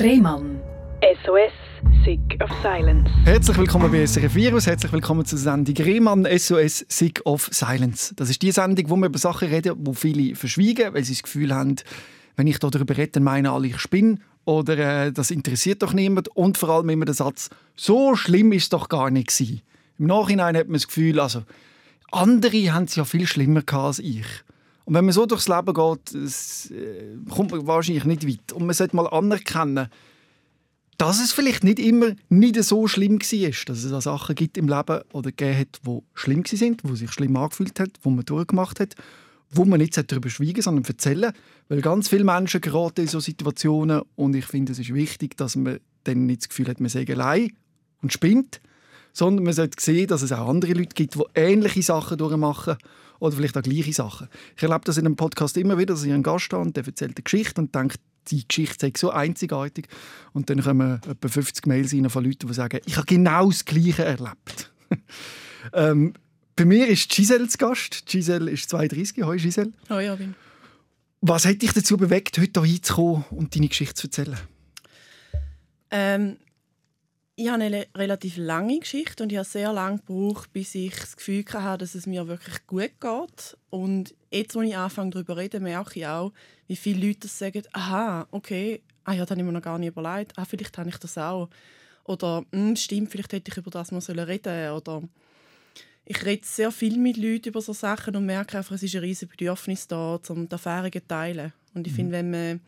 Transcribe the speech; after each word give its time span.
Rehmann. 0.00 0.60
SOS, 1.24 1.52
Sick 2.04 2.40
of 2.40 2.48
Silence. 2.62 3.10
Herzlich 3.24 3.58
willkommen 3.58 3.90
bei 3.90 4.06
SRF 4.06 4.32
Virus, 4.32 4.68
herzlich 4.68 4.92
willkommen 4.92 5.24
zur 5.24 5.40
Sendung 5.40 5.74
Rehmann 5.74 6.24
SOS 6.24 6.86
Sick 6.88 7.20
of 7.24 7.48
Silence. 7.50 8.14
Das 8.14 8.30
ist 8.30 8.40
die 8.42 8.52
Sendung, 8.52 8.88
wo 8.90 8.96
wir 8.96 9.06
über 9.06 9.18
Sachen 9.18 9.48
reden, 9.48 9.74
wo 9.78 9.94
viele 9.94 10.36
verschwiegen, 10.36 10.94
weil 10.94 11.02
sie 11.02 11.14
das 11.14 11.24
Gefühl 11.24 11.52
haben, 11.52 11.74
wenn 12.36 12.46
ich 12.46 12.60
darüber 12.60 12.96
rede, 12.96 13.10
dann 13.12 13.24
meinen 13.24 13.46
alle, 13.46 13.66
ich 13.66 13.80
spinne 13.80 14.18
oder 14.44 14.78
äh, 15.06 15.12
das 15.12 15.32
interessiert 15.32 15.82
doch 15.82 15.92
niemand 15.92 16.28
und 16.28 16.58
vor 16.58 16.68
allem 16.68 16.90
immer 16.90 17.04
der 17.04 17.14
Satz, 17.14 17.50
so 17.74 18.14
schlimm 18.14 18.52
ist 18.52 18.64
es 18.64 18.68
doch 18.68 18.88
gar 18.88 19.10
nicht 19.10 19.36
gewesen. 19.36 19.62
Im 19.98 20.06
Nachhinein 20.06 20.56
hat 20.56 20.68
man 20.68 20.74
das 20.74 20.86
Gefühl, 20.86 21.18
also 21.18 21.42
andere 22.12 22.72
haben 22.72 22.84
es 22.84 22.94
ja 22.94 23.04
viel 23.04 23.26
schlimmer 23.26 23.62
als 23.72 23.98
ich. 23.98 24.26
Und 24.88 24.94
wenn 24.94 25.04
man 25.04 25.12
so 25.12 25.26
durchs 25.26 25.48
Leben 25.48 25.74
geht, 25.74 26.14
das, 26.14 26.70
äh, 26.70 27.18
kommt 27.28 27.50
man 27.50 27.66
wahrscheinlich 27.66 28.06
nicht 28.06 28.26
weit. 28.26 28.54
Und 28.54 28.64
man 28.64 28.74
sollte 28.74 28.96
mal 28.96 29.06
anerkennen, 29.06 29.88
dass 30.96 31.22
es 31.22 31.32
vielleicht 31.32 31.62
nicht 31.62 31.78
immer 31.78 32.12
nicht 32.30 32.64
so 32.64 32.88
schlimm 32.88 33.20
war, 33.20 33.50
dass 33.66 33.84
es 33.84 34.04
Sachen 34.04 34.34
gibt 34.34 34.56
im 34.56 34.66
Leben 34.66 35.02
oder 35.12 35.30
gegeben 35.30 35.58
hat, 35.58 35.80
die 35.86 35.98
schlimm 36.14 36.42
sind, 36.46 36.84
die 36.84 36.96
sich 36.96 37.12
schlimm 37.12 37.36
angefühlt 37.36 37.78
hat, 37.78 37.90
die 38.02 38.08
man 38.08 38.24
durchgemacht 38.24 38.80
hat, 38.80 38.94
wo 39.50 39.66
man 39.66 39.78
nicht 39.78 39.94
darüber 40.10 40.30
schweigen 40.30 40.62
sondern 40.62 40.86
erzählen. 40.86 41.34
Weil 41.68 41.82
ganz 41.82 42.08
viele 42.08 42.24
Menschen 42.24 42.62
geraten 42.62 43.02
in 43.02 43.08
so 43.08 43.20
Situationen 43.20 44.00
und 44.16 44.36
ich 44.36 44.46
finde, 44.46 44.72
es 44.72 44.78
ist 44.78 44.94
wichtig, 44.94 45.36
dass 45.36 45.54
man 45.54 45.80
dann 46.04 46.24
nicht 46.24 46.40
das 46.40 46.48
Gefühl 46.48 46.68
hat, 46.68 46.80
man 46.80 46.88
sei 46.88 47.04
allein 47.06 47.52
und 48.00 48.10
spinnt, 48.10 48.62
sondern 49.12 49.44
man 49.44 49.52
sollte 49.52 49.82
sehen, 49.82 50.06
dass 50.06 50.22
es 50.22 50.32
auch 50.32 50.48
andere 50.48 50.72
Leute 50.72 50.94
gibt, 50.94 51.14
die 51.14 51.20
ähnliche 51.34 51.82
Sachen 51.82 52.16
durchmachen 52.16 52.78
oder 53.18 53.36
vielleicht 53.36 53.56
auch 53.56 53.62
gleiche 53.62 53.92
Sachen. 53.92 54.28
Ich 54.56 54.62
erlebe 54.62 54.82
das 54.84 54.96
in 54.96 55.06
einem 55.06 55.16
Podcast 55.16 55.56
immer 55.56 55.78
wieder, 55.78 55.94
dass 55.94 56.04
ich 56.04 56.12
einen 56.12 56.22
Gast 56.22 56.52
habe 56.52 56.62
und 56.62 56.76
der 56.76 56.86
erzählt 56.86 57.16
eine 57.16 57.22
Geschichte 57.22 57.60
und 57.60 57.74
denkt, 57.74 58.00
die 58.28 58.46
Geschichte 58.46 58.86
sei 58.86 58.92
so 58.96 59.10
einzigartig. 59.10 59.88
Und 60.32 60.50
dann 60.50 60.62
kommen 60.62 61.00
etwa 61.08 61.28
50 61.28 61.66
Mails 61.66 61.92
rein 61.92 62.10
von 62.10 62.24
Leuten, 62.24 62.46
die 62.46 62.54
sagen, 62.54 62.80
ich 62.84 62.96
habe 62.96 63.06
genau 63.06 63.48
das 63.48 63.64
Gleiche 63.64 64.04
erlebt. 64.04 64.72
ähm, 65.72 66.14
bei 66.56 66.64
mir 66.64 66.88
ist 66.88 67.08
Giselle 67.10 67.48
zu 67.48 67.58
Gast. 67.58 68.04
Giselle 68.06 68.50
ist 68.50 68.68
32. 68.68 69.22
Hallo 69.22 69.36
Giselle. 69.36 69.72
Hallo 69.88 70.10
Robin. 70.10 70.34
Was 71.20 71.46
hat 71.46 71.62
dich 71.62 71.72
dazu 71.72 71.96
bewegt, 71.96 72.38
heute 72.38 72.62
hier 72.62 72.74
hinzukommen 72.74 73.24
und 73.30 73.54
deine 73.54 73.68
Geschichte 73.68 73.94
zu 73.94 74.06
erzählen? 74.06 74.38
Ähm, 75.90 76.36
ich 77.38 77.48
habe 77.48 77.62
eine 77.62 77.86
relativ 77.94 78.36
lange 78.36 78.80
Geschichte 78.80 79.22
und 79.22 79.30
ich 79.30 79.38
habe 79.38 79.46
sehr 79.48 79.72
lange 79.72 79.98
gebraucht, 79.98 80.52
bis 80.52 80.74
ich 80.74 80.92
das 80.92 81.16
Gefühl 81.16 81.44
hatte, 81.52 81.84
dass 81.84 81.94
es 81.94 82.04
mir 82.04 82.26
wirklich 82.26 82.66
gut 82.66 82.90
geht. 83.00 83.56
Und 83.70 84.12
jetzt, 84.32 84.56
als 84.56 84.66
ich 84.66 84.76
anfange 84.76 85.10
darüber 85.10 85.34
zu 85.34 85.38
reden, 85.38 85.62
merke 85.62 86.00
ich 86.00 86.06
auch, 86.06 86.32
wie 86.66 86.74
viele 86.74 87.06
Leute 87.06 87.28
sagen, 87.28 87.62
aha, 87.72 88.26
okay, 88.32 88.82
ah 89.04 89.12
ja, 89.12 89.20
das 89.20 89.30
habe 89.30 89.40
ich 89.40 89.46
mir 89.46 89.52
noch 89.52 89.62
gar 89.62 89.78
nicht 89.78 89.90
überlegt, 89.90 90.32
ah, 90.36 90.44
vielleicht 90.44 90.76
habe 90.78 90.88
ich 90.88 90.96
das 90.96 91.16
auch. 91.16 91.48
Oder, 92.02 92.44
hm, 92.50 92.74
stimmt, 92.74 93.12
vielleicht 93.12 93.32
hätte 93.32 93.52
ich 93.52 93.56
über 93.56 93.70
das 93.70 93.92
mal 93.92 94.00
reden 94.00 94.42
sollen. 94.42 94.72
Oder 94.72 95.02
ich 96.06 96.24
rede 96.24 96.44
sehr 96.44 96.72
viel 96.72 96.98
mit 96.98 97.18
Leuten 97.18 97.50
über 97.50 97.60
solche 97.60 97.82
Sachen 97.82 98.16
und 98.16 98.26
merke 98.26 98.58
einfach, 98.58 98.74
es 98.74 98.82
ist 98.82 98.96
ein 98.96 99.02
riesiges 99.02 99.30
Bedürfnis 99.30 99.86
da, 99.86 100.18
um 100.28 100.48
die 100.48 100.52
Erfahrungen 100.52 100.90
zu 100.90 101.06
teilen. 101.06 101.52
Und 101.72 101.86
ich 101.86 101.92
mhm. 101.92 101.96
finde, 101.96 102.12
wenn 102.14 102.30
man 102.32 102.60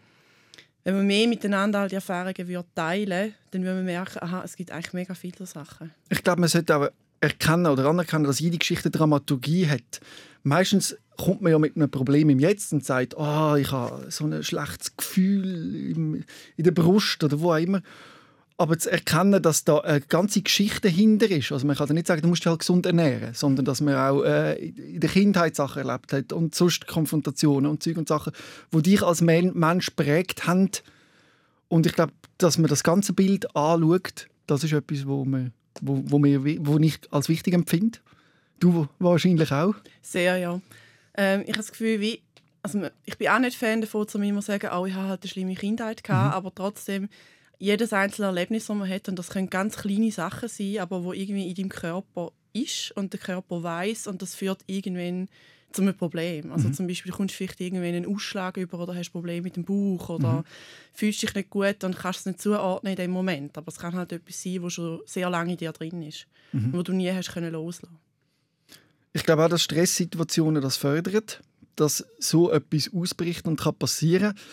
wenn 0.91 0.97
man 0.97 1.07
mehr 1.07 1.29
miteinander 1.29 1.79
all 1.79 1.89
die 1.89 1.95
Erfahrungen 1.95 2.49
würde 2.49 2.69
teilen 2.75 3.35
dann 3.53 3.63
würde 3.63 3.77
man 3.77 3.85
merken, 3.85 4.19
aha, 4.21 4.43
es 4.45 4.57
gibt 4.57 4.73
eigentlich 4.73 4.93
mega 4.93 5.15
viele 5.15 5.47
Sachen. 5.47 5.93
Ich 6.09 6.23
glaube, 6.25 6.41
man 6.41 6.49
sollte 6.49 6.77
auch 6.77 6.89
erkennen 7.21 7.67
oder 7.67 7.87
anerkennen, 7.87 8.25
dass 8.25 8.41
jede 8.41 8.59
Geschichte 8.59 8.91
Dramaturgie 8.91 9.69
hat. 9.69 10.01
Meistens 10.43 10.97
kommt 11.17 11.43
man 11.43 11.53
ja 11.53 11.59
mit 11.59 11.77
einem 11.77 11.91
Problem 11.91 12.31
im 12.31 12.41
Jetzt 12.41 12.73
und 12.73 12.85
sagt, 12.85 13.15
oh, 13.17 13.55
ich 13.55 13.71
habe 13.71 14.11
so 14.11 14.25
ein 14.25 14.43
schlechtes 14.43 14.97
Gefühl 14.97 16.25
in 16.57 16.65
der 16.65 16.71
Brust 16.73 17.23
oder 17.23 17.41
wo 17.41 17.53
auch 17.53 17.59
immer 17.59 17.83
aber 18.61 18.79
zu 18.79 18.93
erkennen, 18.93 19.43
dass 19.43 19.65
da 19.65 19.79
eine 19.79 20.03
ganze 20.03 20.43
Geschichte 20.43 20.83
dahinter 20.83 21.31
ist. 21.31 21.51
Also 21.51 21.67
man 21.67 21.77
kann 21.77 21.89
nicht 21.95 22.07
sagen, 22.07 22.21
du 22.21 22.29
musst 22.29 22.43
dich 22.43 22.51
halt 22.51 22.59
gesund 22.59 22.85
ernähren, 22.85 23.33
sondern 23.33 23.65
dass 23.65 23.81
man 23.81 23.95
auch 23.95 24.23
äh, 24.23 24.53
in 24.67 25.01
der 25.01 25.09
Kindheit 25.09 25.57
Sachen 25.57 25.79
erlebt 25.89 26.13
hat 26.13 26.35
und 26.35 26.55
sonst 26.55 26.87
Konfrontationen 26.87 27.71
und 27.71 27.83
Zeug 27.83 27.97
und 27.97 28.07
Sachen, 28.07 28.35
wo 28.71 28.83
dich 28.83 29.03
als 29.03 29.23
Mensch 29.23 29.89
prägt 29.97 30.47
haben. 30.47 30.69
Und 31.69 31.87
ich 31.87 31.95
glaube, 31.95 32.13
dass 32.37 32.59
man 32.59 32.69
das 32.69 32.83
ganze 32.83 33.15
Bild 33.15 33.57
anschaut, 33.57 34.29
das 34.47 34.63
ist 34.63 34.75
etwas, 34.75 35.07
wo, 35.07 35.25
man, 35.25 35.55
wo, 35.81 36.03
wo, 36.05 36.19
mir, 36.19 36.45
wo 36.67 36.77
ich 36.77 37.01
als 37.11 37.31
wichtig 37.31 37.55
empfinde. 37.55 37.99
Du 38.59 38.89
wahrscheinlich 38.99 39.53
auch? 39.53 39.75
Sehr, 40.03 40.37
ja. 40.37 40.61
Ähm, 41.17 41.41
ich 41.45 41.49
habe 41.49 41.61
das 41.61 41.71
Gefühl, 41.71 42.01
wie, 42.01 42.21
also 42.63 42.91
ich 43.07 43.17
bin 43.17 43.29
auch 43.29 43.39
nicht 43.39 43.57
Fan 43.57 43.81
davon, 43.81 44.07
zu 44.07 44.19
immer 44.19 44.43
sagen, 44.43 44.69
oh, 44.71 44.85
ich 44.85 44.93
habe 44.93 45.09
halt 45.09 45.23
eine 45.23 45.31
schlimme 45.31 45.55
Kindheit 45.55 46.05
gehabt, 46.05 46.33
mhm. 46.33 46.35
aber 46.35 46.55
trotzdem 46.55 47.09
jedes 47.61 47.93
einzelne 47.93 48.29
Erlebnis, 48.29 48.67
das 48.67 48.77
man 48.77 48.89
hat, 48.89 49.09
und 49.09 49.19
das 49.19 49.29
können 49.29 49.51
ganz 49.51 49.77
kleine 49.77 50.11
Sachen 50.11 50.49
sein, 50.49 50.79
aber 50.79 51.05
wo 51.05 51.13
irgendwie 51.13 51.49
in 51.49 51.55
deinem 51.55 51.69
Körper 51.69 52.33
ist 52.53 52.91
und 52.97 53.13
der 53.13 53.21
Körper 53.21 53.63
weiß 53.63 54.09
und 54.09 54.23
das 54.23 54.35
führt 54.35 54.63
irgendwann 54.67 55.29
zu 55.71 55.83
einem 55.83 55.95
Problem. 55.95 56.51
Also 56.51 56.69
mhm. 56.69 56.75
zum 56.75 56.87
Beispiel 56.89 57.13
kommst 57.13 57.35
du 57.35 57.37
vielleicht 57.37 57.61
irgendwann 57.61 57.95
einen 57.95 58.07
Ausschlag 58.07 58.57
über 58.57 58.81
oder 58.81 58.95
hast 58.97 59.11
Probleme 59.11 59.43
mit 59.43 59.57
dem 59.57 59.65
Bauch 59.65 60.09
oder 60.09 60.33
mhm. 60.33 60.45
fühlst 60.95 61.23
dich 61.23 61.35
nicht 61.35 61.51
gut 61.51 61.85
und 61.85 61.97
kannst 61.97 62.21
es 62.21 62.27
nicht 62.27 62.41
zuordnen 62.41 62.93
in 62.93 62.97
dem 62.97 63.11
Moment. 63.11 63.57
Aber 63.57 63.69
es 63.69 63.79
kann 63.79 63.95
halt 63.95 64.11
etwas 64.11 64.43
sein, 64.43 64.63
was 64.63 64.73
schon 64.73 65.01
sehr 65.05 65.31
lange 65.31 65.53
in 65.53 65.59
dir 65.59 65.73
drin 65.73 66.03
ist, 66.03 66.27
mhm. 66.53 66.73
wo 66.73 66.83
du 66.83 66.93
nie 66.93 67.13
hast 67.13 67.33
können 67.33 67.53
loslassen. 67.53 67.99
Ich 69.13 69.23
glaube 69.23 69.45
auch, 69.45 69.49
dass 69.49 69.63
Stresssituationen 69.63 70.63
das 70.63 70.77
fördern, 70.77 71.23
dass 71.77 72.05
so 72.19 72.51
etwas 72.51 72.91
ausbricht 72.93 73.47
und 73.47 73.61
kann 73.61 73.75
passieren 73.77 74.35
kann 74.35 74.45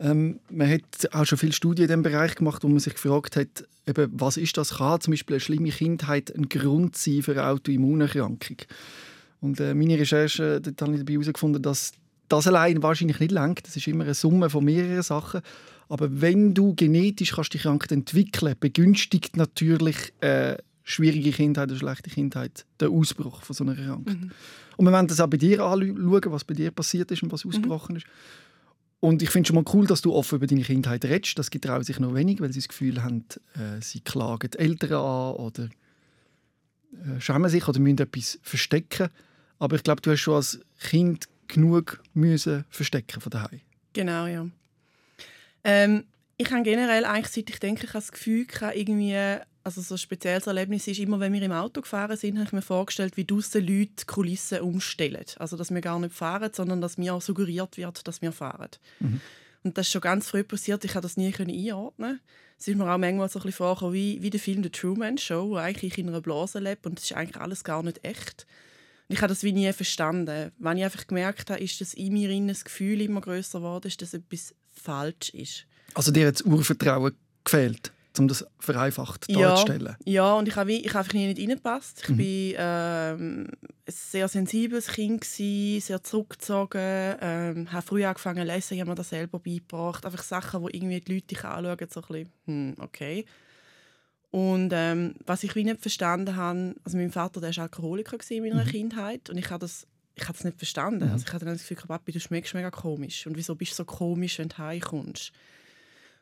ähm, 0.00 0.38
man 0.50 0.70
hat 0.70 1.12
auch 1.12 1.24
schon 1.24 1.38
viele 1.38 1.52
Studien 1.52 1.84
in 1.84 1.88
diesem 1.88 2.02
Bereich 2.02 2.36
gemacht, 2.36 2.62
wo 2.62 2.68
man 2.68 2.78
sich 2.78 2.94
gefragt 2.94 3.36
hat, 3.36 3.66
eben, 3.86 4.12
was 4.14 4.36
ist 4.36 4.56
das? 4.56 4.76
Kann 4.76 5.00
zum 5.00 5.12
Beispiel 5.12 5.34
eine 5.34 5.40
schlimme 5.40 5.70
Kindheit 5.70 6.34
ein 6.34 6.48
Grund 6.48 6.96
sein 6.96 7.22
für 7.22 7.32
eine 7.32 7.46
Autoimmunerkrankung? 7.46 8.58
Und 9.40 9.60
äh, 9.60 9.74
meine 9.74 9.98
Recherche 9.98 10.60
dort 10.60 10.80
habe 10.82 10.92
ich 10.92 11.00
dabei 11.00 11.14
herausgefunden, 11.14 11.62
dass 11.62 11.92
das 12.28 12.46
allein 12.46 12.82
wahrscheinlich 12.82 13.20
nicht 13.20 13.32
langt. 13.32 13.66
Das 13.66 13.76
ist 13.76 13.86
immer 13.86 14.04
eine 14.04 14.14
Summe 14.14 14.50
von 14.50 14.64
mehreren 14.64 15.02
Sachen. 15.02 15.40
Aber 15.88 16.20
wenn 16.20 16.54
du 16.54 16.74
genetisch 16.74 17.32
kannst 17.32 17.54
die 17.54 17.58
Krankheit 17.58 17.92
entwickeln, 17.92 18.54
begünstigt 18.58 19.36
natürlich 19.36 20.12
äh, 20.20 20.58
schwierige 20.84 21.32
Kindheit 21.32 21.70
oder 21.70 21.78
schlechte 21.78 22.10
Kindheit 22.10 22.66
den 22.80 22.88
Ausbruch 22.88 23.42
von 23.42 23.54
so 23.54 23.64
einer 23.64 23.74
Krankheit. 23.74 24.20
Mhm. 24.20 24.30
Und 24.76 24.84
wir 24.84 24.92
werden 24.92 25.08
das 25.08 25.20
auch 25.20 25.28
bei 25.28 25.38
dir 25.38 25.64
anschauen, 25.64 26.22
was 26.26 26.44
bei 26.44 26.54
dir 26.54 26.70
passiert 26.70 27.10
ist 27.10 27.22
und 27.22 27.32
was 27.32 27.44
mhm. 27.44 27.50
ausgebrochen 27.50 27.96
ist. 27.96 28.06
Und 29.00 29.22
ich 29.22 29.30
finde 29.30 29.46
schon 29.46 29.56
mal 29.56 29.64
cool, 29.72 29.86
dass 29.86 30.00
du 30.00 30.12
offen 30.12 30.36
über 30.36 30.46
deine 30.46 30.62
Kindheit 30.62 31.04
redest. 31.04 31.38
Das 31.38 31.50
getrauen 31.50 31.84
sich 31.84 32.00
noch 32.00 32.14
wenig, 32.14 32.40
weil 32.40 32.52
sie 32.52 32.58
das 32.58 32.68
Gefühl 32.68 33.02
haben, 33.02 33.24
äh, 33.54 33.80
sie 33.80 34.00
klagen 34.00 34.50
die 34.50 34.58
Eltern 34.58 34.92
an 34.92 35.34
oder 35.34 35.68
äh, 36.92 37.20
schämen 37.20 37.48
sich 37.48 37.68
oder 37.68 37.78
müssen 37.78 37.98
etwas 38.00 38.40
verstecken. 38.42 39.08
Aber 39.60 39.76
ich 39.76 39.84
glaube, 39.84 40.02
du 40.02 40.10
hast 40.10 40.20
schon 40.20 40.34
als 40.34 40.60
Kind 40.80 41.28
genug 41.46 42.02
müssen 42.12 42.64
verstecken 42.70 43.20
von 43.20 43.30
daheim. 43.30 43.60
Genau, 43.92 44.26
ja. 44.26 44.46
Ähm, 45.64 46.04
ich 46.36 46.50
habe 46.50 46.62
generell 46.62 47.04
eigentlich, 47.04 47.28
seit 47.28 47.50
ich 47.50 47.58
denke, 47.58 47.84
ich 47.84 47.90
habe 47.90 47.98
das 47.98 48.12
Gefühl, 48.12 48.46
irgendwie 48.74 49.16
also 49.68 49.82
so 49.82 49.94
ein 49.94 49.98
spezielles 49.98 50.46
Erlebnis 50.46 50.86
ist 50.86 50.98
immer, 50.98 51.20
wenn 51.20 51.32
wir 51.32 51.42
im 51.42 51.52
Auto 51.52 51.82
gefahren 51.82 52.16
sind, 52.16 52.36
habe 52.38 52.46
ich 52.46 52.52
mir 52.52 52.62
vorgestellt, 52.62 53.16
wie 53.18 53.26
draussen 53.26 53.60
Leute 53.60 53.92
die 54.00 54.06
Kulissen 54.06 54.60
umstellen. 54.60 55.24
Also 55.36 55.56
dass 55.58 55.70
wir 55.70 55.82
gar 55.82 55.98
nicht 55.98 56.14
fahren, 56.14 56.50
sondern 56.54 56.80
dass 56.80 56.96
mir 56.96 57.20
suggeriert 57.20 57.76
wird, 57.76 58.08
dass 58.08 58.22
wir 58.22 58.32
fahren. 58.32 58.70
Mhm. 59.00 59.20
Und 59.62 59.76
das 59.76 59.86
ist 59.86 59.92
schon 59.92 60.00
ganz 60.00 60.30
früh 60.30 60.42
passiert. 60.42 60.84
Ich 60.84 60.92
konnte 60.92 61.06
das 61.06 61.18
nie 61.18 61.34
einordnen. 61.34 62.20
Es 62.58 62.66
ist 62.66 62.76
mir 62.76 62.90
auch 62.90 62.96
manchmal 62.96 63.28
so 63.28 63.38
ein 63.38 63.42
bisschen 63.42 63.58
vorgekommen, 63.58 63.94
wie, 63.94 64.22
wie 64.22 64.30
der 64.30 64.40
Film 64.40 64.62
«The 64.62 64.70
Truman 64.70 65.18
Show», 65.18 65.50
wo 65.50 65.56
eigentlich 65.56 65.98
in 65.98 66.08
einer 66.08 66.22
Blase 66.22 66.58
lebt 66.58 66.86
und 66.86 66.98
es 66.98 67.04
ist 67.04 67.12
eigentlich 67.12 67.40
alles 67.40 67.62
gar 67.62 67.82
nicht 67.82 68.02
echt. 68.04 68.46
Und 69.08 69.14
ich 69.16 69.20
habe 69.20 69.28
das 69.28 69.42
wie 69.42 69.52
nie 69.52 69.70
verstanden. 69.72 70.50
Was 70.58 70.76
ich 70.76 70.84
einfach 70.84 71.06
gemerkt 71.06 71.50
habe, 71.50 71.60
ist, 71.60 71.80
dass 71.80 71.92
in 71.94 72.14
mir 72.14 72.46
das 72.46 72.64
Gefühl 72.64 73.00
immer 73.02 73.20
größer 73.20 73.58
geworden 73.58 73.86
ist, 73.86 74.00
dass 74.00 74.14
etwas 74.14 74.54
falsch 74.72 75.28
ist. 75.34 75.66
Also 75.94 76.10
dir 76.10 76.26
hat 76.26 76.36
das 76.36 76.42
Urvertrauen 76.42 77.12
gefehlt? 77.44 77.92
Um 78.18 78.28
das 78.28 78.46
vereinfacht 78.58 79.26
darzustellen. 79.34 79.96
Ja, 80.04 80.12
ja 80.12 80.34
und 80.34 80.48
ich 80.48 80.56
habe 80.56 80.72
ich 80.72 80.94
hab 80.94 81.12
nicht 81.12 81.38
reingepasst. 81.38 82.02
Ich 82.02 82.08
mhm. 82.10 82.16
bin 82.16 82.54
ähm, 82.58 83.48
ein 83.86 83.92
sehr 83.92 84.28
sensibles 84.28 84.88
Kind 84.88 85.20
gewesen, 85.20 85.80
sehr 85.80 86.02
zurückgezogen, 86.02 87.16
ähm, 87.20 87.72
habe 87.72 87.86
früh 87.86 88.04
angefangen 88.04 88.46
zu 88.46 88.54
lesen, 88.54 88.74
ich 88.74 88.80
habe 88.80 88.90
mir 88.90 88.96
das 88.96 89.08
selber 89.10 89.38
beigebracht. 89.38 90.04
Einfach 90.04 90.22
Sachen, 90.22 90.62
wo 90.62 90.68
irgendwie 90.68 91.00
die 91.00 91.14
Leute 91.14 91.26
dich 91.26 91.44
anschauen, 91.44 91.88
so 91.90 92.00
ein 92.00 92.06
bisschen, 92.06 92.32
hm, 92.46 92.74
okay. 92.78 93.24
Und 94.30 94.72
ähm, 94.74 95.14
was 95.24 95.42
ich 95.42 95.54
wie 95.54 95.64
nicht 95.64 95.80
verstanden 95.80 96.36
habe, 96.36 96.74
also 96.84 96.98
mein 96.98 97.10
Vater 97.10 97.40
der 97.40 97.56
war 97.56 97.62
Alkoholiker 97.64 98.18
in 98.28 98.42
meiner 98.42 98.64
mhm. 98.64 98.68
Kindheit 98.68 99.30
und 99.30 99.38
ich 99.38 99.50
habe 99.50 99.60
das 99.60 99.86
ich 100.20 100.28
habe 100.28 100.36
es 100.36 100.44
nicht 100.44 100.58
verstanden. 100.58 101.06
Mhm. 101.06 101.12
Also 101.12 101.24
ich 101.26 101.32
hatte 101.32 101.44
dann 101.44 101.54
das 101.54 101.66
Gefühl, 101.66 101.86
Papi, 101.86 102.12
du 102.12 102.20
schmeckst 102.20 102.54
mega 102.54 102.70
komisch. 102.70 103.26
Und 103.26 103.36
wieso 103.36 103.54
bist 103.54 103.72
du 103.72 103.76
so 103.76 103.84
komisch, 103.84 104.38
wenn 104.38 104.48
du 104.48 104.58
heimkommst? 104.58 105.32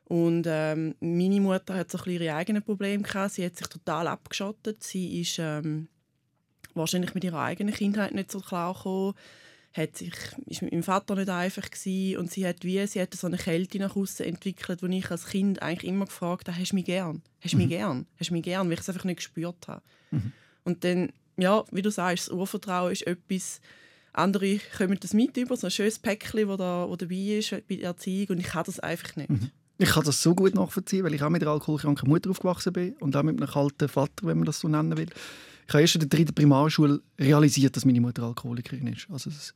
Und 0.09 0.47
ähm, 0.49 0.95
meine 1.01 1.41
Mutter 1.41 1.75
hat 1.75 1.91
so 1.91 1.99
ihre 2.05 2.35
eigenen 2.35 2.63
Probleme 2.63 3.03
gehabt. 3.03 3.35
Sie 3.35 3.45
hat 3.45 3.57
sich 3.57 3.67
total 3.67 4.07
abgeschottet. 4.07 4.83
Sie 4.85 5.21
ist 5.21 5.39
ähm, 5.41 5.89
wahrscheinlich 6.77 7.15
mit 7.15 7.25
ihrer 7.25 7.41
eigenen 7.41 7.75
Kindheit 7.75 8.15
nicht 8.15 8.31
so 8.31 8.41
klar 8.41 8.75
gekommen, 8.75 9.15
hat 9.73 9.97
sich, 9.97 10.15
ist 10.47 10.63
mit 10.63 10.73
meinem 10.73 10.83
Vater 10.83 11.17
nicht 11.17 11.29
einfach 11.29 11.71
gewesen, 11.71 12.19
und 12.19 12.31
sie 12.31 12.47
hat 12.47 12.65
wie 12.65 12.87
sie 12.87 13.01
hat 13.01 13.15
so 13.15 13.27
eine 13.27 13.37
Kälte 13.37 13.79
nach 13.79 13.97
außen 13.97 14.25
entwickelt, 14.25 14.83
wo 14.83 14.87
ich 14.87 15.11
als 15.11 15.27
Kind 15.27 15.61
eigentlich 15.61 15.91
immer 15.91 16.07
gefragt 16.07 16.49
habe, 16.49 16.59
hast 16.59 16.73
du 16.73 16.77
mich 16.77 16.87
gern, 16.87 17.23
hast 17.41 17.53
du 17.53 17.59
mich 17.59 17.67
mhm. 17.67 17.71
gern, 17.71 18.07
hast 18.19 18.31
du 18.31 18.35
mich 18.35 18.43
gern, 18.43 18.67
weil 18.67 18.75
ich 18.75 18.81
es 18.81 18.89
einfach 18.89 19.05
nicht 19.05 19.17
gespürt 19.17 19.69
habe. 19.69 19.83
Mhm. 20.11 20.33
Und 20.65 20.85
dann, 20.85 21.13
ja, 21.37 21.65
wie 21.71 21.83
du 21.83 21.91
sagst, 21.91 22.29
das 22.29 22.35
Urvertrauen 22.35 22.93
ist 22.93 23.07
etwas, 23.07 23.61
andere 24.13 24.59
kommen 24.79 24.99
das 24.99 25.13
mit 25.13 25.37
über, 25.37 25.57
so 25.57 25.67
ein 25.67 25.71
schönes 25.71 25.99
Päckchen, 25.99 26.49
das 26.49 26.57
da, 26.57 26.89
wo 26.89 26.97
dabei 26.97 27.39
ist 27.39 27.51
bei 27.69 27.77
der 27.77 27.89
Erziehung 27.89 28.29
und 28.31 28.41
ich 28.41 28.55
habe 28.55 28.67
das 28.67 28.81
einfach 28.81 29.15
nicht. 29.17 29.29
Mhm. 29.29 29.51
Ich 29.79 29.91
kann 29.91 30.05
das 30.05 30.23
so 30.23 30.35
gut 30.35 30.55
nachvollziehen, 30.55 31.05
weil 31.05 31.15
ich 31.15 31.23
auch 31.23 31.29
mit 31.29 31.43
einer 31.43 31.51
alkoholkranken 31.53 32.09
Mutter 32.09 32.31
aufgewachsen 32.31 32.73
bin 32.73 32.95
und 32.95 33.15
auch 33.15 33.23
mit 33.23 33.41
einem 33.41 33.51
kalten 33.51 33.89
Vater, 33.89 34.27
wenn 34.27 34.39
man 34.39 34.47
das 34.47 34.61
so 34.61 34.69
nennen 34.69 34.97
will. 34.97 35.09
Ich 35.67 35.75
habe 35.75 35.83
erst 35.83 35.97
in 35.97 36.01
der 36.01 36.09
dritten 36.09 36.35
Primarschule 36.35 37.01
realisiert, 37.19 37.77
dass 37.77 37.85
meine 37.85 38.01
Mutter 38.01 38.23
Alkoholikerin 38.23 38.87
ist. 38.87 39.09
Also 39.11 39.31
das 39.31 39.53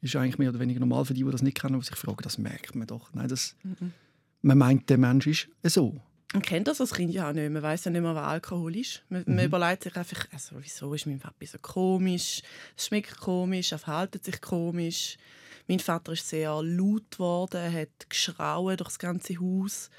ist 0.00 0.16
eigentlich 0.16 0.38
mehr 0.38 0.50
oder 0.50 0.60
weniger 0.60 0.80
normal 0.80 1.04
für 1.04 1.14
die, 1.14 1.24
die 1.24 1.30
das 1.30 1.42
nicht 1.42 1.60
kennen, 1.60 1.80
die 1.80 1.86
sich 1.86 1.96
fragen, 1.96 2.22
das 2.22 2.38
merkt 2.38 2.74
man 2.74 2.86
doch. 2.86 3.12
Nein, 3.14 3.28
das, 3.28 3.56
mhm. 3.64 3.92
Man 4.42 4.58
meint, 4.58 4.88
der 4.88 4.98
Mensch 4.98 5.26
ist 5.26 5.48
so. 5.74 6.00
Man 6.32 6.42
kennt 6.42 6.68
das 6.68 6.80
als 6.80 6.92
Kind 6.92 7.12
ja 7.12 7.28
auch 7.28 7.32
nicht. 7.32 7.50
Man 7.50 7.62
weiß 7.62 7.86
ja 7.86 7.90
nicht 7.90 8.02
mehr, 8.02 8.14
was 8.14 8.26
Alkohol 8.26 8.76
ist. 8.76 9.02
Man, 9.08 9.24
mhm. 9.26 9.36
man, 9.36 9.44
überlegt 9.46 9.84
sich 9.84 9.96
einfach, 9.96 10.26
also, 10.30 10.56
wieso 10.60 10.92
ist 10.94 11.06
mein 11.06 11.18
Papi 11.18 11.46
so 11.46 11.58
komisch? 11.60 12.42
Es 12.76 12.86
schmeckt 12.86 13.18
komisch, 13.18 13.72
er 13.72 13.78
verhält 13.78 14.22
sich 14.22 14.40
komisch. 14.40 15.16
Mein 15.68 15.80
Vater 15.80 16.12
ist 16.12 16.28
sehr 16.28 16.62
laut 16.62 17.10
geworden, 17.10 17.56
er 17.56 17.72
hat 17.72 18.08
geschrauen 18.08 18.76
durch 18.76 18.88
das 18.88 18.98
ganze 18.98 19.38
Haus. 19.38 19.90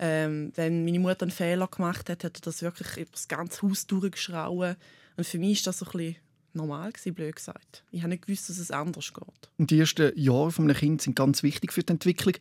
Ähm, 0.00 0.52
wenn 0.56 0.84
meine 0.84 0.98
Mutter 0.98 1.22
einen 1.22 1.30
Fehler 1.30 1.68
gemacht 1.68 2.10
hat, 2.10 2.24
hat 2.24 2.36
er 2.36 2.40
das 2.42 2.62
wirklich 2.62 2.96
über 2.96 3.12
das 3.12 3.28
ganze 3.28 3.62
Haus 3.62 3.86
durchgeschrauen. 3.86 4.76
Und 5.16 5.26
für 5.26 5.38
mich 5.38 5.60
war 5.60 5.70
das 5.70 5.78
so 5.78 5.86
ein 5.86 5.92
bisschen 5.92 6.16
normal, 6.52 6.92
gewesen, 6.92 7.14
blöd 7.14 7.36
gesagt. 7.36 7.84
Ich 7.92 8.00
habe 8.00 8.10
nicht 8.10 8.26
gewusst, 8.26 8.48
dass 8.48 8.58
es 8.58 8.72
anders 8.72 9.12
geht. 9.12 9.50
Und 9.56 9.70
die 9.70 9.78
ersten 9.78 10.12
Jahre 10.18 10.52
eines 10.58 10.78
Kindes 10.78 11.04
sind 11.04 11.14
ganz 11.14 11.44
wichtig 11.44 11.72
für 11.72 11.84
die 11.84 11.92
Entwicklung. 11.92 12.34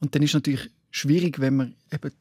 Und 0.00 0.14
dann 0.14 0.22
ist 0.22 0.30
es 0.30 0.34
natürlich 0.34 0.70
schwierig, 0.90 1.38
wenn 1.40 1.56
man 1.56 1.74
eben 1.90 2.12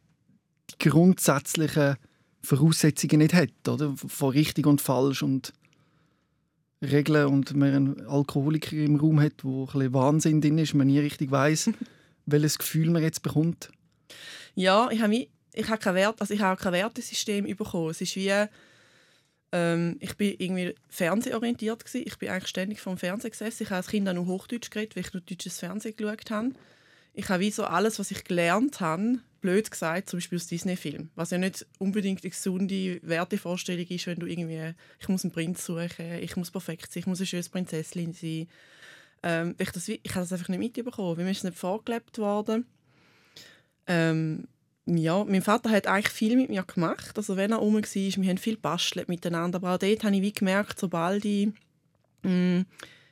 die 0.71 0.89
grundsätzlichen 0.89 1.97
Voraussetzungen 2.41 3.19
nicht 3.19 3.33
hat, 3.33 3.67
oder? 3.67 3.93
Von 3.97 4.29
richtig 4.31 4.67
und 4.67 4.81
falsch 4.81 5.21
und 5.21 5.53
Regeln 6.81 7.27
und 7.27 7.55
man 7.55 7.73
einen 7.73 8.07
Alkoholiker 8.07 8.75
im 8.75 8.97
Raum 8.97 9.19
hat, 9.19 9.43
wo 9.43 9.63
ein 9.63 9.65
bisschen 9.65 9.93
Wahnsinn 9.93 10.41
drin 10.41 10.57
ist, 10.57 10.73
man 10.73 10.87
nie 10.87 10.99
richtig 10.99 11.31
weiß, 11.31 11.71
welches 12.25 12.57
Gefühl 12.57 12.89
man 12.89 13.01
jetzt 13.01 13.23
bekommt. 13.23 13.69
Ja, 14.55 14.89
ich 14.91 15.01
habe 15.01 15.27
ich 15.53 15.69
habe 15.69 15.79
kein 15.79 15.95
Wert, 15.95 16.21
also 16.21 16.33
ich 16.33 16.41
habe 16.41 16.61
kein 16.61 16.73
Wertesystem 16.73 17.45
bekommen. 17.45 17.89
Es 17.89 18.01
ist 18.01 18.15
wie 18.15 18.47
ähm, 19.51 19.97
ich 19.99 20.15
bin 20.17 20.35
irgendwie 20.37 20.75
fernsehorientiert 20.89 21.83
gewesen. 21.83 22.03
Ich 22.05 22.17
bin 22.17 22.29
eigentlich 22.29 22.49
ständig 22.49 22.81
vom 22.81 22.97
Fernsehen 22.97 23.31
gesessen. 23.31 23.63
Ich 23.63 23.69
habe 23.69 23.77
als 23.77 23.87
Kind 23.87 24.07
auch 24.07 24.13
nur 24.13 24.27
Hochdeutsch 24.27 24.69
geredet, 24.69 24.95
weil 24.95 25.03
ich 25.03 25.13
nur 25.13 25.21
deutsches 25.21 25.59
Fernsehen 25.59 25.95
geschaut 25.95 26.29
habe. 26.29 26.51
Ich 27.13 27.29
habe 27.29 27.39
wie 27.39 27.51
so 27.51 27.63
alles, 27.63 27.97
was 27.97 28.11
ich 28.11 28.23
gelernt 28.23 28.79
habe, 28.79 29.19
blöd 29.41 29.69
gesagt, 29.69 30.09
zum 30.09 30.17
Beispiel 30.17 30.37
aus 30.37 30.47
Disney-Filmen. 30.47 31.09
Was 31.15 31.31
ja 31.31 31.37
nicht 31.37 31.65
unbedingt 31.79 32.23
eine 32.23 32.29
gesunde 32.29 32.99
Wertevorstellung 33.03 33.87
ist, 33.87 34.07
wenn 34.07 34.19
du 34.19 34.25
irgendwie, 34.25 34.73
ich 34.99 35.09
muss 35.09 35.23
einen 35.23 35.31
Prinz 35.31 35.65
suchen, 35.65 36.13
ich 36.21 36.35
muss 36.35 36.51
perfekt 36.51 36.91
sein, 36.91 37.01
ich 37.01 37.07
muss 37.07 37.19
eine 37.19 37.27
schöne 37.27 37.43
Prinzessin 37.43 38.13
sein. 38.13 38.47
Ähm, 39.23 39.55
ich, 39.57 39.71
das, 39.71 39.87
ich 39.87 39.99
habe 40.09 40.21
das 40.21 40.33
einfach 40.33 40.49
nicht 40.49 40.59
mitbekommen, 40.59 41.17
weil 41.17 41.25
mir 41.25 41.31
ist 41.31 41.43
nicht 41.43 41.57
vorgelebt 41.57 42.17
worden. 42.17 42.65
Ähm, 43.87 44.47
ja, 44.85 45.23
mein 45.25 45.41
Vater 45.41 45.69
hat 45.69 45.87
eigentlich 45.87 46.13
viel 46.13 46.35
mit 46.35 46.49
mir 46.49 46.63
gemacht. 46.63 47.17
Also 47.17 47.35
wenn 47.35 47.51
er 47.51 47.57
rum 47.57 47.75
war, 47.75 47.83
wir 47.83 48.29
haben 48.29 48.37
viel 48.37 48.57
bastelt 48.57 49.09
miteinander. 49.09 49.57
Aber 49.57 49.75
auch 49.75 49.77
dort 49.77 50.03
habe 50.03 50.15
ich 50.15 50.21
wie 50.21 50.31
gemerkt, 50.31 50.79
sobald 50.79 51.25
ich 51.25 51.49
mh, 52.23 52.31
mm, 52.31 52.65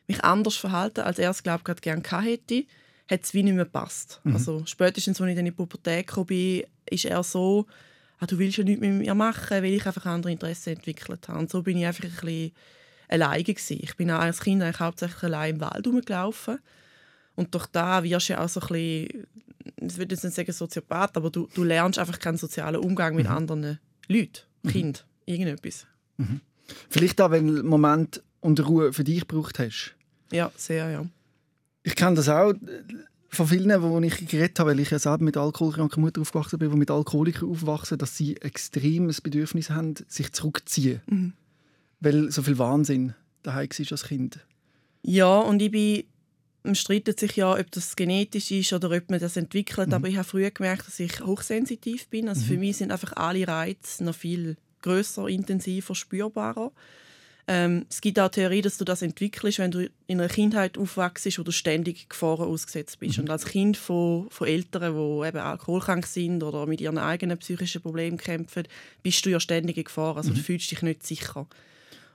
mich 0.07 0.23
anders 0.23 0.55
verhalte, 0.55 1.03
als 1.03 1.19
er 1.19 1.31
es, 1.31 1.43
glaube 1.43 1.63
ich, 1.67 1.81
gerne 1.81 2.03
hätte, 2.21 2.65
hat 3.09 3.23
es 3.23 3.33
wie 3.33 3.43
nicht 3.43 3.55
mehr 3.55 3.65
gepasst. 3.65 4.21
Mhm. 4.23 4.33
Also 4.33 4.63
spätestens, 4.65 5.21
als 5.21 5.29
ich 5.29 5.35
dann 5.35 5.45
in 5.45 5.51
die 5.51 5.51
Pubertät 5.51 6.07
kam, 6.07 6.25
ist 6.27 7.05
er 7.05 7.23
so, 7.23 7.65
ah, 8.19 8.25
du 8.25 8.37
willst 8.39 8.57
ja 8.57 8.63
nichts 8.63 8.81
mit 8.81 8.93
mir 8.93 9.13
machen, 9.15 9.63
weil 9.63 9.65
ich 9.73 9.85
einfach 9.85 10.05
andere 10.05 10.31
Interessen 10.31 10.73
entwickelt 10.73 11.27
habe. 11.27 11.39
Und 11.39 11.49
so 11.49 11.61
bin 11.61 11.77
ich 11.77 11.85
einfach 11.85 12.03
ein 12.03 12.11
bisschen 12.11 12.51
alleine 13.07 13.43
gewesen. 13.43 13.79
Ich 13.81 13.95
bin 13.95 14.09
als 14.09 14.41
Kind 14.41 14.61
eigentlich 14.61 14.79
hauptsächlich 14.79 15.23
allein 15.23 15.55
im 15.55 15.61
Wald 15.61 15.85
rumgelaufen. 15.85 16.59
Und 17.35 17.53
durch 17.53 17.67
da 17.67 18.03
wirst 18.03 18.29
du 18.29 18.33
ja 18.33 18.43
auch 18.43 18.49
so 18.49 18.61
ein 18.61 18.67
bisschen, 18.67 19.27
ich 19.81 19.97
würde 19.97 20.15
jetzt 20.15 20.23
nicht 20.23 20.35
sagen 20.35 20.51
Soziopath, 20.51 21.17
aber 21.17 21.29
du, 21.29 21.47
du 21.53 21.63
lernst 21.63 21.99
einfach 21.99 22.19
keinen 22.19 22.37
sozialen 22.37 22.77
Umgang 22.77 23.15
mit 23.15 23.27
mhm. 23.27 23.33
anderen 23.33 23.79
Leuten, 24.07 24.39
mhm. 24.63 24.69
Kind, 24.69 25.05
irgendetwas. 25.25 25.85
Mhm. 26.17 26.39
Vielleicht 26.89 27.19
auch, 27.21 27.31
wenn 27.31 27.47
du 27.47 27.59
einen 27.59 27.67
Moment 27.67 28.23
und 28.39 28.65
Ruhe 28.65 28.93
für 28.93 29.03
dich 29.03 29.27
gebraucht 29.27 29.59
hast. 29.59 29.95
Ja, 30.31 30.51
sehr, 30.55 30.89
ja. 30.89 31.05
Ich 31.85 31.95
kenne 31.95 32.15
das 32.15 32.29
auch 32.29 32.53
von 33.29 33.47
vielen, 33.47 33.81
wo 33.81 33.99
ich 33.99 34.27
geredet 34.27 34.59
habe, 34.59 34.71
weil 34.71 34.79
ich 34.79 34.89
ja 34.89 34.97
selber 34.97 35.23
mit 35.23 35.37
alkoholkranker 35.37 35.99
Mutter 35.99 36.21
aufgewachsen 36.21 36.57
bin, 36.57 36.71
die 36.71 36.77
mit 36.77 36.89
Alkoholikern 36.89 37.49
aufwachsen, 37.49 37.97
dass 37.99 38.17
sie 38.17 38.37
extrem 38.37 39.07
das 39.07 39.21
Bedürfnis 39.21 39.69
haben, 39.69 39.93
sich 40.07 40.31
zurückzuziehen. 40.31 41.01
Mhm. 41.05 41.33
Weil 41.99 42.31
so 42.31 42.41
viel 42.41 42.57
Wahnsinn 42.57 43.13
daheim 43.43 43.69
war 43.69 43.91
als 43.91 44.03
Kind. 44.03 44.39
Ja, 45.03 45.37
und 45.39 45.61
ich 45.61 45.71
bin 45.71 46.03
man 46.63 46.73
streitet 46.73 47.19
sich 47.19 47.35
ja, 47.35 47.53
ob 47.53 47.69
das 47.69 47.95
genetisch 47.95 48.49
ist 48.49 48.73
oder 48.73 48.89
ob 48.89 49.11
man 49.11 49.19
das 49.19 49.37
entwickelt. 49.37 49.89
Mhm. 49.89 49.93
Aber 49.93 50.07
ich 50.07 50.17
habe 50.17 50.27
früher 50.27 50.49
gemerkt, 50.49 50.87
dass 50.87 50.99
ich 50.99 51.21
hochsensitiv 51.21 52.07
bin. 52.07 52.27
Also 52.27 52.41
mhm. 52.41 52.45
für 52.47 52.57
mich 52.57 52.77
sind 52.77 52.91
einfach 52.91 53.13
alle 53.15 53.47
Reize 53.47 54.03
noch 54.03 54.15
viel 54.15 54.57
größer, 54.81 55.27
intensiver, 55.27 55.93
spürbarer. 55.93 56.71
Ähm, 57.47 57.85
es 57.89 58.01
gibt 58.01 58.19
auch 58.19 58.29
die 58.29 58.39
Theorie, 58.39 58.61
dass 58.61 58.77
du 58.77 58.85
das 58.85 59.03
entwickelst, 59.03 59.59
wenn 59.59 59.69
du 59.69 59.87
in 60.07 60.19
einer 60.19 60.29
Kindheit 60.29 60.79
aufwachst, 60.79 61.37
wo 61.37 61.43
du 61.43 61.51
ständig 61.51 62.09
Gefahren 62.09 62.47
ausgesetzt 62.47 62.99
bist. 62.99 63.17
Mhm. 63.17 63.25
Und 63.25 63.29
als 63.29 63.45
Kind 63.45 63.77
von, 63.77 64.27
von 64.31 64.47
Eltern, 64.47 64.93
die 64.93 65.27
eben 65.27 65.37
alkoholkrank 65.37 66.07
sind 66.07 66.41
oder 66.41 66.65
mit 66.65 66.81
ihren 66.81 66.97
eigenen 66.97 67.37
psychischen 67.37 67.81
Problemen 67.81 68.17
kämpfen, 68.17 68.63
bist 69.03 69.23
du 69.25 69.29
ja 69.29 69.39
ständig 69.39 69.77
in 69.77 69.83
Gefahr. 69.83 70.17
Also 70.17 70.31
mhm. 70.31 70.35
du 70.35 70.41
fühlst 70.41 70.71
dich 70.71 70.81
nicht 70.81 71.05
sicher. 71.05 71.47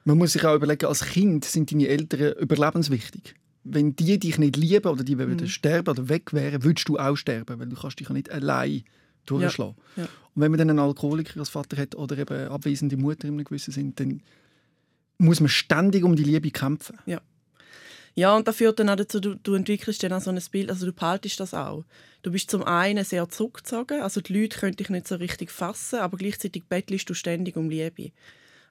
Man 0.04 0.18
muss 0.18 0.32
sich 0.32 0.44
auch 0.44 0.56
überlegen, 0.56 0.86
als 0.86 1.04
Kind 1.04 1.44
sind 1.44 1.70
deine 1.70 1.86
Eltern 1.86 2.32
überlebenswichtig. 2.40 3.34
Wenn 3.62 3.94
die 3.94 4.18
dich 4.18 4.38
nicht 4.38 4.56
lieben 4.56 4.88
oder 4.88 5.04
die 5.04 5.18
würden 5.18 5.36
mhm. 5.36 5.46
sterben 5.46 5.90
oder 5.90 6.08
weg 6.08 6.32
wären, 6.32 6.64
würdest 6.64 6.88
du 6.88 6.98
auch 6.98 7.14
sterben, 7.14 7.60
weil 7.60 7.68
du 7.68 7.76
kannst 7.76 8.00
dich 8.00 8.08
ja 8.08 8.14
nicht 8.14 8.32
allein 8.32 8.82
durchschlagen. 9.26 9.76
Ja. 9.96 10.02
Ja. 10.04 10.08
Und 10.34 10.42
wenn 10.42 10.50
man 10.50 10.58
dann 10.58 10.70
einen 10.70 10.78
Alkoholiker 10.80 11.38
als 11.38 11.50
Vater 11.50 11.76
hat 11.76 11.94
oder 11.94 12.18
eben 12.18 12.48
abwesende 12.48 12.96
Mutter 12.96 13.28
in 13.28 13.34
einem 13.34 13.44
gewissen 13.44 13.72
Sinn, 13.72 13.92
dann 13.94 14.22
muss 15.20 15.40
man 15.40 15.48
ständig 15.48 16.04
um 16.04 16.16
die 16.16 16.24
Liebe 16.24 16.50
kämpfen. 16.50 16.98
Ja. 17.06 17.20
Ja, 18.16 18.36
und 18.36 18.48
das 18.48 18.56
führt 18.56 18.80
dann 18.80 18.88
auch 18.88 18.96
dazu, 18.96 19.20
du, 19.20 19.36
du 19.36 19.54
entwickelst 19.54 20.02
dann 20.02 20.12
auch 20.12 20.20
so 20.20 20.30
ein 20.30 20.40
Bild, 20.50 20.68
also 20.68 20.84
du 20.84 20.92
behaltest 20.92 21.38
das 21.38 21.54
auch. 21.54 21.84
Du 22.22 22.32
bist 22.32 22.50
zum 22.50 22.64
einen 22.64 23.04
sehr 23.04 23.28
zurückgezogen, 23.28 24.02
also 24.02 24.20
die 24.20 24.32
Leute 24.32 24.58
können 24.58 24.76
dich 24.76 24.90
nicht 24.90 25.06
so 25.06 25.14
richtig 25.14 25.50
fassen, 25.50 26.00
aber 26.00 26.16
gleichzeitig 26.16 26.64
bettelst 26.68 27.08
du 27.08 27.14
ständig 27.14 27.56
um 27.56 27.70
Liebe. 27.70 28.10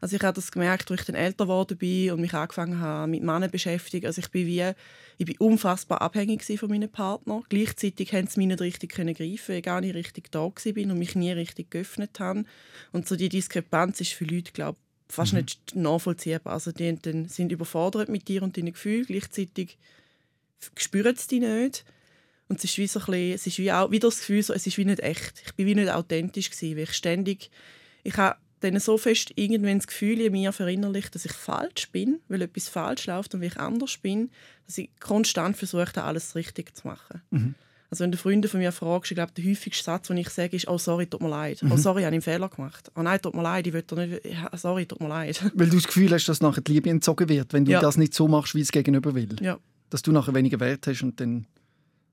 Also 0.02 0.16
ich 0.16 0.24
habe 0.24 0.36
das 0.36 0.52
gemerkt, 0.52 0.92
als 0.92 1.02
ich 1.02 1.08
dann 1.08 1.16
älter 1.16 1.46
geworden 1.46 1.78
bin 1.78 2.12
und 2.12 2.22
mich 2.22 2.34
angefangen 2.34 2.80
habe 2.80 3.12
mit 3.12 3.22
Männern 3.22 3.52
beschäftigen. 3.52 4.06
Also 4.06 4.20
ich 4.20 4.30
bin 4.30 4.48
wie, 4.48 4.72
ich 5.18 5.26
bin 5.26 5.36
unfassbar 5.40 6.02
abhängig 6.02 6.44
von 6.44 6.70
meinen 6.70 6.90
Partnern. 6.90 7.44
Gleichzeitig 7.50 8.14
haben 8.14 8.28
sie 8.28 8.40
mich 8.40 8.48
nicht 8.48 8.62
richtig 8.62 8.94
können 8.94 9.14
greifen, 9.14 9.56
ich 9.56 9.64
gar 9.64 9.82
nicht 9.82 9.96
richtig 9.96 10.32
da 10.32 10.50
bin 10.74 10.92
und 10.92 11.00
mich 11.00 11.16
nie 11.16 11.32
richtig 11.32 11.72
geöffnet 11.72 12.20
habe. 12.20 12.46
Und 12.94 13.08
so 13.08 13.18
die 13.18 13.30
Diskrepanz 13.30 14.00
ist 14.00 14.14
für 14.14 14.26
Leute, 14.26 14.54
glaube 14.54 14.78
fast 15.10 15.34
mhm. 15.34 15.40
nicht 15.40 15.76
nachvollziehbar. 15.76 16.54
Also 16.54 16.72
die 16.72 16.98
sind 17.28 17.52
überfordert 17.52 18.10
mit 18.10 18.28
dir 18.28 18.44
und 18.44 18.56
deinen 18.56 18.74
Gefühlen, 18.74 19.06
gleichzeitig 19.06 19.78
spüren 20.78 21.16
sie 21.16 21.28
dich 21.28 21.42
nicht. 21.42 21.86
Und 22.48 22.58
es 22.58 22.66
ist 22.66 22.78
wie 22.78 22.88
so 22.88 23.00
ein 23.00 23.06
bisschen, 23.06 23.34
es 23.34 23.48
ist 23.48 23.60
wie 23.60 23.72
auch 23.72 23.92
wieder 23.92 24.08
das 24.08 24.20
Gefühl, 24.20 24.42
so, 24.42 24.54
es 24.54 24.66
ist 24.66 24.78
wie 24.78 24.86
nicht 24.86 25.02
echt. 25.02 25.44
Ich 25.46 25.54
bin 25.54 25.68
wie 25.68 25.76
nicht 25.76 25.92
authentisch 25.92 26.50
gewesen, 26.50 26.76
weil 26.76 26.84
ich 26.84 26.94
ständig, 26.94 27.52
ich 28.04 28.18
habe 28.18 28.38
dann 28.62 28.80
so 28.80 28.98
fest 28.98 29.32
irgendwann 29.36 29.78
das 29.78 29.88
Gefühl 29.88 30.20
in 30.20 30.32
mir 30.32 30.52
verinnerlicht, 30.52 31.14
dass 31.16 31.26
ich 31.26 31.32
falsch 31.32 31.90
bin, 31.92 32.20
weil 32.28 32.42
etwas 32.42 32.68
falsch 32.68 33.06
läuft 33.06 33.34
und 33.34 33.42
wie 33.42 33.48
ich 33.48 33.58
anders 33.58 33.98
bin, 33.98 34.32
dass 34.66 34.78
ich 34.78 34.90
konstant 35.00 35.58
versuche, 35.58 36.04
alles 36.04 36.36
richtig 36.36 36.76
zu 36.76 36.88
machen. 36.88 37.22
Mhm. 37.30 37.56
Also 37.92 38.04
wenn 38.04 38.12
du 38.12 38.18
Freunde 38.18 38.48
von 38.48 38.60
mir 38.60 38.72
fragst, 38.72 39.12
ich 39.12 39.16
glaube, 39.16 39.32
der 39.36 39.44
häufigste 39.44 39.84
Satz, 39.84 40.08
den 40.08 40.18
ich 40.18 40.30
sage, 40.30 40.56
ist 40.56 40.68
«Oh, 40.68 40.78
sorry, 40.78 41.08
tut 41.08 41.22
mir 41.22 41.30
leid. 41.30 41.60
Oh, 41.64 41.66
mhm. 41.66 41.72
Oh, 41.72 41.78
sorry, 41.78 42.02
ich 42.02 42.06
habe 42.06 42.14
einen 42.14 42.22
Fehler 42.22 42.48
gemacht. 42.48 42.92
Oh 42.96 43.02
nein, 43.02 43.20
tut 43.20 43.34
mir 43.34 43.42
leid, 43.42 43.66
ich 43.66 43.74
will 43.74 43.84
nicht... 44.08 44.22
Sorry, 44.54 44.86
tut 44.86 45.02
mir 45.02 45.08
leid.» 45.08 45.44
Weil 45.56 45.70
du 45.70 45.78
das 45.78 45.88
Gefühl 45.88 46.12
hast, 46.12 46.28
dass 46.28 46.40
nachher 46.40 46.62
die 46.62 46.74
Liebe 46.74 46.90
entzogen 46.90 47.28
wird, 47.28 47.52
wenn 47.54 47.66
du 47.66 47.72
ja. 47.72 47.82
das 47.82 47.98
nicht 47.98 48.14
so 48.14 48.28
machst, 48.28 48.54
wie 48.54 48.62
es 48.62 48.72
Gegenüber 48.72 49.16
will. 49.16 49.36
Ja. 49.42 49.58
Dass 49.90 50.04
du 50.04 50.12
nachher 50.12 50.36
weniger 50.36 50.60
Wert 50.60 50.86
hast 50.86 51.02
und 51.02 51.20
dann... 51.20 51.48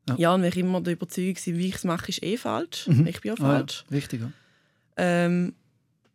Ja, 0.08 0.14
ja 0.16 0.34
und 0.34 0.42
wenn 0.42 0.48
ich 0.48 0.56
immer 0.56 0.80
der 0.80 0.94
Überzeugung 0.94 1.36
bin, 1.44 1.58
wie 1.58 1.68
ich 1.68 1.74
es 1.74 1.84
mache, 1.84 2.08
ist 2.08 2.22
eh 2.22 2.38
falsch. 2.38 2.86
Mhm. 2.86 3.06
Ich 3.06 3.20
bin 3.20 3.30
ja 3.30 3.36
falsch. 3.36 3.84
Ah, 3.86 3.90
ja. 3.90 3.96
Richtig, 3.96 4.20
ja. 4.22 4.32
Ähm, 4.96 5.52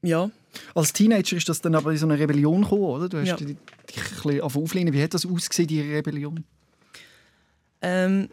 ja. 0.01 0.31
Als 0.73 0.91
Teenager 0.91 1.37
ist 1.37 1.47
das 1.47 1.61
dann 1.61 1.75
aber 1.75 1.91
in 1.91 1.97
so 1.97 2.07
eine 2.07 2.17
Rebellion 2.17 2.63
gekommen, 2.63 2.81
oder? 2.81 3.09
Du 3.09 3.19
hast 3.19 3.27
ja. 3.27 3.35
dich 3.35 3.49
ein 3.49 3.57
bisschen 4.23 4.41
auflehnen. 4.41 4.93
Wie 4.93 5.03
hat 5.03 5.13
das 5.13 5.25
ausgesehen, 5.25 5.67
die 5.67 5.81
Rebellion? 5.81 6.43
Ähm, 7.81 8.29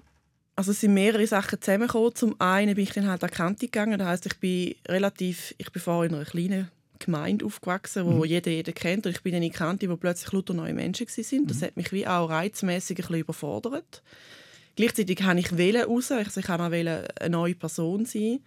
also 0.58 0.72
es 0.72 0.80
sind 0.80 0.92
mehrere 0.92 1.24
Sachen 1.24 1.60
zusammengekommen. 1.60 2.16
Zum 2.16 2.34
einen 2.40 2.74
bin 2.74 2.82
ich 2.82 2.90
dann 2.90 3.06
halt 3.06 3.22
an 3.22 3.30
die 3.30 3.36
Kante 3.36 3.66
gegangen. 3.66 3.96
Das 3.96 4.08
heisst, 4.08 4.26
ich 4.26 4.40
bin 4.40 4.74
relativ, 4.88 5.54
ich 5.56 5.70
bin 5.70 5.80
vorher 5.80 6.10
in 6.10 6.16
einer 6.16 6.24
kleinen 6.24 6.68
Gemeinde 6.98 7.44
aufgewachsen, 7.44 8.04
wo 8.04 8.10
Mhm. 8.10 8.24
jeder 8.24 8.50
jeden 8.50 8.74
kennt. 8.74 9.06
Und 9.06 9.12
ich 9.12 9.22
bin 9.22 9.36
eine 9.36 9.50
Kannte, 9.50 9.88
wo 9.88 9.96
plötzlich 9.96 10.32
lauter 10.32 10.54
neue 10.54 10.74
Menschen 10.74 11.06
waren. 11.06 11.46
Das 11.46 11.62
hat 11.62 11.76
mich 11.76 11.92
wie 11.92 12.08
auch 12.08 12.28
reizmäßig 12.28 12.98
ein 12.98 13.02
bisschen 13.02 13.20
überfordert. 13.20 14.02
Gleichzeitig 14.74 15.24
wollte 15.24 15.38
ich 15.38 15.56
wählen 15.56 15.84
raus. 15.84 16.10
Also 16.10 16.40
ich 16.40 16.48
wollte 16.48 16.62
auch 16.64 16.72
eine 16.72 17.30
neue 17.30 17.54
Person 17.54 18.04
sein. 18.04 18.40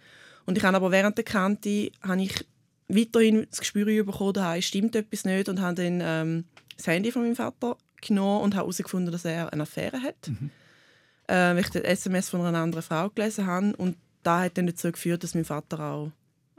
Und 0.44 0.58
ich 0.58 0.64
habe 0.64 0.76
aber 0.76 0.90
während 0.90 1.16
der 1.16 1.24
Kante 1.24 1.92
habe 2.02 2.24
ich 2.24 2.44
weiterhin 2.88 3.46
das 3.48 3.60
Gespür 3.60 3.86
bekommen, 4.04 4.34
daheim 4.34 4.60
stimmt 4.60 4.94
etwas 4.96 5.24
nicht 5.24 5.48
und 5.48 5.62
habe 5.62 5.82
dann 5.82 6.00
ähm, 6.02 6.44
das 6.76 6.88
Handy 6.88 7.10
von 7.10 7.22
meinem 7.22 7.36
Vater 7.36 7.78
genommen 8.02 8.42
und 8.42 8.54
habe 8.54 8.64
herausgefunden, 8.64 9.10
dass 9.12 9.24
er 9.24 9.50
eine 9.50 9.62
Affäre 9.62 10.02
hat. 10.02 10.30
Äh, 11.28 11.34
weil 11.34 11.58
ich 11.60 11.68
den 11.70 11.84
SMS 11.84 12.28
von 12.28 12.40
einer 12.42 12.58
anderen 12.58 12.82
Frau 12.82 13.08
gelesen 13.10 13.46
habe 13.46 13.74
und 13.76 13.96
da 14.22 14.40
hat 14.42 14.58
dann 14.58 14.66
dazu 14.66 14.90
geführt, 14.92 15.22
dass 15.22 15.34
mein 15.34 15.44
Vater 15.44 15.80
auch 15.80 16.10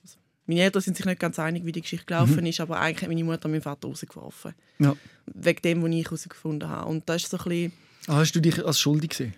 also, 0.01 0.17
meine 0.45 0.61
Eltern 0.61 0.81
sind 0.81 0.97
sich 0.97 1.05
nicht 1.05 1.19
ganz 1.19 1.37
einig, 1.39 1.65
wie 1.65 1.71
die 1.71 1.81
Geschichte 1.81 2.05
gelaufen 2.05 2.45
ist, 2.45 2.59
aber 2.59 2.79
eigentlich 2.79 3.01
hat 3.03 3.09
meine 3.09 3.23
Mutter 3.23 3.47
meinen 3.49 3.61
Vater 3.61 3.87
rausgeworfen. 3.87 4.53
Ja. 4.79 4.95
Wegen 5.25 5.61
dem, 5.61 5.83
was 5.83 5.91
ich 5.91 6.05
herausgefunden 6.05 6.69
habe. 6.69 6.89
Und 6.89 7.07
das 7.07 7.23
ist 7.23 7.29
so 7.31 7.37
ein 7.37 7.43
bisschen 7.43 7.73
Ah, 8.07 8.15
hast 8.17 8.33
du 8.33 8.41
dich 8.41 8.65
als 8.65 8.79
schuldig 8.79 9.11
gesehen? 9.11 9.33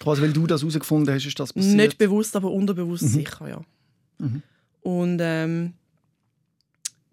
Quasi, 0.00 0.22
weil 0.22 0.32
du 0.32 0.46
das 0.46 0.62
herausgefunden 0.62 1.14
hast, 1.14 1.26
ist 1.26 1.38
das 1.38 1.52
passiert? 1.52 1.76
Nicht 1.76 1.98
bewusst, 1.98 2.34
aber 2.36 2.50
unterbewusst 2.50 3.02
Mhm. 3.04 3.08
sicher, 3.08 3.48
ja. 3.48 3.60
Mhm. 4.18 4.42
Und 4.82 5.18
ähm, 5.20 5.74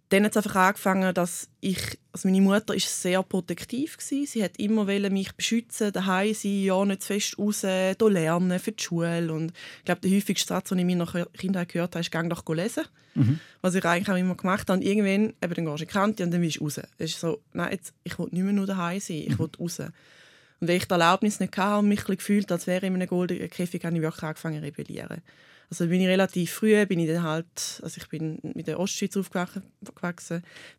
dann 0.09 0.24
hat 0.24 0.35
es 0.35 0.38
einfach 0.38 0.55
angefangen, 0.55 1.13
dass 1.13 1.50
ich, 1.62 1.97
also 2.12 2.27
meine 2.27 2.41
Mutter 2.41 2.75
ist 2.75 3.01
sehr 3.01 3.24
protektiv 3.24 3.97
gsi. 3.97 4.25
Sie 4.27 4.43
hat 4.43 4.57
immer 4.57 4.85
mich 4.85 5.33
beschützen, 5.33 5.91
daheim 5.91 6.33
sein, 6.33 6.63
ja 6.63 6.85
nicht 6.85 7.01
zu 7.01 7.13
fest 7.13 7.39
raus, 7.39 7.62
hier 7.62 7.95
lernen 8.09 8.59
für 8.59 8.71
die 8.71 8.83
Schule. 8.83 9.33
Und 9.33 9.51
ich 9.79 9.85
glaube, 9.85 10.01
der 10.01 10.12
häufigste 10.12 10.47
Satz, 10.47 10.69
den 10.69 10.79
ich 10.79 10.88
in 10.88 10.97
meiner 10.97 11.25
Kindheit 11.38 11.69
gehört 11.69 11.95
habe, 11.95 12.01
ist 12.01 12.12
«Gang 12.12 12.29
doch 12.29 12.47
lesen». 12.47 12.83
Mhm. 13.15 13.39
Was 13.62 13.74
ich 13.74 13.83
eigentlich 13.83 14.09
auch 14.09 14.19
immer 14.19 14.35
gemacht 14.35 14.69
habe. 14.69 14.79
Und 14.79 14.85
irgendwann, 14.85 15.33
eben, 15.41 15.53
dann 15.53 15.65
gehst 15.65 15.67
du 15.67 15.71
in 15.71 15.77
die 15.77 15.85
Kante 15.85 16.24
und 16.24 16.31
dann 16.31 16.41
willst 16.41 16.57
du 16.57 16.65
raus. 16.65 16.81
Es 16.97 17.12
ist 17.12 17.19
so, 17.19 17.41
nein, 17.53 17.71
jetzt, 17.71 17.93
ich 18.03 18.19
will 18.19 18.27
nicht 18.29 18.43
mehr 18.43 18.53
nur 18.53 18.67
daheim 18.67 19.00
sein, 19.00 19.24
ich 19.27 19.39
will 19.39 19.50
raus. 19.59 19.79
Und 19.79 20.69
weil 20.69 20.77
ich 20.77 20.85
die 20.85 20.91
Erlaubnis 20.91 21.39
nicht 21.39 21.57
hatte 21.57 21.79
und 21.79 21.88
mich 21.88 22.03
gefühlt, 22.05 22.51
als 22.51 22.67
wäre 22.67 22.85
ich 22.85 22.88
in 22.88 22.95
einem 22.95 23.07
goldenen 23.07 23.50
Käfig, 23.50 23.83
habe 23.83 23.95
ich 23.95 24.01
wirklich 24.01 24.24
angefangen 24.24 24.59
zu 24.59 24.65
rebellieren. 24.65 25.21
Also 25.69 25.88
bin 25.88 26.01
ich 26.01 26.07
relativ 26.07 26.51
früh, 26.51 26.86
bin 26.86 27.00
ich 27.00 27.07
dann 27.07 27.24
halt, 27.24 27.79
also 27.81 27.98
ich 27.98 28.07
bin 28.10 28.39
mit 28.53 28.67
der 28.67 28.79
Ostschweiz 28.79 29.17
aufgewachsen, 29.17 29.63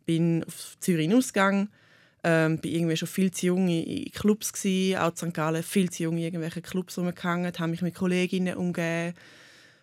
bin 0.05 0.45
auf 0.45 0.76
Zürich 0.81 1.12
ausgegangen, 1.12 1.69
ähm, 2.23 2.59
bin 2.59 2.73
irgendwie 2.73 2.97
schon 2.97 3.09
viel 3.09 3.31
zu 3.31 3.47
jung 3.47 3.69
in, 3.69 4.11
Clubs 4.12 4.52
gsi, 4.52 4.97
auch 4.99 5.11
in 5.11 5.16
St. 5.16 5.35
Gallen 5.35 5.62
viel 5.62 5.90
zu 5.90 6.05
jung 6.05 6.16
in 6.16 6.25
irgendwelchen 6.25 6.62
Clubs 6.62 6.99
rumgehangen, 6.99 7.52
habe 7.59 7.71
mich 7.71 7.83
mit 7.83 7.95
Kolleginnen 7.95 8.57
umgeben, 8.57 9.14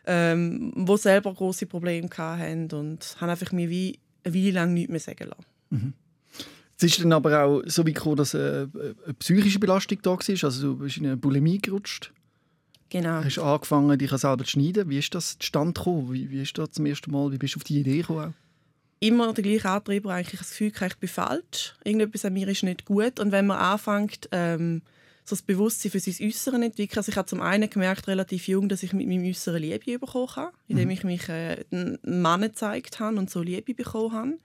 ähm, 0.05 0.85
selber 0.97 1.33
große 1.33 1.65
Probleme 1.65 2.09
hatten 2.15 2.71
und 2.71 3.15
habe 3.19 3.31
einfach 3.31 3.51
mir 3.51 3.69
wie 3.69 3.99
eine 4.23 4.33
Weile 4.33 4.51
lang 4.51 4.73
nichts 4.73 4.91
mehr 4.91 4.99
sagen 4.99 5.29
lassen. 5.29 5.45
Es 6.77 6.83
ist 6.83 7.01
dann 7.01 7.13
aber 7.13 7.43
auch 7.43 7.61
so 7.65 7.85
wie 7.85 7.93
gekommen, 7.93 8.17
dass 8.17 8.35
eine, 8.35 8.69
eine 8.73 9.13
psychische 9.19 9.59
Belastung 9.59 9.99
da 10.01 10.11
war. 10.11 10.19
Also 10.19 10.73
du 10.73 10.77
bist 10.77 10.97
in 10.97 11.05
eine 11.05 11.17
Bulimie 11.17 11.59
gerutscht. 11.59 12.11
Genau. 12.93 13.23
Hast 13.23 13.39
angefangen, 13.39 13.97
dich 13.97 14.11
selber 14.11 14.43
zu 14.43 14.51
schneiden. 14.51 14.87
Wie 14.87 14.99
ist 14.99 15.15
das 15.15 15.39
zustande 15.39 15.73
gekommen? 15.73 16.13
Wie, 16.13 16.29
wie 16.29 16.43
ist 16.43 16.55
das 16.59 16.73
zum 16.73 16.85
ersten 16.85 17.09
Mal? 17.11 17.31
Wie 17.31 17.39
bist 17.39 17.55
du 17.55 17.57
auf 17.57 17.63
die 17.63 17.79
Idee 17.79 18.01
gekommen? 18.01 18.35
immer 18.99 19.33
der 19.33 19.43
gleiche 19.43 19.69
Antreiber, 19.69 20.13
eigentlich 20.13 20.39
das 20.39 20.51
Gefühl, 20.51 20.71
ich 20.87 20.95
bin 20.95 21.09
falsch, 21.09 21.75
irgendetwas 21.83 22.23
an 22.23 22.31
mir 22.31 22.47
ist 22.47 22.63
nicht 22.63 22.85
gut. 22.85 23.19
Und 23.19 23.33
wenn 23.33 23.47
man 23.47 23.57
anfängt, 23.57 24.29
ähm, 24.31 24.81
so 25.25 25.35
das 25.35 25.41
Bewusstsein 25.41 25.91
für 25.91 25.99
sein 25.99 26.13
Äußeres 26.25 26.43
zu 26.43 26.51
entwickeln, 26.51 26.97
also 26.97 27.09
ich 27.09 27.17
habe 27.17 27.27
zum 27.27 27.41
einen 27.41 27.69
gemerkt, 27.69 28.07
relativ 28.07 28.47
jung, 28.47 28.69
dass 28.69 28.81
ich 28.81 28.93
mit 28.93 29.07
meinem 29.07 29.25
Äußeren 29.25 29.61
Liebe 29.61 29.99
bekommen 29.99 30.35
habe, 30.37 30.53
indem 30.69 30.89
ich 30.89 31.03
mich 31.03 31.27
äh, 31.27 31.65
Mann 32.03 32.43
gezeigt 32.43 33.01
habe 33.01 33.17
und 33.17 33.29
so 33.29 33.41
Liebe 33.41 33.73
bekommen 33.73 34.13
habe. 34.13 34.39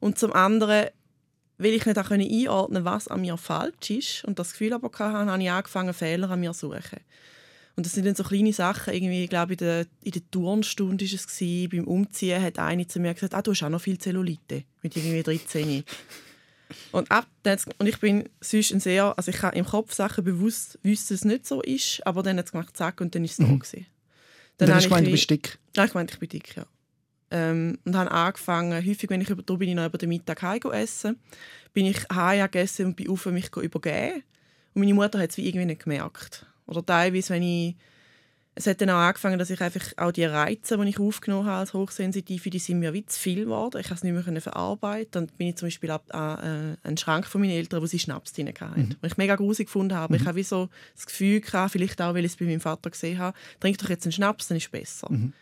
Und 0.00 0.18
zum 0.18 0.34
anderen, 0.34 0.88
weil 1.56 1.72
ich 1.72 1.86
nicht 1.86 1.98
auch 1.98 2.10
einordnen 2.10 2.84
konnte, 2.84 2.84
was 2.84 3.08
an 3.08 3.22
mir 3.22 3.38
falsch 3.38 3.90
ist 3.90 4.24
und 4.26 4.38
das 4.38 4.52
Gefühl 4.52 4.74
aber 4.74 4.88
hatte, 4.88 5.30
habe 5.30 5.42
ich 5.42 5.50
angefangen, 5.50 5.94
Fehler 5.94 6.30
an 6.30 6.40
mir 6.40 6.52
zu 6.52 6.68
suchen. 6.68 7.00
Und 7.76 7.84
das 7.84 7.92
sind 7.92 8.06
dann 8.06 8.14
so 8.14 8.24
kleine 8.24 8.54
Sachen. 8.54 8.94
Irgendwie, 8.94 9.24
ich 9.24 9.30
glaube, 9.30 9.52
in 9.52 9.58
der, 9.58 9.86
in 10.02 10.12
der 10.12 10.30
Turnstunde 10.30 11.04
war 11.04 11.14
es, 11.14 11.26
gewesen, 11.26 11.68
beim 11.68 11.86
Umziehen 11.86 12.42
hat 12.42 12.58
eine 12.58 12.86
zu 12.86 12.98
mir 12.98 13.12
gesagt, 13.12 13.34
ah, 13.34 13.42
du 13.42 13.50
hast 13.50 13.62
auch 13.62 13.68
noch 13.68 13.82
viel 13.82 13.98
Zellulite, 13.98 14.64
mit 14.82 14.96
irgendwie 14.96 15.22
13. 15.22 15.84
und, 16.92 17.10
ab, 17.10 17.26
dann 17.42 17.58
und 17.78 17.86
ich 17.86 18.00
bin 18.00 18.28
sonst 18.40 18.72
ein 18.72 18.80
sehr, 18.80 19.16
also 19.16 19.30
ich 19.30 19.42
habe 19.42 19.56
im 19.56 19.66
Kopf 19.66 19.92
Sachen 19.92 20.24
bewusst 20.24 20.78
wusste, 20.82 21.14
dass 21.14 21.20
es 21.20 21.24
nicht 21.26 21.46
so 21.46 21.60
ist, 21.60 22.04
aber 22.06 22.22
dann 22.22 22.38
hat 22.38 22.46
es 22.46 22.52
gemacht, 22.52 22.74
zack, 22.76 23.02
und 23.02 23.14
dann 23.14 23.24
ist 23.24 23.32
es 23.32 23.36
so. 23.36 23.44
Gewesen. 23.44 23.86
Dann, 24.56 24.68
habe 24.68 24.76
hast 24.76 24.84
du 24.84 24.88
gemeint, 24.88 25.06
ich 25.06 25.10
du 25.10 25.12
bist 25.12 25.30
dick. 25.30 25.58
ja, 25.76 25.84
ich 25.84 25.92
meinte, 25.92 26.14
ich 26.14 26.18
bin 26.18 26.28
dick, 26.30 26.56
ja. 26.56 26.66
Ähm, 27.30 27.78
und 27.84 27.94
habe 27.94 28.10
angefangen, 28.10 28.86
häufig, 28.86 29.10
wenn 29.10 29.20
ich 29.20 29.28
über, 29.28 29.42
da 29.42 29.54
bin 29.54 29.68
ich 29.68 29.74
noch 29.74 29.84
über 29.84 29.98
den 29.98 30.08
Mittag 30.08 30.42
heim 30.42 30.60
essen, 30.72 31.18
bin 31.74 31.84
ich 31.84 31.98
heim 32.10 32.40
gegessen 32.42 32.86
und 32.86 32.96
bin 32.96 33.10
auf 33.10 33.26
mich 33.26 33.54
übergeben. 33.54 34.22
Und 34.74 34.80
meine 34.80 34.94
Mutter 34.94 35.18
hat 35.18 35.30
es 35.30 35.36
wie 35.36 35.46
irgendwie 35.46 35.66
nicht 35.66 35.82
gemerkt. 35.82 36.46
Oder 36.66 36.84
teilweise, 36.84 37.34
wenn 37.34 37.42
ich... 37.42 37.76
Es 38.58 38.66
hat 38.66 38.80
dann 38.80 38.88
auch 38.88 38.94
angefangen, 38.94 39.38
dass 39.38 39.50
ich 39.50 39.60
einfach 39.60 39.92
auch 39.98 40.12
die 40.12 40.24
Reize, 40.24 40.78
die 40.78 40.88
ich 40.88 40.98
aufgenommen 40.98 41.46
habe 41.46 41.58
als 41.58 41.74
Hochsensitive, 41.74 42.48
die 42.48 42.58
sind 42.58 42.78
mir 42.78 42.94
wie 42.94 43.04
zu 43.04 43.20
viel 43.20 43.44
geworden. 43.44 43.78
Ich 43.78 43.88
konnte 43.88 43.98
es 43.98 44.02
nicht 44.02 44.14
mehr 44.14 44.22
können 44.22 44.40
verarbeiten. 44.40 45.10
Dann 45.10 45.26
bin 45.36 45.48
ich 45.48 45.56
zum 45.56 45.66
Beispiel 45.66 45.90
ab, 45.90 46.06
an 46.14 46.76
äh, 46.82 46.86
einen 46.88 46.96
Schrank 46.96 47.26
von 47.26 47.42
meinen 47.42 47.50
Eltern, 47.50 47.82
wo 47.82 47.86
sie 47.86 47.98
Schnaps 47.98 48.32
drin 48.32 48.48
hatten. 48.48 48.80
Mhm. 48.80 48.96
ich 49.02 49.18
mega 49.18 49.36
grusig 49.36 49.66
gefunden 49.66 49.94
habe. 49.94 50.16
Ich 50.16 50.24
habe 50.24 50.36
wie 50.36 50.42
so 50.42 50.70
das 50.94 51.04
Gefühl 51.04 51.42
gehabt, 51.42 51.72
vielleicht 51.72 52.00
auch, 52.00 52.14
weil 52.14 52.24
ich 52.24 52.32
es 52.32 52.38
bei 52.38 52.46
meinem 52.46 52.60
Vater 52.60 52.88
gesehen 52.88 53.18
habe, 53.18 53.36
trink 53.60 53.76
doch 53.76 53.90
jetzt 53.90 54.06
einen 54.06 54.12
Schnaps, 54.12 54.48
dann 54.48 54.56
ist 54.56 54.64
es 54.64 54.70
besser. 54.70 55.12
Mhm. 55.12 55.34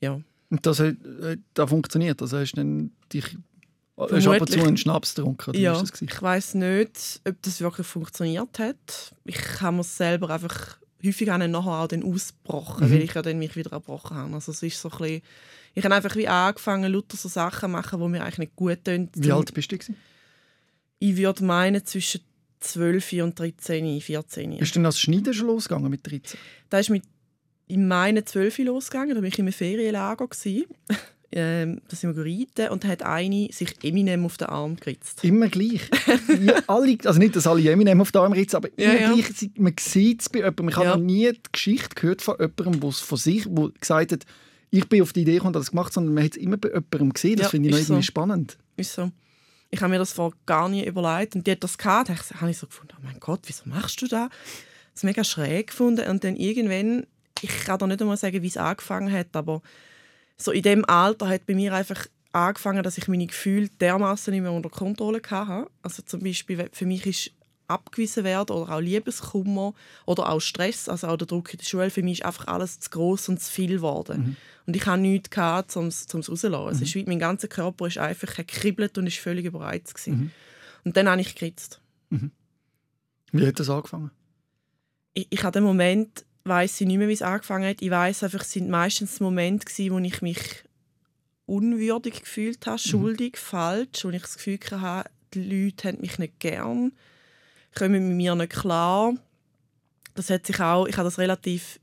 Ja. 0.00 0.18
Und 0.48 0.64
das 0.64 0.80
hat, 0.80 0.96
hat 1.22 1.38
da 1.52 1.66
funktioniert. 1.66 2.22
Also 2.22 2.38
hast 2.38 2.54
du 2.54 2.90
dich 3.12 3.36
hast 3.96 4.26
ab 4.26 4.40
und 4.40 4.50
zu 4.50 4.60
einen 4.62 4.76
Schnaps 4.76 5.14
getrunken? 5.14 5.54
Ja, 5.54 5.82
ich 5.82 6.22
weiß 6.22 6.54
nicht, 6.54 7.20
ob 7.26 7.40
das 7.42 7.60
wirklich 7.60 7.86
funktioniert 7.86 8.58
hat. 8.58 9.14
Ich 9.24 9.60
habe 9.60 9.76
mir 9.78 9.84
selber 9.84 10.30
einfach 10.30 10.78
häufig 11.04 11.30
auch 11.30 11.38
nachher 11.38 11.70
auch 11.70 11.88
dann 11.88 12.02
ausgebrochen, 12.02 12.88
Mhm. 12.88 12.92
weil 12.92 13.02
ich 13.02 13.14
ja 13.14 13.22
dann 13.22 13.38
mich 13.38 13.54
wieder 13.56 13.72
abgebrochen 13.72 14.16
habe. 14.16 14.34
Also 14.34 14.52
es 14.52 14.62
ist 14.62 14.80
so 14.80 14.90
ein 14.90 14.98
bisschen, 14.98 15.22
ich 15.74 15.84
habe 15.84 15.94
einfach 15.94 16.16
wie 16.16 16.26
angefangen, 16.28 16.92
lauter 16.92 17.16
so 17.16 17.28
Sachen 17.28 17.70
machen, 17.72 18.00
die 18.00 18.08
mir 18.08 18.22
eigentlich 18.22 18.38
nicht 18.38 18.56
gut 18.56 18.84
tun. 18.84 19.08
Wie 19.14 19.32
alt 19.32 19.52
bist 19.54 19.70
du? 19.72 19.78
Gewesen? 19.78 19.96
Ich 20.98 21.16
würde 21.16 21.44
meinen, 21.44 21.84
zwischen 21.84 22.22
12 22.60 23.12
und 23.22 23.38
13, 23.38 24.00
14. 24.00 24.56
Bist 24.58 24.74
du 24.74 24.78
dann 24.78 24.86
als 24.86 24.98
Schneider 24.98 25.32
schon 25.34 25.46
losgegangen 25.48 25.90
mit 25.90 26.06
13? 26.10 26.38
Da 26.70 26.78
ist 26.78 26.90
mit 26.90 27.04
in 27.68 27.86
meinen 27.86 28.24
12 28.24 28.58
losgegangen, 28.58 29.14
da 29.14 29.20
war 29.20 29.28
ich 29.28 29.38
im 29.38 29.52
Ferienlager. 29.52 30.28
Ähm, 31.32 31.80
da 31.88 31.96
sind 31.96 32.16
wir 32.16 32.24
reiten 32.24 32.72
und 32.72 32.84
da 32.84 32.88
hat 32.88 33.02
eine 33.02 33.48
sich 33.52 33.74
Eminem 33.82 34.24
auf 34.24 34.36
den 34.36 34.48
Arm 34.48 34.76
geritzt. 34.76 35.24
Immer 35.24 35.48
gleich. 35.48 35.82
ja, 36.40 36.62
alle, 36.66 36.96
also 37.04 37.18
nicht, 37.18 37.34
dass 37.34 37.46
alle 37.46 37.68
Eminem 37.68 38.00
auf 38.00 38.12
den 38.12 38.22
Arm 38.22 38.32
ritzen, 38.32 38.56
aber 38.56 38.68
Ja, 38.76 38.92
immer 38.92 39.00
ja. 39.00 39.12
gleich. 39.12 39.50
Man 39.56 39.74
sieht 39.78 40.22
es 40.22 40.28
bei 40.28 40.38
jemandem. 40.38 40.68
Ich 40.68 40.76
habe 40.76 40.88
noch 40.88 40.96
nie 40.96 41.32
die 41.32 41.40
Geschichte 41.52 41.94
gehört 41.94 42.22
von 42.22 42.36
jemandem, 42.38 42.80
der 42.80 42.92
von 42.92 43.18
sich 43.18 43.46
wo 43.48 43.70
gesagt 43.70 44.12
hat, 44.12 44.24
ich 44.70 44.88
bin 44.88 45.02
auf 45.02 45.12
die 45.12 45.22
Idee 45.22 45.34
gekommen, 45.34 45.48
und 45.48 45.54
habe 45.56 45.64
das 45.64 45.70
gemacht, 45.70 45.92
sondern 45.92 46.14
man 46.14 46.24
hat 46.24 46.32
es 46.32 46.36
immer 46.38 46.56
bei 46.56 46.68
jemandem 46.68 47.12
gesehen. 47.12 47.36
Das 47.36 47.50
finde 47.50 47.68
ich 47.68 47.72
noch 47.74 47.80
irgendwie 47.80 48.02
so. 48.02 48.06
spannend. 48.06 48.58
Ist 48.76 48.94
so. 48.94 49.10
Ich 49.70 49.80
habe 49.80 49.90
mir 49.90 49.98
das 49.98 50.12
vor 50.12 50.32
gar 50.46 50.68
nie 50.68 50.84
überlegt 50.84 51.34
und 51.34 51.46
die 51.46 51.50
hat 51.52 51.64
das 51.64 51.76
gehabt. 51.76 52.08
Da 52.08 52.40
habe 52.40 52.50
ich 52.50 52.58
so 52.58 52.66
gefunden, 52.66 52.94
oh 52.98 53.02
mein 53.04 53.18
Gott, 53.20 53.40
wieso 53.46 53.62
machst 53.66 54.00
du 54.00 54.06
das? 54.06 54.28
Das 54.94 55.02
mega 55.02 55.24
schräg 55.24 55.68
gefunden 55.68 56.08
und 56.08 56.24
dann 56.24 56.36
irgendwann, 56.36 57.06
ich 57.42 57.64
kann 57.64 57.78
da 57.78 57.86
nicht 57.86 58.00
einmal 58.00 58.16
sagen, 58.16 58.42
wie 58.42 58.46
es 58.46 58.56
angefangen 58.56 59.12
hat, 59.12 59.34
aber 59.34 59.60
so 60.36 60.52
in 60.52 60.62
dem 60.62 60.84
Alter 60.84 61.28
hat 61.28 61.46
bei 61.46 61.54
mir 61.54 61.72
einfach 61.72 62.06
angefangen, 62.32 62.82
dass 62.82 62.98
ich 62.98 63.08
meine 63.08 63.26
Gefühle 63.26 63.68
dermaßen 63.80 64.32
nicht 64.32 64.42
mehr 64.42 64.52
unter 64.52 64.68
Kontrolle 64.68 65.22
hatte. 65.26 65.70
Also 65.82 66.02
zum 66.02 66.20
Beispiel 66.20 66.68
für 66.72 66.86
mich 66.86 67.06
ist 67.06 67.30
abgewiesen 67.68 68.24
werden 68.24 68.54
oder 68.54 68.76
auch 68.76 68.80
Liebeskummer 68.80 69.74
oder 70.04 70.28
auch 70.28 70.40
Stress, 70.40 70.88
also 70.88 71.08
auch 71.08 71.16
der 71.16 71.26
Druck 71.26 71.52
in 71.52 71.58
der 71.58 71.64
Schule, 71.64 71.90
für 71.90 72.02
mich 72.02 72.20
ist 72.20 72.26
einfach 72.26 72.46
alles 72.46 72.78
zu 72.78 72.90
groß 72.90 73.28
und 73.30 73.40
zu 73.40 73.50
viel 73.50 73.70
geworden. 73.70 74.36
Und 74.66 74.76
ich 74.76 74.86
hatte 74.86 75.00
nichts, 75.00 75.30
gehabt, 75.30 75.76
um 75.76 75.86
es 75.86 76.06
rauszulassen. 76.12 76.76
Es 76.76 76.82
ist 76.82 76.94
wie, 76.94 77.04
mein 77.04 77.18
ganzer 77.18 77.48
Körper 77.48 77.86
ist 77.86 77.98
einfach 77.98 78.36
gekribbelt 78.36 78.98
und 78.98 79.06
ist 79.06 79.18
völlig 79.18 79.46
überreizt. 79.46 79.94
gewesen. 79.94 80.32
Und 80.84 80.96
dann 80.96 81.08
habe 81.08 81.20
ich 81.20 81.34
geritzt. 81.34 81.80
Wie 83.32 83.46
hat 83.46 83.58
das 83.58 83.70
angefangen? 83.70 84.10
Ich, 85.14 85.26
ich 85.30 85.42
habe 85.42 85.52
den 85.52 85.64
Moment, 85.64 86.24
weiß 86.46 86.80
ich 86.80 86.86
nicht 86.86 86.98
mehr, 86.98 87.08
wie 87.08 87.12
es 87.12 87.22
angefangen 87.22 87.68
hat. 87.68 87.82
Ich 87.82 87.90
weiß 87.90 88.22
einfach, 88.24 88.42
es 88.42 88.52
sind 88.52 88.68
meistens 88.68 89.20
Momente, 89.20 89.66
gewesen, 89.66 89.92
wo 89.92 89.98
ich 89.98 90.22
mich 90.22 90.64
unwürdig 91.46 92.20
gefühlt 92.20 92.66
habe, 92.66 92.78
schuldig, 92.78 93.38
falsch, 93.38 94.04
wo 94.04 94.10
ich 94.10 94.22
das 94.22 94.36
Gefühl 94.36 94.58
hatte, 94.70 95.10
die 95.34 95.42
Leute 95.42 95.88
haben 95.88 96.00
mich 96.00 96.18
nicht 96.18 96.40
gern, 96.40 96.92
kommen 97.74 98.08
mit 98.08 98.16
mir 98.16 98.34
nicht 98.34 98.52
klar. 98.52 99.14
Das 100.14 100.30
hat 100.30 100.46
sich 100.46 100.60
auch, 100.60 100.86
ich 100.86 100.96
habe 100.96 101.06
das 101.06 101.18
relativ 101.18 101.78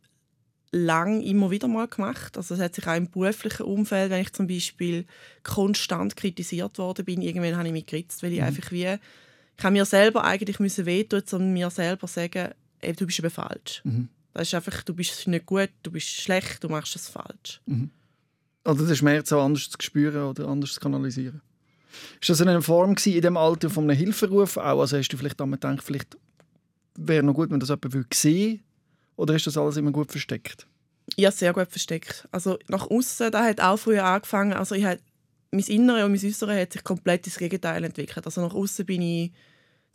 lang 0.72 1.22
immer 1.22 1.52
wieder 1.52 1.68
mal 1.68 1.88
gemacht. 1.88 2.36
Also 2.36 2.56
es 2.56 2.60
hat 2.60 2.76
sich 2.76 2.88
auch 2.88 2.96
im 2.96 3.10
beruflichen 3.10 3.64
Umfeld, 3.64 4.10
wenn 4.10 4.22
ich 4.22 4.34
zum 4.34 4.48
Beispiel 4.48 5.06
konstant 5.44 6.16
kritisiert 6.16 6.78
worden 6.80 7.06
bin, 7.06 7.22
irgendwann 7.22 7.56
habe 7.56 7.68
ich 7.68 7.74
mich 7.74 7.86
geritzt, 7.86 8.24
weil 8.24 8.34
ich 8.34 8.42
einfach 8.42 8.72
wie, 8.72 8.98
ich 9.58 9.64
habe 9.64 9.74
mir 9.74 9.86
selber 9.86 10.24
eigentlich 10.24 10.60
müssen 10.60 10.86
wehtun, 10.86 11.22
um 11.34 11.54
mir 11.54 11.70
selber 11.70 12.08
sagen, 12.08 12.54
ey, 12.80 12.94
du 12.94 13.06
bist 13.06 13.20
eben 13.20 13.30
falsch. 13.30 13.82
Mhm. 13.84 14.10
Das 14.34 14.48
ist 14.48 14.54
einfach, 14.56 14.82
du 14.84 14.94
bist 14.94 15.28
nicht 15.28 15.46
gut, 15.46 15.70
du 15.84 15.92
bist 15.92 16.08
schlecht, 16.08 16.64
du 16.64 16.70
machst 16.70 16.96
es 16.96 17.08
falsch. 17.08 17.62
Mhm. 17.66 17.92
Oder 18.66 18.86
den 18.86 18.96
Schmerz 18.96 19.32
auch 19.32 19.44
anders 19.44 19.70
zu 19.70 19.78
spüren 19.80 20.24
oder 20.24 20.48
anders 20.48 20.74
zu 20.74 20.80
kanalisieren. 20.80 21.42
Ist 22.20 22.30
das 22.30 22.42
eine 22.42 22.62
Form 22.62 22.96
in 23.06 23.22
dem 23.22 23.38
Alter 23.38 23.70
von 23.70 23.84
einem 23.84 23.98
Hilferuf 23.98 24.58
auch? 24.58 24.82
Also 24.82 24.98
hast 24.98 25.10
du 25.10 25.18
vielleicht 25.18 25.40
damals 25.40 25.62
gedacht, 25.62 25.84
vielleicht 25.84 26.18
wäre 26.96 27.24
noch 27.24 27.34
gut, 27.34 27.52
wenn 27.52 27.60
das 27.60 27.70
jemand 27.70 28.14
sehen 28.14 28.52
würde? 28.52 28.64
Oder 29.16 29.36
ist 29.36 29.46
das 29.46 29.58
alles 29.58 29.78
immer 29.78 29.92
gut 29.92 30.12
versteckt? 30.12 30.66
Ja, 31.18 31.32
sehr 31.32 31.54
gut 31.54 31.70
versteckt. 31.70 32.28
Also 32.32 32.58
nach 32.68 32.90
außen, 32.90 33.32
da 33.32 33.44
hat 33.44 33.62
auch 33.62 33.78
früher 33.78 34.06
angefangen. 34.06 34.54
Also 34.54 34.74
ich 34.74 34.86
hat, 34.86 35.00
mein 35.52 35.66
Innere 35.66 36.06
und 36.06 36.14
mein 36.14 36.26
Äußere 36.26 36.60
hat 36.60 36.74
sich 36.74 36.84
komplett 36.84 37.28
ins 37.28 37.38
Gegenteil 37.38 37.84
entwickelt. 37.84 38.26
Also 38.26 38.42
nach 38.42 38.56
außen 38.56 38.86
bin 38.86 39.02
ich, 39.02 39.32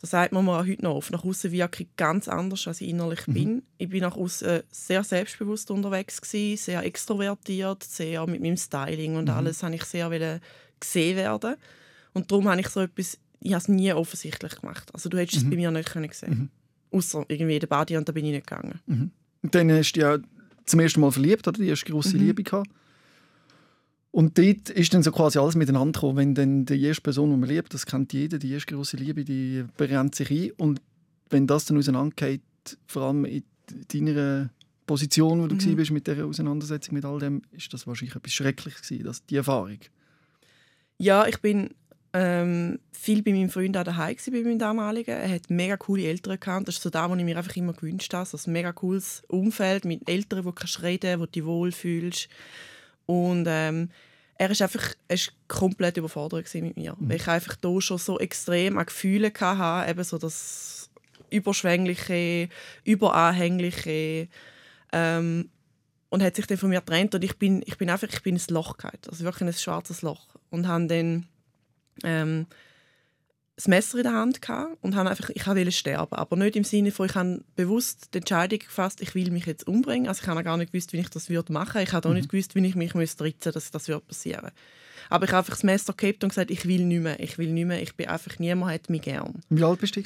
das 0.01 0.11
sagt 0.11 0.31
man 0.31 0.45
mir 0.45 0.65
heute 0.65 0.81
noch 0.81 0.95
oft, 0.95 1.11
nach 1.11 1.25
außen 1.25 1.51
wirke 1.51 1.83
ich 1.83 1.89
ganz 1.97 2.29
anders, 2.29 2.67
als 2.67 2.79
ich 2.79 2.89
innerlich 2.89 3.27
mhm. 3.27 3.33
bin. 3.33 3.63
Ich 3.77 3.89
bin 3.89 4.01
nach 4.01 4.15
außen 4.15 4.61
sehr 4.71 5.03
selbstbewusst 5.03 5.71
unterwegs 5.71 6.21
gewesen, 6.21 6.63
sehr 6.63 6.83
extrovertiert, 6.83 7.83
sehr 7.83 8.25
mit 8.25 8.41
meinem 8.41 8.55
Styling 8.55 9.17
und 9.17 9.25
mhm. 9.25 9.31
alles 9.31 9.61
habe 9.61 9.75
ich 9.75 9.83
sehr 9.83 10.39
gesehen 10.79 11.17
werden. 11.17 11.55
Und 12.13 12.31
darum 12.31 12.47
habe 12.47 12.61
ich 12.61 12.69
so 12.69 12.79
etwas, 12.79 13.17
ich 13.41 13.51
habe 13.51 13.61
es 13.61 13.67
nie 13.67 13.91
offensichtlich 13.91 14.55
gemacht. 14.55 14.89
Also 14.93 15.09
du 15.09 15.17
hättest 15.17 15.43
mhm. 15.43 15.47
es 15.47 15.49
bei 15.49 15.55
mir 15.57 15.71
nicht 15.71 15.91
können 15.91 16.09
sehen. 16.11 16.49
Mhm. 16.91 16.97
Außer 16.97 17.25
irgendwie 17.27 17.55
in 17.55 17.59
der 17.59 17.67
Body 17.67 17.97
und 17.97 18.07
da 18.07 18.13
bin 18.13 18.25
ich 18.25 18.31
nicht 18.31 18.47
gegangen. 18.47 18.79
Mhm. 18.85 19.11
Und 19.43 19.55
dann 19.55 19.71
hast 19.71 19.93
du 19.93 19.99
ja 19.99 20.17
zum 20.65 20.79
ersten 20.79 21.01
Mal 21.01 21.11
verliebt, 21.11 21.47
oder? 21.47 21.57
Die 21.59 21.67
erste 21.67 21.91
große 21.91 22.15
mhm. 22.15 22.23
Liebe 22.23 22.43
gehabt. 22.43 22.69
Und 24.19 24.37
dort 24.37 24.69
ist 24.69 24.93
dann 24.93 25.01
so 25.01 25.13
quasi 25.13 25.39
alles 25.39 25.55
miteinander 25.55 25.97
gekommen. 25.97 26.17
Wenn 26.17 26.35
dann 26.35 26.65
die 26.65 26.83
erste 26.83 27.01
Person, 27.01 27.31
die 27.31 27.37
man 27.37 27.47
liebt, 27.47 27.73
das 27.73 27.85
kennt 27.85 28.11
jeder, 28.11 28.37
die 28.37 28.51
erste 28.51 28.75
große 28.75 28.97
Liebe, 28.97 29.23
die 29.23 29.63
brennt 29.77 30.13
sich 30.13 30.29
ein. 30.29 30.51
Und 30.57 30.81
wenn 31.29 31.47
das 31.47 31.63
dann 31.63 31.77
auseinandergeht, 31.77 32.41
vor 32.85 33.03
allem 33.03 33.23
in 33.23 33.45
deiner 33.93 34.49
Position, 34.85 35.41
wo 35.41 35.47
du 35.47 35.55
mhm. 35.55 35.77
warst 35.77 35.91
mit 35.91 36.05
dieser 36.05 36.25
Auseinandersetzung 36.25 36.95
mit 36.95 37.05
all 37.05 37.19
dem, 37.19 37.43
ist 37.51 37.73
das 37.73 37.87
wahrscheinlich 37.87 38.13
etwas 38.13 38.33
Schreckliches 38.33 38.81
gewesen, 38.81 39.05
das, 39.05 39.25
die 39.25 39.37
Erfahrung. 39.37 39.79
Ja, 40.97 41.25
ich 41.25 41.39
bin 41.39 41.69
ähm, 42.11 42.77
viel 42.91 43.23
bei 43.23 43.31
meinem 43.31 43.49
Freund 43.49 43.77
auch 43.77 43.85
daheim 43.85 44.17
bei 44.33 44.41
meinem 44.41 44.59
damaligen. 44.59 45.15
Er 45.15 45.33
hat 45.33 45.49
mega 45.49 45.77
coole 45.77 46.03
Eltern 46.03 46.37
gehabt. 46.37 46.67
Das 46.67 46.75
ist 46.75 46.81
so 46.81 46.89
das, 46.89 47.09
was 47.09 47.17
ich 47.17 47.23
mir 47.23 47.37
einfach 47.37 47.55
immer 47.55 47.71
gewünscht 47.71 48.13
habe. 48.13 48.25
So 48.25 48.37
ein 48.37 48.51
mega 48.51 48.73
cooles 48.73 49.23
Umfeld 49.29 49.85
mit 49.85 50.09
Eltern, 50.09 50.43
wo 50.43 50.49
du 50.49 50.55
kannst 50.55 50.83
reden, 50.83 51.21
wo 51.21 51.25
du 51.25 51.31
dich 51.31 51.45
wohlfühlst. 51.45 52.27
Und 53.05 53.45
ähm, 53.47 53.89
er 54.39 54.49
ist 54.49 54.61
einfach 54.61 54.95
er 55.07 55.15
ist 55.15 55.33
komplett 55.47 55.97
überfordert 55.97 56.51
mit 56.55 56.77
mir, 56.77 56.95
mhm. 56.97 57.09
weil 57.09 57.17
ich 57.17 57.27
einfach 57.27 57.55
da 57.57 57.79
schon 57.81 57.97
so 57.97 58.17
extrem 58.19 58.77
an 58.77 58.85
Gefühle 58.85 59.31
hatte, 59.37 59.91
eben 59.91 60.03
so 60.03 60.17
das 60.17 60.89
überschwängliche, 61.29 62.49
überanhängliche 62.85 64.29
ähm, 64.93 65.49
und 66.07 66.23
hat 66.23 66.37
sich 66.37 66.47
dann 66.47 66.57
von 66.57 66.69
mir 66.69 66.79
getrennt 66.79 67.13
und 67.13 67.23
ich 67.23 67.37
bin, 67.37 67.61
ich 67.65 67.77
bin 67.77 67.89
einfach 67.89 68.07
ich 68.07 68.23
bin 68.23 68.35
ein 68.35 68.53
Loch 68.53 68.77
gehabt, 68.77 69.09
also 69.09 69.23
wirklich 69.25 69.47
ein 69.47 69.53
schwarzes 69.53 70.01
Loch. 70.01 70.27
Und 70.49 70.67
habe 70.67 70.87
dann 70.87 71.27
ähm, 72.03 72.47
das 73.59 73.67
Messer 73.67 73.97
in 73.97 74.03
der 74.03 74.13
Hand 74.13 74.39
und 74.79 74.95
habe 74.95 75.09
einfach, 75.09 75.29
ich 75.31 75.45
wollte 75.45 75.71
sterben, 75.73 76.15
aber 76.15 76.37
nicht 76.37 76.55
im 76.55 76.63
Sinne 76.63 76.91
von, 76.91 77.07
ich 77.07 77.15
habe 77.15 77.43
bewusst 77.57 78.13
die 78.13 78.19
Entscheidung 78.19 78.59
gefasst, 78.59 79.01
ich 79.01 79.13
will 79.15 79.31
mich 79.31 79.45
jetzt 79.47 79.67
umbringen. 79.67 80.07
Also 80.07 80.21
ich 80.21 80.29
habe 80.29 80.41
gar 80.45 80.55
nicht 80.55 80.71
gewusst, 80.71 80.93
wie 80.93 80.97
ich 80.99 81.09
das 81.09 81.29
würde 81.29 81.51
machen. 81.51 81.81
Ich 81.81 81.91
habe 81.91 82.07
auch 82.07 82.13
mhm. 82.13 82.19
nicht 82.19 82.29
gewusst, 82.29 82.55
wie 82.55 82.65
ich 82.65 82.75
mich 82.75 82.95
müsste 82.95 83.25
ritzen, 83.25 83.51
dass 83.51 83.69
das 83.69 83.89
würde 83.89 84.05
passieren. 84.07 84.51
Aber 85.09 85.25
ich 85.25 85.31
habe 85.31 85.39
einfach 85.39 85.55
das 85.55 85.63
Messer 85.63 85.91
gehabt 85.91 86.23
und 86.23 86.29
gesagt, 86.29 86.51
ich 86.51 86.65
will 86.65 86.85
nicht 86.85 87.01
mehr, 87.01 87.19
ich 87.19 87.37
will 87.37 87.51
nicht 87.51 87.65
mehr, 87.65 87.81
ich 87.81 87.95
bin 87.95 88.07
einfach 88.07 88.39
niemand 88.39 88.71
hat 88.71 88.89
mich 88.89 89.01
gern. 89.01 89.41
Wie 89.49 89.63
alt 89.63 89.81
bist 89.81 89.97
du? 89.97 90.03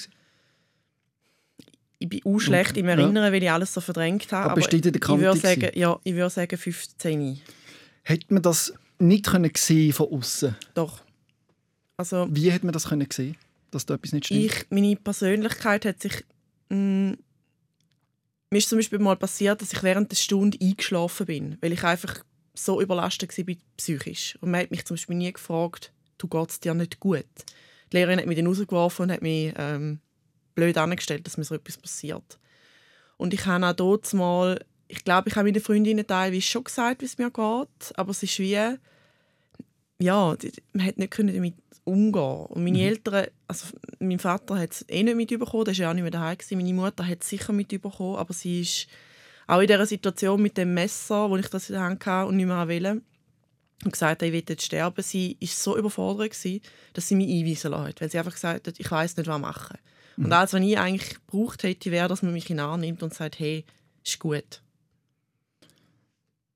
Ich 2.00 2.10
bin 2.10 2.22
auch 2.26 2.40
schlecht 2.40 2.72
okay. 2.72 2.80
im 2.80 2.88
Erinnern, 2.88 3.26
ja. 3.26 3.32
weil 3.32 3.44
ich 3.44 3.52
alles 3.52 3.72
so 3.72 3.82
verdrängt 3.82 4.32
habe. 4.32 4.46
Aber, 4.46 4.62
aber? 4.64 4.74
Ich 4.76 4.84
würde 5.08 5.38
sagen, 5.38 5.70
ja, 5.76 6.00
ich 6.04 6.16
würde 6.16 6.30
sagen 6.32 6.58
15. 6.58 7.40
Hätte 8.02 8.34
man 8.34 8.42
das 8.42 8.74
nicht 8.98 9.28
können 9.28 9.52
sehen 9.56 9.94
von 9.94 10.08
außen? 10.08 10.56
Doch. 10.74 11.04
Also, 11.98 12.28
Wie 12.32 12.52
hat 12.52 12.64
man 12.64 12.74
das 12.74 12.90
können 12.90 13.08
sehen, 13.12 13.36
dass 13.74 13.86
da 13.86 13.96
etwas 13.96 14.14
nicht 14.14 14.26
stimmt? 14.26 14.46
Ich, 14.46 14.66
meine 14.70 14.96
Persönlichkeit 14.96 15.86
hat 15.86 16.02
sich 16.02 16.24
mh, 16.70 16.78
mm, 16.78 17.18
mir 18.54 18.60
ist 18.60 18.70
zum 18.70 18.78
Beispiel 18.78 19.00
mal 19.00 19.16
passiert, 19.16 19.62
dass 19.62 19.74
ich 19.74 19.82
während 19.82 20.12
der 20.12 20.16
Stunde 20.16 20.60
eingeschlafen 20.62 21.26
bin, 21.26 21.58
weil 21.60 21.74
ich 21.74 21.84
einfach 21.84 22.24
so 22.54 22.80
überlastet 22.80 23.36
war 23.36 23.56
psychisch. 23.78 24.38
Und 24.42 24.52
man 24.52 24.62
hat 24.62 24.70
mich 24.72 24.86
zum 24.86 24.96
Beispiel 24.96 25.16
nie 25.16 25.34
gefragt, 25.34 25.92
du 26.20 26.30
es 26.48 26.60
dir 26.60 26.76
nicht 26.76 27.00
gut. 27.00 27.26
Die 27.92 27.98
Lehrerin 27.98 28.20
hat 28.20 28.28
mich 28.28 28.38
dann 28.38 28.46
rausgeworfen 28.46 29.04
und 29.04 29.12
hat 29.12 29.24
mich 29.24 29.54
ähm, 29.58 30.00
blöd 30.54 30.78
angestellt, 30.78 31.26
dass 31.26 31.38
mir 31.38 31.44
so 31.44 31.56
etwas 31.56 31.78
passiert. 31.78 32.40
Und 33.18 33.34
ich 33.34 33.44
habe 33.48 33.66
auch 33.66 33.74
dort 33.74 34.14
mal, 34.14 34.64
ich 34.88 35.04
glaube, 35.04 35.30
ich 35.30 35.36
habe 35.36 35.50
meinen 35.50 35.62
Freundinnen 35.62 36.06
teilweise 36.06 36.42
schon 36.42 36.64
gesagt, 36.64 37.02
wie 37.02 37.06
es 37.06 37.18
mir 37.18 37.32
geht, 37.32 37.98
aber 37.98 38.12
es 38.12 38.22
ist 38.22 38.38
wie, 38.38 38.78
ja, 40.04 40.36
man 40.74 40.86
hat 40.86 40.98
nicht 40.98 41.18
damit 41.18 41.56
umgehen. 41.84 42.46
Und 42.48 42.64
meine 42.64 42.78
mhm. 42.78 42.84
Eltern, 42.84 43.28
also 43.48 43.68
mein 44.00 44.20
Vater 44.20 44.58
hat 44.58 44.72
es 44.72 44.86
eh 44.90 45.04
nicht 45.04 45.16
mitbekommen, 45.16 45.66
der 45.66 45.74
war 45.74 45.82
ja 45.82 45.90
auch 45.90 45.94
nicht 45.94 46.04
mehr 46.04 46.12
daheim. 46.12 46.38
Gewesen. 46.38 46.58
Meine 46.58 46.74
Mutter 46.74 47.08
hat 47.08 47.22
es 47.22 47.30
sicher 47.30 47.54
mitbekommen, 47.54 48.18
aber 48.18 48.34
sie 48.34 48.62
ist 48.62 48.88
auch 49.48 49.60
in 49.60 49.68
dieser 49.68 49.86
Situation 49.86 50.42
mit 50.42 50.58
dem 50.58 50.74
Messer, 50.74 51.30
wo 51.30 51.38
ich 51.38 51.50
das 51.50 51.70
in 51.70 51.74
der 51.74 51.84
Hand 51.84 52.06
hatte 52.06 52.28
und 52.28 52.38
nicht 52.38 52.46
mehr 52.46 52.68
wollte, 52.68 53.02
und 53.84 53.92
gesagt 53.92 54.22
hat, 54.22 54.28
ich 54.28 54.34
will 54.34 54.44
jetzt 54.48 54.66
sterben. 54.66 55.04
Sie 55.04 55.38
war 55.40 55.48
so 55.50 55.78
überfordert, 55.78 56.32
gewesen, 56.32 56.62
dass 56.94 57.08
sie 57.08 57.16
mich 57.16 57.30
einweisen 57.30 57.72
lassen 57.72 57.96
weil 58.00 58.10
sie 58.10 58.18
einfach 58.18 58.34
gesagt 58.34 58.68
hat, 58.68 58.80
ich 58.80 58.90
weiß 58.90 59.18
nicht, 59.18 59.28
was 59.28 59.42
machen. 59.42 59.78
Mhm. 60.16 60.26
Und 60.26 60.34
alles, 60.34 60.54
was 60.54 60.62
ich 60.62 60.80
eigentlich 60.80 61.16
gebraucht 61.16 61.64
hätte, 61.64 61.92
wäre, 61.92 62.08
dass 62.08 62.22
man 62.22 62.34
mich 62.34 62.50
in 62.50 62.58
den 62.58 62.66
Arm 62.66 62.80
nimmt 62.80 63.04
und 63.04 63.14
sagt, 63.14 63.40
hey, 63.40 63.66
ist 64.06 64.20
gut. 64.20 64.63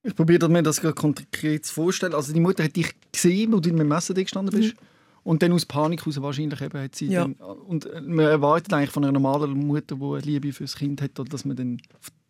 Ich 0.07 0.15
probiere 0.15 0.47
mir 0.47 0.63
das 0.63 0.81
konkret 0.81 1.65
zu 1.65 1.73
vorstellen. 1.73 2.13
Also 2.13 2.31
die 2.31 2.39
Mutter 2.39 2.63
hat 2.63 2.75
dich 2.75 2.93
gesehen, 3.11 3.51
wo 3.51 3.59
du 3.59 3.69
mit 3.71 3.81
dem 3.81 3.89
Messer 3.89 4.13
gestanden 4.13 4.57
bist. 4.57 4.73
Mhm. 4.73 4.79
Und 5.23 5.43
dann 5.43 5.51
aus 5.51 5.65
Panik 5.65 5.99
heraus 6.01 6.21
wahrscheinlich 6.21 6.61
eben 6.61 6.79
hat 6.79 6.95
sie 6.95 7.07
ja. 7.07 7.23
dann, 7.23 7.33
und 7.33 7.89
man 8.07 8.25
erwartet 8.25 8.71
eigentlich 8.73 8.91
von 8.91 9.03
einer 9.03 9.11
normalen 9.11 9.51
Mutter, 9.67 9.95
die 9.95 10.03
eine 10.03 10.19
Liebe 10.21 10.53
fürs 10.53 10.77
Kind 10.77 11.01
hat, 11.01 11.11
dass 11.29 11.43
man 11.43 11.57
dann 11.57 11.81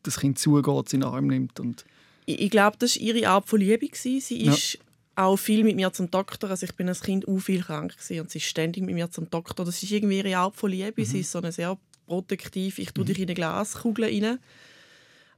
das 0.02 0.20
Kind 0.20 0.40
zugeht, 0.40 0.94
in 0.94 1.02
den 1.02 1.10
Arm 1.10 1.28
nimmt 1.28 1.60
und 1.60 1.86
ich, 2.26 2.42
ich 2.42 2.50
glaube, 2.50 2.78
das 2.80 2.96
war 2.96 3.04
ihre 3.04 3.30
Art 3.30 3.48
von 3.48 3.60
Liebe. 3.60 3.88
Sie 3.94 4.20
ja. 4.20 4.52
ist 4.52 4.80
auch 5.16 5.38
viel 5.38 5.63
mit 5.63 5.76
mir 5.76 5.92
zum 5.94 6.12
Doktor. 6.12 6.50
Also 6.52 6.66
ich 6.66 6.76
bin 6.76 6.88
als 6.88 7.02
Kind 7.02 7.28
auch 7.28 7.40
viel 7.40 7.62
krank 7.62 7.96
und 8.20 8.30
sie 8.30 8.38
ist 8.38 8.46
ständig 8.46 8.84
mit 8.84 8.94
mir 8.94 9.10
zum 9.10 9.30
Doktor. 9.30 9.66
Das 9.66 9.82
ist 9.82 9.92
irgendwie 9.92 10.18
ihre 10.18 10.38
Art 10.38 10.56
von 10.56 10.70
Liebe. 10.70 11.02
Mhm. 11.02 11.06
Sie 11.06 11.22
ist 11.22 11.32
so 11.32 11.40
eine 11.40 11.52
sehr 11.52 11.78
protektiv. 12.06 12.80
Ich 12.80 12.92
tue 12.92 13.04
mhm. 13.04 13.08
dich 13.08 13.20
in 13.20 13.26
eine 13.26 13.34
Glaskugel 13.34 14.06
rein. 14.06 14.40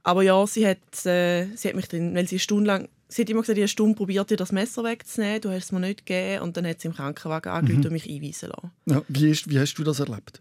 Aber 0.02 0.22
ja, 0.22 0.46
sie 0.46 0.66
hat, 0.66 1.06
äh, 1.06 1.46
sie 1.54 1.68
hat 1.68 1.76
mich 1.76 1.88
dann, 1.88 2.14
weil 2.14 2.26
sie 2.26 2.36
eine 2.36 2.40
Stunde 2.40 2.66
lang 2.66 2.88
sie 3.10 3.22
hat 3.22 3.30
immer 3.30 3.40
gesagt, 3.40 3.58
ich 3.58 3.62
habe 3.62 3.64
eine 3.64 3.68
Stunde 3.68 3.96
probiert, 3.96 4.30
dir 4.30 4.36
das 4.36 4.52
Messer 4.52 4.84
wegzunehmen, 4.84 5.40
du 5.40 5.50
hast 5.50 5.64
es 5.64 5.72
mir 5.72 5.80
nicht 5.80 6.06
gegeben. 6.06 6.42
Und 6.42 6.56
dann 6.56 6.66
hat 6.66 6.80
sie 6.80 6.88
im 6.88 6.94
Krankenwagen 6.94 7.52
angerufen 7.52 7.80
mhm. 7.80 7.86
und 7.86 7.92
mich 7.92 8.08
einweisen 8.08 8.50
lassen. 8.50 8.70
Ja, 8.86 9.02
wie, 9.08 9.30
ist, 9.30 9.50
wie 9.50 9.58
hast 9.58 9.74
du 9.74 9.84
das 9.84 10.00
erlebt? 10.00 10.40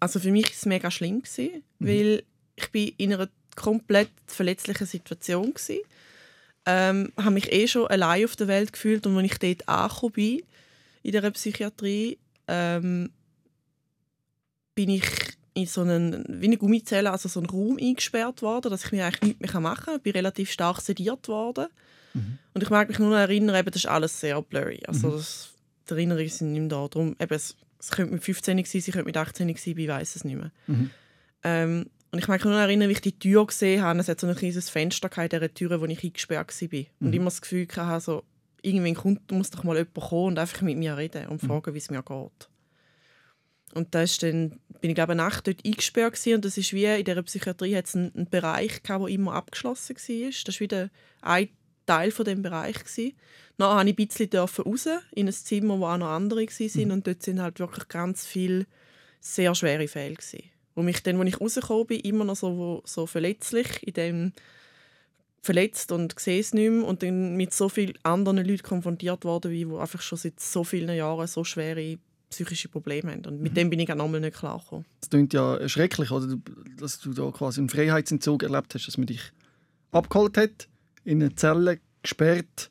Also 0.00 0.20
für 0.20 0.30
mich 0.30 0.44
war 0.44 0.52
es 0.52 0.66
mega 0.66 0.90
schlimm, 0.90 1.22
gewesen, 1.22 1.62
mhm. 1.78 1.86
weil 1.86 2.22
ich 2.56 2.70
bin 2.70 2.92
in 2.96 3.12
einer 3.12 3.28
komplett 3.56 4.10
verletzlichen 4.26 4.86
Situation 4.86 5.52
war. 5.52 5.76
Ähm, 6.66 7.12
habe 7.16 7.30
mich 7.32 7.50
eh 7.52 7.66
schon 7.66 7.86
allein 7.86 8.24
auf 8.24 8.36
der 8.36 8.46
Welt 8.46 8.72
gefühlt 8.72 9.06
und 9.06 9.16
als 9.16 9.26
ich 9.26 9.38
dort 9.38 9.68
angekommen 9.68 10.12
bin, 10.12 10.42
in 11.02 11.12
der 11.12 11.30
Psychiatrie, 11.30 12.18
ähm, 12.46 13.10
bin 14.74 14.90
ich 14.90 15.37
in 15.58 15.66
so 15.66 15.80
einen, 15.80 16.24
wie 16.28 16.46
eine 16.46 16.56
Gummizelle, 16.56 17.10
also 17.10 17.28
so 17.28 17.40
einen 17.40 17.50
Raum 17.50 17.78
eingesperrt 17.80 18.42
worden, 18.42 18.70
dass 18.70 18.84
ich 18.84 18.92
mir 18.92 19.06
eigentlich 19.06 19.38
nichts 19.38 19.52
mehr 19.52 19.60
machen 19.60 19.84
kann. 19.84 19.96
Ich 19.96 20.02
bin 20.02 20.12
relativ 20.12 20.50
stark 20.50 20.80
sediert 20.80 21.28
worden. 21.28 21.66
Mhm. 22.14 22.38
Und 22.54 22.62
ich 22.62 22.70
mag 22.70 22.88
mich 22.88 22.98
nur 22.98 23.10
noch 23.10 23.16
erinnern, 23.16 23.56
eben, 23.56 23.70
das 23.70 23.84
ist 23.84 23.86
alles 23.86 24.20
sehr 24.20 24.40
blurry. 24.40 24.82
Also 24.86 25.08
mhm. 25.08 25.12
das, 25.12 25.50
die 25.88 25.94
Erinnerungen 25.94 26.28
sind 26.28 26.52
nicht 26.52 26.60
mehr 26.60 26.68
da. 26.68 26.88
Darum, 26.88 27.16
eben, 27.20 27.34
es, 27.34 27.56
es 27.78 27.90
könnte 27.90 28.12
mit 28.12 28.24
15 28.24 28.64
sein, 28.64 28.78
es 28.78 28.84
könnte 28.86 29.04
mit 29.04 29.16
18 29.16 29.54
sein, 29.56 29.76
ich 29.76 29.88
weiß 29.88 30.16
es 30.16 30.24
nicht 30.24 30.36
mehr. 30.36 30.52
Mhm. 30.66 30.90
Ähm, 31.42 31.90
und 32.10 32.18
ich 32.18 32.28
mag 32.28 32.38
mich 32.38 32.44
nur 32.44 32.54
noch 32.54 32.60
erinnern, 32.60 32.88
wie 32.88 32.92
ich 32.92 33.00
die 33.00 33.18
Tür 33.18 33.46
gesehen 33.46 33.82
habe. 33.82 33.98
Es 33.98 34.08
hat 34.08 34.20
so 34.20 34.26
ein 34.26 34.34
kleines 34.34 34.70
Fenster 34.70 35.10
in 35.22 35.28
dieser 35.28 35.52
Tür, 35.52 35.80
wo 35.80 35.84
ich 35.84 36.02
eingesperrt 36.02 36.62
war. 36.62 36.78
Und 37.00 37.08
mhm. 37.08 37.12
immer 37.12 37.24
das 37.26 37.42
Gefühl 37.42 37.66
hatte, 37.76 38.04
so, 38.04 38.24
irgendwann 38.62 38.94
kommt, 38.94 39.30
muss 39.30 39.50
doch 39.50 39.64
mal 39.64 39.76
jemand 39.76 39.94
kommen 39.94 40.26
und 40.28 40.38
einfach 40.38 40.62
mit 40.62 40.78
mir 40.78 40.96
reden 40.96 41.26
und 41.26 41.42
mhm. 41.42 41.46
fragen, 41.46 41.74
wie 41.74 41.78
es 41.78 41.90
mir 41.90 42.02
geht. 42.02 42.48
Und 43.74 43.94
da 43.94 44.02
ist 44.02 44.22
dann, 44.22 44.58
bin 44.80 44.90
ich 44.90 44.94
glaube 44.94 45.12
eine 45.12 45.22
Nacht 45.22 45.46
dort 45.46 45.64
eingesperrt 45.64 46.14
gewesen. 46.14 46.34
und 46.36 46.44
das 46.44 46.56
ist 46.56 46.72
wie 46.72 46.84
in 46.84 47.04
dieser 47.04 47.22
Psychiatrie 47.22 47.76
hat 47.76 47.86
es 47.86 47.96
einen, 47.96 48.12
einen, 48.14 48.30
Bereich 48.30 48.82
gehabt, 48.82 49.04
der 49.04 49.14
immer 49.14 49.34
abgeschlossen 49.34 49.96
war. 49.96 50.30
Das 50.44 50.54
war 50.54 50.60
wieder 50.60 50.90
ein 51.22 51.48
Teil 51.86 52.10
von 52.10 52.24
dem 52.24 52.42
Bereich 52.42 52.78
gewesen. 52.78 53.14
Dann 53.56 53.86
durfte 53.86 53.90
ich 53.90 54.34
ein 54.34 54.46
bisschen 54.46 54.62
raus 54.64 54.88
in 55.12 55.26
ein 55.26 55.32
Zimmer, 55.32 55.78
wo 55.78 55.86
auch 55.86 55.98
noch 55.98 56.08
andere 56.08 56.42
waren 56.42 56.84
mhm. 56.84 56.90
und 56.92 57.06
dort 57.06 57.22
sind 57.22 57.40
halt 57.40 57.58
wirklich 57.58 57.88
ganz 57.88 58.26
viele 58.26 58.66
sehr 59.20 59.54
schwere 59.54 59.88
Fälle 59.88 60.14
gewesen. 60.14 60.44
Wo 60.74 60.82
mich 60.82 61.02
dann, 61.02 61.20
als 61.20 61.28
ich 61.28 61.40
rausgekommen 61.40 61.86
bin, 61.86 62.00
immer 62.00 62.24
noch 62.24 62.36
so, 62.36 62.82
so 62.84 63.06
verletzlich 63.06 63.86
in 63.86 63.94
dem 63.94 64.32
verletzt 65.42 65.92
und 65.92 66.18
sehe 66.18 66.40
es 66.40 66.52
nicht 66.52 66.70
mehr 66.70 66.84
und 66.84 67.02
dann 67.02 67.36
mit 67.36 67.54
so 67.54 67.68
vielen 67.68 67.98
anderen 68.02 68.44
Leuten 68.44 68.62
konfrontiert 68.62 69.24
worden, 69.24 69.50
wie 69.50 69.68
wo 69.68 69.78
einfach 69.78 70.02
schon 70.02 70.18
seit 70.18 70.40
so 70.40 70.64
vielen 70.64 70.94
Jahren 70.94 71.26
so 71.26 71.42
schwere 71.44 71.98
psychische 72.30 72.68
Probleme 72.68 73.12
haben. 73.12 73.24
Und 73.24 73.40
mit 73.40 73.52
mhm. 73.52 73.56
dem 73.56 73.70
bin 73.70 73.80
ich 73.80 73.90
auch 73.90 73.96
nochmal 73.96 74.20
nicht 74.20 74.36
klargekommen. 74.36 74.84
Das 75.00 75.10
klingt 75.10 75.32
ja 75.32 75.68
schrecklich, 75.68 76.10
oder? 76.10 76.36
dass 76.78 77.00
du 77.00 77.12
da 77.12 77.30
quasi 77.30 77.60
einen 77.60 77.68
Freiheitsentzug 77.68 78.42
erlebt 78.42 78.74
hast, 78.74 78.86
dass 78.86 78.98
man 78.98 79.06
dich 79.06 79.20
abgeholt 79.90 80.36
hat, 80.36 80.68
in 81.04 81.22
eine 81.22 81.34
Zelle 81.34 81.80
gesperrt 82.02 82.70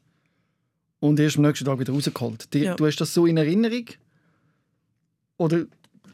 und 0.99 1.19
erst 1.19 1.37
am 1.37 1.43
nächsten 1.43 1.65
Tag 1.65 1.79
wieder 1.79 1.93
rausgeholt. 1.93 2.53
Die, 2.53 2.59
Ja. 2.59 2.75
Du 2.75 2.85
hast 2.85 2.97
das 2.97 3.13
so 3.13 3.25
in 3.25 3.37
Erinnerung? 3.37 3.85
Oder 5.37 5.65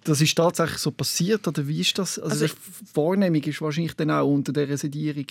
das 0.03 0.21
ist 0.21 0.35
tatsächlich 0.35 0.79
so 0.79 0.91
passiert? 0.91 1.47
Oder 1.47 1.67
wie 1.67 1.81
ist 1.81 1.97
das? 1.97 2.19
Also, 2.19 2.45
Also 2.45 2.55
die 2.55 2.95
Wahrnehmung 2.95 3.43
ist 3.43 3.61
wahrscheinlich 3.61 3.93
dann 3.95 4.11
auch 4.11 4.27
unter 4.27 4.51
dieser 4.51 4.77
Sedierung. 4.77 5.27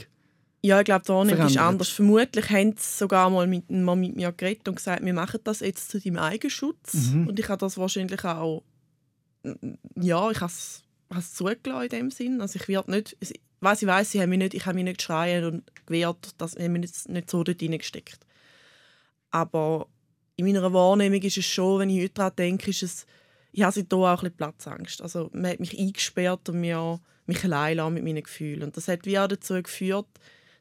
Ja, 0.64 0.78
ich 0.78 0.84
glaube, 0.84 1.02
die 1.04 1.08
Wahrnehmung 1.08 1.46
ist 1.46 1.58
anders. 1.58 1.88
Vermutlich 1.88 2.48
haben 2.50 2.74
sie 2.76 2.98
sogar 2.98 3.28
mal 3.30 3.48
mit, 3.48 3.68
mal 3.68 3.96
mit 3.96 4.14
mir 4.14 4.30
geredet 4.30 4.68
und 4.68 4.76
gesagt, 4.76 5.04
wir 5.04 5.12
machen 5.12 5.40
das 5.42 5.60
jetzt 5.60 5.90
zu 5.90 6.00
deinem 6.00 6.18
Eigenschutz. 6.18 6.94
Mhm. 6.94 7.26
Und 7.26 7.38
ich 7.38 7.48
habe 7.48 7.58
das 7.58 7.76
wahrscheinlich 7.76 8.24
auch... 8.24 8.62
Ja, 9.96 10.30
ich 10.30 10.40
habe 10.40 10.52
es 10.52 10.84
habe 11.12 11.24
zugelassen 11.24 11.82
in 11.82 11.88
dem 11.88 12.10
Sinn. 12.12 12.40
Also 12.40 12.60
ich 12.60 12.68
werde 12.68 12.92
nicht... 12.92 13.16
Was 13.58 13.80
ich 13.80 13.88
weiß, 13.88 14.10
sie 14.10 14.20
haben 14.20 14.30
mich 14.30 14.38
nicht, 14.38 14.54
ich 14.54 14.66
habe 14.66 14.74
mich 14.74 14.84
nicht 14.84 14.98
geschrien 14.98 15.44
und 15.44 15.86
gewehrt, 15.86 16.30
dass 16.38 16.56
ich 16.56 16.68
mich 16.68 16.80
nicht, 16.80 17.08
nicht 17.08 17.30
so 17.30 17.44
dort 17.44 17.62
reingesteckt. 17.62 18.18
Aber 19.30 19.86
in 20.34 20.46
meiner 20.46 20.72
Wahrnehmung 20.72 21.22
ist 21.22 21.38
es 21.38 21.46
schon, 21.46 21.78
wenn 21.78 21.90
ich 21.90 22.02
heute 22.02 22.14
daran 22.14 22.36
denke, 22.36 22.70
ist 22.70 22.82
es, 22.82 23.06
ich 23.52 23.62
habe 23.62 23.72
seitdem 23.72 24.00
auch 24.00 24.08
ein 24.08 24.16
bisschen 24.16 24.36
Platzangst. 24.36 25.00
Also 25.00 25.30
man 25.32 25.52
hat 25.52 25.60
mich 25.60 25.78
eingesperrt 25.78 26.48
und 26.48 26.60
mir, 26.60 26.98
mich 27.26 27.44
allein 27.44 27.94
mit 27.94 28.02
meinen 28.02 28.22
Gefühlen. 28.22 28.64
Und 28.64 28.76
das 28.76 28.88
hat 28.88 29.06
wie 29.06 29.18
auch 29.18 29.28
dazu 29.28 29.62
geführt, 29.62 30.08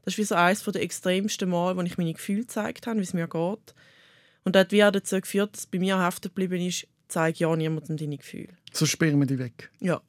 das 0.03 0.13
ist 0.13 0.17
wie 0.17 0.23
so 0.23 0.35
eines 0.35 0.63
der 0.63 0.81
extremsten 0.81 1.49
Mal, 1.49 1.77
wo 1.77 1.81
ich 1.81 1.97
meine 1.97 2.13
Gefühle 2.13 2.41
gezeigt 2.41 2.87
habe, 2.87 2.99
wie 2.99 3.03
es 3.03 3.13
mir 3.13 3.27
geht. 3.27 3.73
Und 4.43 4.55
das 4.55 4.61
hat 4.61 4.71
wie 4.71 4.83
auch 4.83 4.91
dazu 4.91 5.19
geführt, 5.21 5.55
dass 5.55 5.67
bei 5.67 5.79
mir 5.79 5.97
haften 5.97 6.29
geblieben 6.29 6.59
ist, 6.65 6.87
zeige 7.07 7.39
ja 7.39 7.55
niemandem 7.55 7.97
deine 7.97 8.17
Gefühle. 8.17 8.49
So 8.73 8.85
sperren 8.85 9.19
wir 9.19 9.27
die 9.27 9.37
weg. 9.39 9.69
Ja. 9.79 10.01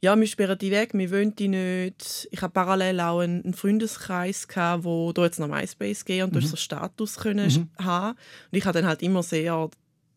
Ja, 0.00 0.18
wir 0.20 0.26
sperren 0.26 0.58
die 0.58 0.70
weg, 0.70 0.90
wir 0.92 1.10
wollen 1.10 1.34
die 1.34 1.48
nicht. 1.48 2.28
Ich 2.30 2.42
habe 2.42 2.52
parallel 2.52 3.00
auch 3.00 3.20
einen 3.20 3.54
Freundeskreis, 3.54 4.46
gehabt, 4.48 4.84
wo 4.84 5.12
da 5.14 5.24
jetzt 5.24 5.38
noch 5.40 5.48
MySpace 5.48 6.04
gehen 6.04 6.24
und 6.24 6.34
durch 6.34 6.48
so 6.48 6.56
Status 6.56 7.16
können 7.16 7.70
Mhm. 7.78 7.84
haben. 7.84 8.18
Und 8.50 8.58
ich 8.58 8.64
hatte 8.66 8.80
dann 8.80 8.88
halt 8.88 9.02
immer 9.02 9.22
sehr 9.22 9.70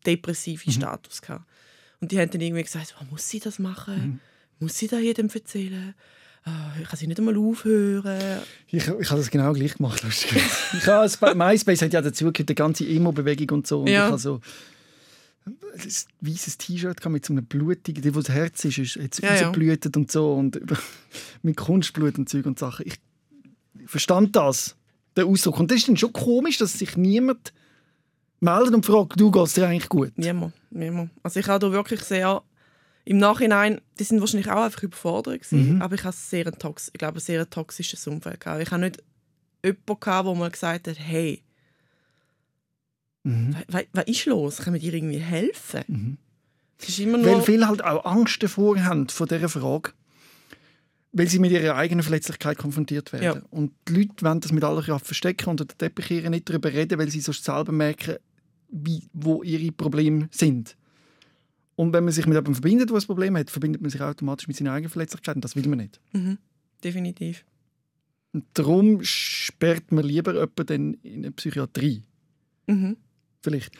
depressive 0.04 0.70
Status. 0.70 1.22
Gehabt. 1.22 1.46
Und 2.00 2.12
die 2.12 2.18
haben 2.20 2.30
dann 2.30 2.40
irgendwie 2.42 2.62
gesagt, 2.64 2.96
oh, 3.00 3.04
muss 3.10 3.28
sie 3.30 3.40
das 3.40 3.58
machen? 3.58 4.20
Muss 4.60 4.76
sie 4.76 4.88
das 4.88 5.00
jedem 5.00 5.30
erzählen? 5.30 5.94
Ah, 6.48 6.72
Ich 6.80 6.88
kann 6.88 6.98
sie 6.98 7.06
nicht 7.06 7.18
einmal 7.18 7.36
aufhören. 7.36 8.40
Ich, 8.68 8.74
ich 8.86 8.88
habe 8.88 9.20
das 9.20 9.30
genau 9.30 9.52
gleich 9.52 9.74
gemacht. 9.74 10.02
ich 10.08 10.86
habe 10.86 11.34
MySpace 11.34 11.82
hat 11.82 11.92
ja 11.92 12.00
dazugehört, 12.02 12.48
die 12.48 12.54
ganze 12.54 12.86
Emo-Bewegung 12.86 13.58
und 13.58 13.66
so. 13.66 13.80
Und 13.82 13.88
Ja. 13.88 14.06
ich 14.06 14.10
habe 14.12 14.18
so 14.18 14.40
ein 15.46 15.56
weißes 16.20 16.58
T-Shirt 16.58 16.98
gehabt 16.98 17.12
mit 17.12 17.24
so 17.24 17.32
einem 17.32 17.44
blutigen, 17.46 18.02
die, 18.02 18.14
wo 18.14 18.20
das 18.20 18.28
Herz 18.30 18.64
ist, 18.64 18.78
ist 18.78 18.96
jetzt 18.96 19.20
Ja, 19.22 19.34
ja. 19.34 19.46
rausgeblutet 19.46 19.96
und 19.96 20.10
so 20.12 20.32
und 20.34 20.60
mit 21.42 21.56
Kunstblut 21.56 22.18
und 22.18 22.28
Zeug 22.28 22.46
und 22.46 22.58
Sachen. 22.58 22.86
Ich 22.86 22.94
verstand 23.86 24.36
das, 24.36 24.76
den 25.16 25.24
Ausdruck. 25.24 25.58
Und 25.60 25.70
das 25.70 25.78
ist 25.78 25.88
dann 25.88 25.96
schon 25.96 26.12
komisch, 26.12 26.58
dass 26.58 26.74
sich 26.78 26.96
niemand 26.96 27.52
meldet 28.40 28.74
und 28.74 28.84
fragt, 28.86 29.18
du 29.18 29.30
gehst 29.30 29.56
dir 29.56 29.66
eigentlich 29.66 29.88
gut. 29.88 30.12
Niemand, 30.16 30.52
niemand. 30.70 31.10
Also 31.22 31.40
ich 31.40 31.48
habe 31.48 31.58
da 31.58 31.72
wirklich 31.72 32.00
sehr... 32.02 32.42
Im 33.08 33.16
Nachhinein, 33.18 33.80
die 33.98 34.04
sind 34.04 34.20
wahrscheinlich 34.20 34.50
auch 34.50 34.64
einfach 34.64 34.82
überfordert 34.82 35.40
gewesen, 35.42 35.76
Mhm. 35.76 35.82
aber 35.82 35.94
ich 35.94 36.04
habe 36.04 36.14
sehr 36.14 36.46
ein 36.46 36.58
tox 36.58 36.88
ich 36.92 36.98
glaube, 36.98 37.18
ein 37.18 37.20
sehr 37.20 37.48
toxisches 37.48 38.06
Umfeld 38.06 38.40
gehabt. 38.40 38.60
Ich 38.62 38.70
habe 38.70 38.82
nicht 38.82 39.02
jemanden 39.64 40.00
gehabt, 40.00 40.26
der 40.28 40.34
mal 40.34 40.50
gesagt 40.50 40.88
hat, 40.88 40.98
hey, 40.98 41.42
Mhm. 43.24 43.54
wa- 43.68 43.78
wa- 43.78 43.84
was 43.92 44.06
ist 44.06 44.26
los? 44.26 44.58
Können 44.58 44.74
wir 44.74 44.80
dir 44.80 44.94
irgendwie 44.94 45.18
helfen? 45.18 45.80
Mhm. 45.86 46.18
Immer 46.98 47.18
Weil 47.24 47.32
nur... 47.32 47.42
viele 47.42 47.66
halt 47.68 47.82
auch 47.82 48.04
Angst 48.04 48.42
davor 48.42 48.78
haben, 48.84 49.08
vor 49.08 49.26
dieser 49.26 49.48
Frage. 49.48 49.92
Weil 51.12 51.26
sie 51.28 51.38
mit 51.38 51.50
ihrer 51.50 51.74
eigenen 51.76 52.02
Verletzlichkeit 52.02 52.58
konfrontiert 52.58 53.12
werden. 53.12 53.24
Ja. 53.24 53.42
Und 53.50 53.72
die 53.88 53.94
Leute 53.94 54.22
wollen 54.24 54.40
das 54.40 54.52
mit 54.52 54.62
aller 54.62 54.82
Kraft 54.82 55.06
verstecken 55.06 55.48
und 55.48 55.60
unter 55.60 55.74
den 55.74 55.78
Teppich 55.78 56.10
nicht 56.28 56.48
darüber 56.48 56.72
reden, 56.72 56.98
weil 56.98 57.08
sie 57.10 57.20
sonst 57.20 57.44
selber 57.44 57.72
merken, 57.72 58.16
wie, 58.68 59.08
wo 59.12 59.42
ihre 59.42 59.72
Probleme 59.72 60.28
sind. 60.30 60.76
Und 61.78 61.92
wenn 61.92 62.02
man 62.02 62.12
sich 62.12 62.26
mit 62.26 62.34
jemandem 62.34 62.54
verbindet, 62.56 62.90
der 62.90 62.96
ein 62.96 63.02
Problem 63.06 63.36
hat, 63.36 63.50
verbindet 63.50 63.80
man 63.80 63.88
sich 63.88 64.00
automatisch 64.00 64.48
mit 64.48 64.56
seiner 64.56 64.72
eigenen 64.72 64.90
Verletzlichkeit 64.90 65.36
und 65.36 65.44
das 65.44 65.54
will 65.54 65.68
man 65.68 65.78
nicht. 65.78 66.00
Mhm. 66.12 66.36
Definitiv. 66.82 67.44
Und 68.32 68.46
darum 68.54 68.98
sperrt 69.04 69.92
man 69.92 70.04
lieber 70.04 70.34
jemanden 70.34 70.66
dann 70.66 70.94
in 71.04 71.24
eine 71.24 71.30
Psychiatrie. 71.30 72.02
Mhm. 72.66 72.96
vielleicht. 73.44 73.72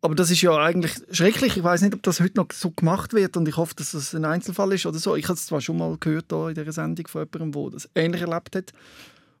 Aber 0.00 0.14
das 0.14 0.30
ist 0.30 0.42
ja 0.42 0.56
eigentlich 0.56 0.92
schrecklich. 1.10 1.56
Ich 1.56 1.64
weiß 1.64 1.82
nicht, 1.82 1.94
ob 1.94 2.04
das 2.04 2.20
heute 2.20 2.36
noch 2.36 2.46
so 2.52 2.70
gemacht 2.70 3.14
wird 3.14 3.36
und 3.36 3.48
ich 3.48 3.56
hoffe, 3.56 3.74
dass 3.74 3.90
das 3.92 4.14
ein 4.14 4.24
Einzelfall 4.24 4.72
ist 4.72 4.86
oder 4.86 4.98
so. 5.00 5.16
Ich 5.16 5.24
habe 5.24 5.34
es 5.34 5.46
zwar 5.46 5.60
schon 5.60 5.78
mal 5.78 5.96
gehört 5.98 6.26
hier 6.30 6.48
in 6.50 6.54
dieser 6.54 6.72
Sendung 6.72 7.08
von 7.08 7.22
jemandem, 7.22 7.62
der 7.62 7.70
das 7.72 7.90
ähnlich 7.96 8.20
erlebt 8.20 8.54
hat, 8.54 8.72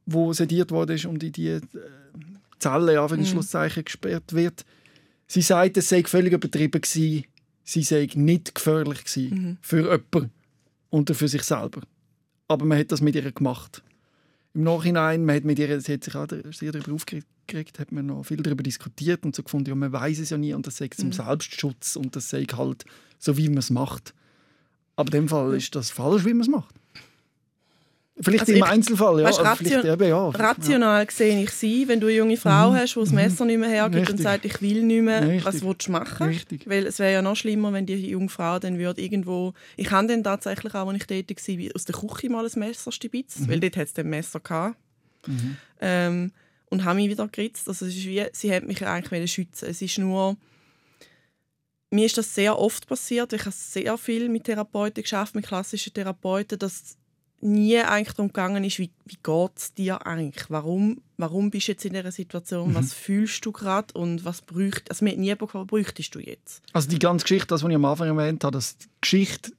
wo 0.04 0.32
sediert 0.32 0.72
worden 0.72 0.96
ist 0.96 1.04
und 1.06 1.22
in 1.22 1.30
die 1.32 1.46
äh, 1.48 1.60
Zelle 2.58 2.94
ja, 2.94 3.06
für 3.06 3.16
Mhm. 3.16 3.24
Schlusszeichen 3.24 3.84
gesperrt 3.84 4.32
wird. 4.32 4.64
Sie 5.28 5.42
sagt, 5.42 5.76
es 5.76 5.88
sei 5.88 6.02
völlig 6.02 6.32
übertrieben 6.32 6.80
gewesen. 6.80 7.24
Sie 7.64 7.82
sei 7.82 8.08
nicht 8.14 8.54
gefährlich 8.54 9.04
gewesen 9.04 9.30
Mhm. 9.42 9.58
für 9.60 9.82
jemanden 9.92 10.30
und 10.90 11.14
für 11.16 11.28
sich 11.28 11.42
selber. 11.42 11.80
Aber 12.48 12.64
man 12.64 12.78
hat 12.78 12.92
das 12.92 13.00
mit 13.00 13.14
ihr 13.14 13.30
gemacht. 13.32 13.82
Im 14.54 14.64
Nachhinein, 14.64 15.24
man 15.24 15.36
hat 15.36 15.44
mit 15.44 15.58
ihr, 15.58 15.80
sie 15.80 15.94
hat 15.94 16.04
sich 16.04 16.14
auch 16.14 16.26
sehr 16.52 16.72
darüber 16.72 16.92
aufgeregt, 16.92 17.78
hat 17.78 17.92
man 17.92 18.06
noch 18.06 18.24
viel 18.24 18.36
darüber 18.42 18.62
diskutiert 18.62 19.24
und 19.24 19.34
so 19.34 19.42
gefunden, 19.42 19.70
ja, 19.70 19.74
man 19.74 19.92
weiß 19.92 20.18
es 20.18 20.30
ja 20.30 20.36
nie 20.36 20.52
und 20.52 20.66
das 20.66 20.76
sei 20.76 20.88
zum 20.88 21.08
Mhm. 21.08 21.12
Selbstschutz 21.12 21.96
und 21.96 22.14
das 22.16 22.28
sei 22.28 22.44
halt 22.44 22.84
so, 23.18 23.36
wie 23.38 23.48
man 23.48 23.58
es 23.58 23.70
macht. 23.70 24.12
Aber 24.96 25.08
in 25.14 25.22
dem 25.22 25.28
Fall 25.28 25.54
ist 25.54 25.74
das 25.74 25.90
falsch, 25.90 26.24
wie 26.26 26.34
man 26.34 26.42
es 26.42 26.48
macht. 26.48 26.74
Vielleicht 28.20 28.40
Also 28.40 28.52
im 28.52 28.58
ich- 28.58 28.64
Einzelfall, 28.64 29.20
ja. 29.20 29.24
weißt, 29.28 29.38
vielleicht 29.58 29.84
eben, 29.86 30.08
ja. 30.08 30.28
Rational 30.28 31.08
sehe 31.10 31.42
ich 31.44 31.50
sie, 31.50 31.88
wenn 31.88 31.98
du 31.98 32.08
eine 32.08 32.16
junge 32.16 32.36
Frau 32.36 32.70
Mhm. 32.70 32.76
hast, 32.76 32.94
die 32.94 33.00
das 33.00 33.08
Mhm. 33.08 33.14
Messer 33.16 33.44
nicht 33.46 33.58
mehr 33.58 33.70
hergibt 33.70 34.00
Richtig. 34.02 34.16
und 34.16 34.22
sagt, 34.22 34.44
ich 34.44 34.60
will 34.60 34.82
nicht 34.82 35.02
mehr, 35.02 35.22
Richtig. 35.26 35.44
was 35.46 35.62
willst 35.62 35.88
du 35.88 35.92
machen? 35.92 36.16
Ja, 36.20 36.26
richtig. 36.26 36.68
Weil 36.68 36.86
es 36.86 36.98
wäre 36.98 37.12
ja 37.14 37.22
noch 37.22 37.36
schlimmer, 37.36 37.72
wenn 37.72 37.86
die 37.86 37.94
junge 38.10 38.28
Frau 38.28 38.58
dann 38.58 38.78
würde 38.78 39.00
irgendwo... 39.00 39.54
Ich 39.78 39.90
habe 39.90 40.06
dann 40.08 40.22
tatsächlich 40.22 40.74
auch, 40.74 40.86
als 40.88 40.98
ich 40.98 41.06
tätig 41.06 41.40
war, 41.48 41.56
wie 41.58 41.74
aus 41.74 41.84
der 41.86 41.94
Küche 41.94 42.28
mal 42.28 42.44
ein 42.44 42.58
Messer 42.58 42.92
stibitzt, 42.92 43.40
Mhm. 43.40 43.48
weil 43.48 43.60
dort 43.60 43.76
hat 43.78 43.86
es 43.86 43.94
dann 43.94 44.10
Messer 44.10 44.40
gehabt. 44.40 44.76
Mhm. 45.26 45.56
Ähm, 45.80 46.32
und 46.68 46.84
habe 46.84 46.96
mich 46.96 47.08
wieder 47.08 47.26
geritzt. 47.28 47.66
Also 47.66 47.86
es 47.86 47.96
ist 47.96 48.04
wie, 48.04 48.24
sie 48.32 48.54
hat 48.54 48.64
mich 48.66 48.80
ja 48.80 48.92
eigentlich 48.92 49.32
schützen. 49.32 49.68
Es 49.70 49.80
ist 49.80 49.98
nur... 49.98 50.36
Mir 51.90 52.06
ist 52.06 52.16
das 52.16 52.34
sehr 52.34 52.58
oft 52.58 52.86
passiert. 52.86 53.32
Ich 53.32 53.42
habe 53.42 53.54
sehr 53.56 53.98
viel 53.98 54.28
mit 54.28 54.44
Therapeuten 54.44 55.02
geschafft, 55.02 55.34
mit 55.34 55.46
klassischen 55.46 55.92
Therapeuten, 55.92 56.58
dass 56.58 56.96
nie 57.42 57.78
eigentlich 57.78 58.14
darum 58.14 58.28
gegangen 58.28 58.64
ist, 58.64 58.78
wie, 58.78 58.90
wie 59.04 59.18
geht 59.22 59.50
es 59.56 59.74
dir 59.74 60.06
eigentlich? 60.06 60.48
Warum, 60.48 61.02
warum 61.16 61.50
bist 61.50 61.68
du 61.68 61.72
jetzt 61.72 61.84
in 61.84 61.92
dieser 61.92 62.12
Situation? 62.12 62.70
Mhm. 62.70 62.74
Was 62.74 62.92
fühlst 62.92 63.44
du 63.44 63.52
gerade? 63.52 63.92
Und 63.94 64.24
was 64.24 64.40
bräucht... 64.42 64.90
Also 64.90 65.04
mir 65.04 65.10
hat 65.12 65.18
nie 65.18 65.34
gefragt, 65.36 65.66
bräuchtest 65.68 66.14
du 66.14 66.20
jetzt? 66.20 66.62
Also 66.72 66.88
die 66.88 66.98
ganze 66.98 67.24
Geschichte, 67.24 67.48
das, 67.48 67.62
was 67.62 67.68
ich 67.70 67.74
am 67.76 67.84
Anfang 67.84 68.08
erwähnt 68.08 68.44
habe, 68.44 68.54
dass 68.56 68.78
die 68.78 68.86
Geschichte 69.00 69.52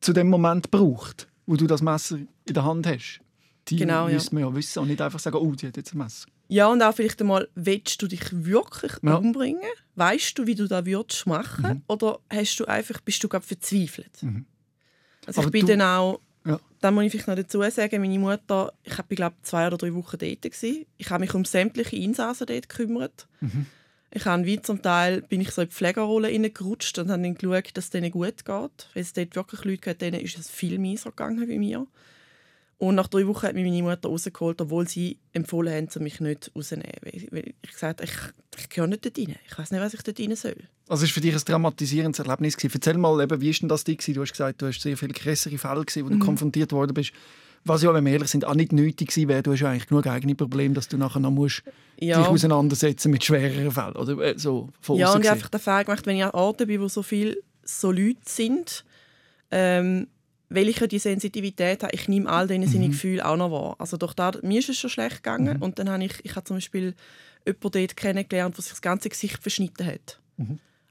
zu 0.00 0.12
dem 0.12 0.28
Moment 0.28 0.70
braucht, 0.70 1.28
wo 1.46 1.56
du 1.56 1.66
das 1.66 1.82
Messer 1.82 2.16
in 2.16 2.54
der 2.54 2.64
Hand 2.64 2.86
hast. 2.86 3.20
Die 3.68 3.76
Genau, 3.76 4.08
ja. 4.08 4.14
müsste 4.14 4.34
man 4.34 4.44
ja 4.44 4.54
wissen 4.54 4.80
und 4.80 4.88
nicht 4.88 5.00
einfach 5.00 5.20
sagen, 5.20 5.36
oh, 5.36 5.52
die 5.54 5.68
hat 5.68 5.76
jetzt 5.76 5.94
ein 5.94 5.98
Messer. 5.98 6.26
Ja, 6.48 6.66
und 6.66 6.82
auch 6.82 6.92
vielleicht 6.94 7.20
einmal, 7.20 7.48
willst 7.54 8.02
du 8.02 8.08
dich 8.08 8.22
wirklich 8.44 8.92
Ja. 9.02 9.14
umbringen? 9.14 9.62
Weißt 9.94 10.36
du, 10.38 10.46
wie 10.46 10.54
du 10.54 10.66
das 10.66 10.84
würdest 10.84 11.26
machen? 11.26 11.82
Oder 11.88 12.18
hast 12.30 12.58
du 12.58 12.64
einfach, 12.64 13.00
bist 13.02 13.22
du 13.22 13.28
gerade 13.28 13.46
verzweifelt? 13.46 14.22
Mhm. 14.22 14.44
Also 15.26 15.40
Aber 15.40 15.48
ich 15.48 15.52
bin 15.52 15.66
dann 15.66 15.82
auch, 15.82 16.14
Ja. 16.14 16.18
Dann 16.82 16.94
muss 16.94 17.04
ich 17.04 17.12
vielleicht 17.12 17.28
noch 17.28 17.36
dazu 17.36 17.62
sagen, 17.70 18.00
meine 18.00 18.18
Mutter, 18.18 18.72
ich 18.82 18.98
war 18.98 19.04
glaube 19.08 19.36
zwei 19.42 19.66
oder 19.66 19.78
drei 19.78 19.94
Wochen 19.94 20.18
dort. 20.18 20.42
Gewesen. 20.42 20.86
Ich 20.98 21.10
habe 21.10 21.20
mich 21.20 21.34
um 21.34 21.44
sämtliche 21.44 21.96
Insassen 21.96 22.46
dort 22.46 22.68
gekümmert. 22.68 23.28
Mhm. 23.40 23.66
Ich 24.14 24.26
habe 24.26 24.44
wie 24.44 24.60
zum 24.60 24.82
Teil 24.82 25.22
bin 25.22 25.40
ich 25.40 25.52
so 25.52 25.62
in 25.62 25.68
die 25.68 25.74
Pflegerrolle 25.74 26.28
reingerutscht 26.28 26.98
und 26.98 27.10
habe 27.10 27.22
dann 27.22 27.34
geschaut, 27.34 27.70
dass 27.74 27.84
es 27.84 27.90
denen 27.90 28.10
gut 28.10 28.44
geht. 28.44 28.46
Weil 28.46 29.02
es 29.02 29.12
dort 29.12 29.36
wirklich 29.36 29.64
Leute 29.64 29.80
gab, 29.80 29.98
denen 30.00 30.20
ist 30.20 30.36
es 30.38 30.50
viel 30.50 30.78
mieser 30.78 31.10
gegangen 31.10 31.48
wie 31.48 31.58
mir. 31.58 31.86
Und 32.82 32.96
nach 32.96 33.06
drei 33.06 33.24
Wochen 33.28 33.46
hat 33.46 33.54
mich 33.54 33.62
meine 33.64 33.80
Mutter 33.80 34.08
rausgeholt, 34.08 34.60
obwohl 34.60 34.88
sie 34.88 35.16
empfohlen 35.32 35.72
haben, 35.72 36.02
mich 36.02 36.18
nicht 36.18 36.50
rauszunehmen. 36.56 36.90
Weil 37.30 37.54
ich 37.62 37.70
gesagt 37.70 38.00
habe, 38.00 38.10
ich, 38.10 38.60
ich 38.60 38.68
gehöre 38.70 38.88
nicht 38.88 39.04
dort 39.04 39.16
rein. 39.18 39.36
Ich 39.48 39.56
weiß 39.56 39.70
nicht, 39.70 39.80
was 39.80 39.94
ich 39.94 40.02
dort 40.02 40.18
rein 40.18 40.34
soll. 40.34 40.56
Also 40.88 41.04
war 41.04 41.08
für 41.12 41.20
dich 41.20 41.32
ein 41.32 41.40
dramatisierendes 41.44 42.18
Erlebnis. 42.18 42.56
gewesen. 42.56 42.72
Erzähl 42.74 42.98
mal, 42.98 43.22
eben, 43.22 43.40
wie 43.40 43.50
ist 43.50 43.62
denn 43.62 43.68
das 43.68 43.84
dir 43.84 43.94
gewesen? 43.94 44.14
Du 44.14 44.22
hast 44.22 44.32
gesagt, 44.32 44.60
du 44.60 44.66
hast 44.66 44.80
sehr 44.80 44.96
viele 44.96 45.12
krassere 45.12 45.56
Fälle 45.58 45.84
gesehen, 45.84 46.06
wo 46.06 46.10
Mhm. 46.12 46.18
du 46.18 46.26
konfrontiert 46.26 46.72
worden 46.72 46.92
bist. 46.92 47.12
Was 47.64 47.84
ja, 47.84 47.94
wenn 47.94 48.04
wir 48.04 48.14
ehrlich 48.14 48.30
sind, 48.30 48.44
auch 48.44 48.54
nicht 48.56 48.72
nötig 48.72 49.10
gewesen 49.10 49.28
wäre. 49.28 49.44
Du 49.44 49.52
hast 49.52 49.62
eigentlich 49.62 49.86
genug 49.86 50.08
eigene 50.08 50.34
Probleme, 50.34 50.74
dass 50.74 50.88
du 50.88 50.96
nachher 50.98 51.20
noch 51.20 51.30
musst 51.30 51.62
Ja. 52.00 52.18
dich 52.18 52.26
auseinandersetzen 52.26 53.12
mit 53.12 53.22
schwereren 53.22 53.70
Fällen. 53.70 53.94
Oder 53.94 54.18
äh, 54.18 54.34
so 54.36 54.70
von 54.80 54.98
Ja, 54.98 55.12
und 55.14 55.20
ich 55.20 55.28
habe 55.28 55.36
einfach 55.36 55.50
die 55.50 55.54
Erfahrung 55.54 55.84
gemacht, 55.84 56.04
wenn 56.06 56.16
ich 56.16 56.24
an 56.24 56.32
Orten 56.32 56.66
bin, 56.66 56.80
wo 56.80 56.88
so 56.88 57.04
viele 57.04 57.36
so 57.62 57.92
Leute 57.92 58.18
sind, 58.24 58.84
ähm, 59.52 60.08
weil 60.54 60.68
ich 60.68 60.78
ja 60.80 60.86
die 60.86 60.98
Sensitivität 60.98 61.82
habe, 61.82 61.94
ich 61.94 62.08
nehme 62.08 62.28
all 62.28 62.46
denen 62.46 62.68
seine 62.68 62.88
Gefühle 62.88 63.24
auch 63.26 63.36
noch 63.36 63.50
wahr. 63.50 63.76
Also 63.78 63.96
durch 63.96 64.14
das, 64.14 64.42
mir 64.42 64.58
ist 64.58 64.68
es 64.68 64.78
schon 64.78 64.90
schlecht 64.90 65.16
gegangen 65.22 65.56
und 65.58 65.78
dann 65.78 65.88
habe 65.90 66.04
ich, 66.04 66.12
ich 66.22 66.34
habe 66.36 66.44
zum 66.44 66.56
Beispiel 66.56 66.94
jemanden 67.46 67.70
dort 67.72 67.96
kennengelernt, 67.96 68.56
der 68.56 68.62
sich 68.62 68.72
das 68.72 68.82
ganze 68.82 69.08
Gesicht 69.08 69.38
verschnitten 69.42 69.86
hat. 69.86 70.20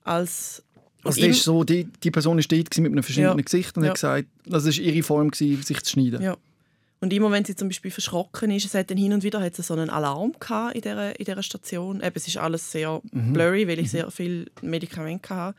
Als, 0.04 0.64
Also 1.04 1.22
das 1.22 1.30
ist 1.30 1.44
so, 1.44 1.64
die, 1.64 1.86
die 2.04 2.12
Person 2.12 2.38
war 2.38 2.44
dort 2.48 2.78
mit 2.78 2.92
einem 2.92 3.04
verschiedenen 3.04 3.38
Ja. 3.38 3.44
Gesicht 3.44 3.78
und 3.78 3.84
Ja. 3.84 3.90
hat 3.90 3.96
gesagt, 3.96 4.28
das 4.46 4.66
war 4.66 4.74
ihre 4.74 5.04
Form, 5.04 5.32
gewesen, 5.32 5.64
sich 5.64 5.82
zu 5.82 5.92
schneiden. 5.92 6.22
Ja. 6.22 6.38
Und 7.00 7.12
immer 7.14 7.32
wenn 7.32 7.44
sie 7.44 7.56
zum 7.56 7.68
Beispiel 7.68 7.90
verschrocken 7.90 8.52
ist, 8.52 8.66
es 8.66 8.76
hat 8.76 8.92
dann 8.92 8.98
hin 8.98 9.12
und 9.14 9.24
wieder 9.24 9.42
hat 9.42 9.56
sie 9.56 9.64
so 9.64 9.74
einen 9.74 9.90
Alarm 9.90 10.34
gehabt 10.40 10.76
in 10.76 10.82
dieser, 10.82 11.18
in 11.20 11.26
dieser 11.26 11.42
Station. 11.42 11.98
Eben, 12.02 12.12
es 12.14 12.28
ist 12.28 12.38
alles 12.38 12.72
sehr 12.72 13.02
Mhm. 13.12 13.34
blurry, 13.34 13.68
weil 13.68 13.80
ich 13.80 13.90
sehr 13.90 14.12
viel 14.12 14.52
Medikamente 14.62 15.30
hatte. 15.36 15.58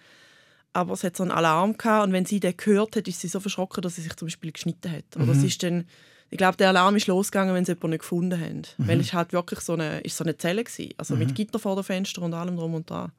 Aber 0.74 0.94
es 0.94 1.04
hat 1.04 1.16
so 1.16 1.22
einen 1.22 1.32
Alarm 1.32 1.76
gehabt 1.76 2.06
und 2.06 2.12
wenn 2.12 2.24
sie 2.24 2.40
den 2.40 2.56
gehört 2.56 2.96
hat, 2.96 3.06
ist 3.06 3.20
sie 3.20 3.28
so 3.28 3.40
verschrocken, 3.40 3.82
dass 3.82 3.96
sie 3.96 4.02
sich 4.02 4.14
zum 4.16 4.26
Beispiel 4.26 4.52
geschnitten 4.52 4.90
hat. 4.90 5.04
Oder 5.16 5.26
Mhm. 5.26 5.30
es 5.32 5.44
ist 5.44 5.62
dann, 5.62 5.84
ich 6.30 6.38
glaube, 6.38 6.56
der 6.56 6.68
Alarm 6.70 6.96
ist 6.96 7.06
losgegangen, 7.08 7.54
wenn 7.54 7.64
sie 7.66 7.72
jemanden 7.72 7.90
nicht 7.90 8.00
gefunden 8.00 8.40
haben. 8.40 8.62
Mhm. 8.78 8.88
Weil 8.88 9.00
es 9.00 9.12
halt 9.12 9.32
wirklich 9.34 9.60
so 9.60 9.74
eine, 9.74 10.00
ist 10.00 10.16
so 10.16 10.24
eine 10.24 10.36
Zelle 10.38 10.64
gewesen. 10.64 10.94
Also 10.96 11.14
mit 11.16 11.34
Gitter 11.34 11.58
vor 11.58 11.74
dem 11.76 11.84
Fenster 11.84 12.22
und 12.22 12.32
allem 12.32 12.56
drum 12.56 12.72
und 12.74 12.88
dran. 12.88 13.12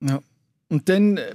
Ja. 0.00 0.20
Und 0.68 0.88
dann 0.88 1.16
äh, 1.16 1.34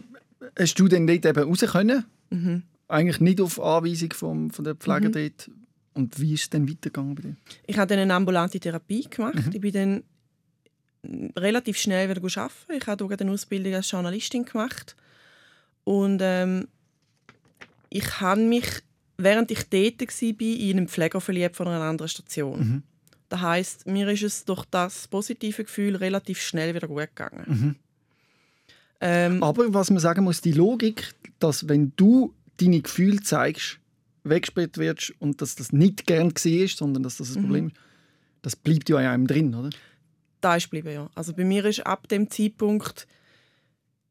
hast 0.58 0.76
du 0.80 0.88
dann 0.88 1.08
dort 1.08 1.26
eben 1.26 1.44
raus 1.44 1.60
können? 1.62 2.06
Mhm. 2.30 2.64
Eigentlich 2.88 3.20
nicht 3.20 3.42
auf 3.42 3.60
Anweisung 3.62 4.14
vom, 4.14 4.52
von 4.52 4.66
der 4.66 4.76
Pfleger 4.76 5.10
Mhm. 5.10 5.14
dort. 5.14 5.52
Und 5.94 6.20
wie 6.22 6.34
ist 6.36 6.44
es 6.44 6.50
dann 6.50 6.70
weitergegangen 6.70 7.16
bei 7.16 7.22
dir? 7.24 7.36
Ich 7.68 7.78
habe 7.78 7.88
dann 7.88 8.00
eine 8.00 8.14
ambulante 8.14 8.60
Therapie 8.60 9.08
gemacht. 9.10 9.36
Mhm. 9.36 9.52
Ich 9.54 9.60
bin 9.62 9.74
dann 9.74 10.04
relativ 11.04 11.78
schnell 11.78 12.10
wieder 12.10 12.22
arbeiten. 12.22 12.74
Ich 12.78 12.88
habe 12.88 13.18
eine 13.20 13.32
Ausbildung 13.32 13.74
als 13.74 13.90
Journalistin 13.92 14.46
gemacht. 14.46 14.96
Und 15.84 16.20
ähm, 16.22 16.68
ich 17.90 18.22
habe 18.22 18.42
mich, 18.42 18.66
während 19.18 19.52
ich 19.52 19.70
dort 19.70 20.02
war, 20.02 20.42
in 20.42 20.78
einen 20.78 20.88
Pfleger 20.88 21.22
verliebt 21.22 21.56
von 21.56 21.68
einer 21.68 21.82
anderen 21.82 22.10
Station. 22.10 22.60
Mhm. 22.60 22.84
Das 23.30 23.42
heisst, 23.42 23.88
mir 23.88 24.08
ist 24.10 24.24
es 24.24 24.46
durch 24.46 24.66
das 24.66 25.08
positive 25.08 25.64
Gefühl 25.64 25.96
relativ 25.96 26.42
schnell 26.42 26.76
wieder 26.76 26.88
gut 26.88 27.08
gegangen. 27.16 27.46
Mhm. 27.48 27.76
Ähm, 29.00 29.44
Aber 29.44 29.74
was 29.74 29.90
man 29.90 30.00
sagen 30.00 30.24
muss, 30.24 30.42
die 30.42 30.52
Logik, 30.52 31.14
dass 31.40 31.68
wenn 31.68 31.94
du 31.96 32.34
deine 32.58 32.82
Gefühle 32.82 33.22
zeigst, 33.22 33.80
weggesperrt 34.24 34.78
wirst 34.78 35.14
und 35.20 35.42
dass 35.42 35.56
das 35.56 35.72
nicht 35.74 36.06
gern 36.06 36.32
war, 36.32 36.68
sondern 36.68 37.04
dass 37.04 37.18
das 37.18 37.36
ein 37.36 37.42
Mhm. 37.42 37.46
Problem 37.46 37.68
ist, 37.68 37.76
das 38.44 38.56
bleibt 38.56 38.90
ja 38.90 39.00
in 39.00 39.08
einem 39.08 39.28
drin, 39.28 39.56
oder? 39.56 39.70
Da 40.42 40.56
ist 40.56 40.66
geblieben, 40.66 40.94
ja. 40.94 41.10
Also 41.16 41.34
bei 41.34 41.44
mir 41.46 41.64
ist 41.66 41.86
ab 41.86 42.08
dem 42.08 42.30
Zeitpunkt, 42.30 43.08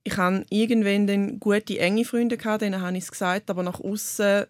ich 0.03 0.16
habe 0.16 0.47
irgendwann 0.49 1.07
dann 1.07 1.40
gute, 1.40 1.79
enge 1.79 2.05
Freunde 2.05 2.37
gehabt, 2.37 2.62
denen 2.62 2.81
habe 2.81 2.97
ich 2.97 3.05
es 3.05 3.11
gesagt, 3.11 3.51
aber 3.51 3.62
nach 3.62 3.81
außen 3.81 4.47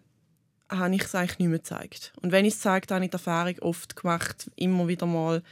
habe 0.69 0.95
ich 0.95 1.03
es 1.03 1.15
eigentlich 1.15 1.39
nicht 1.39 1.49
mehr 1.49 1.57
gezeigt. 1.59 2.13
Und 2.21 2.31
wenn 2.31 2.45
ich 2.45 2.53
es 2.53 2.65
habe, 2.65 2.85
habe 2.89 3.03
ich 3.03 3.11
die 3.11 3.15
Erfahrung 3.15 3.59
oft 3.59 3.95
gemacht, 3.95 4.49
immer 4.55 4.87
wieder 4.87 5.05
mal, 5.05 5.43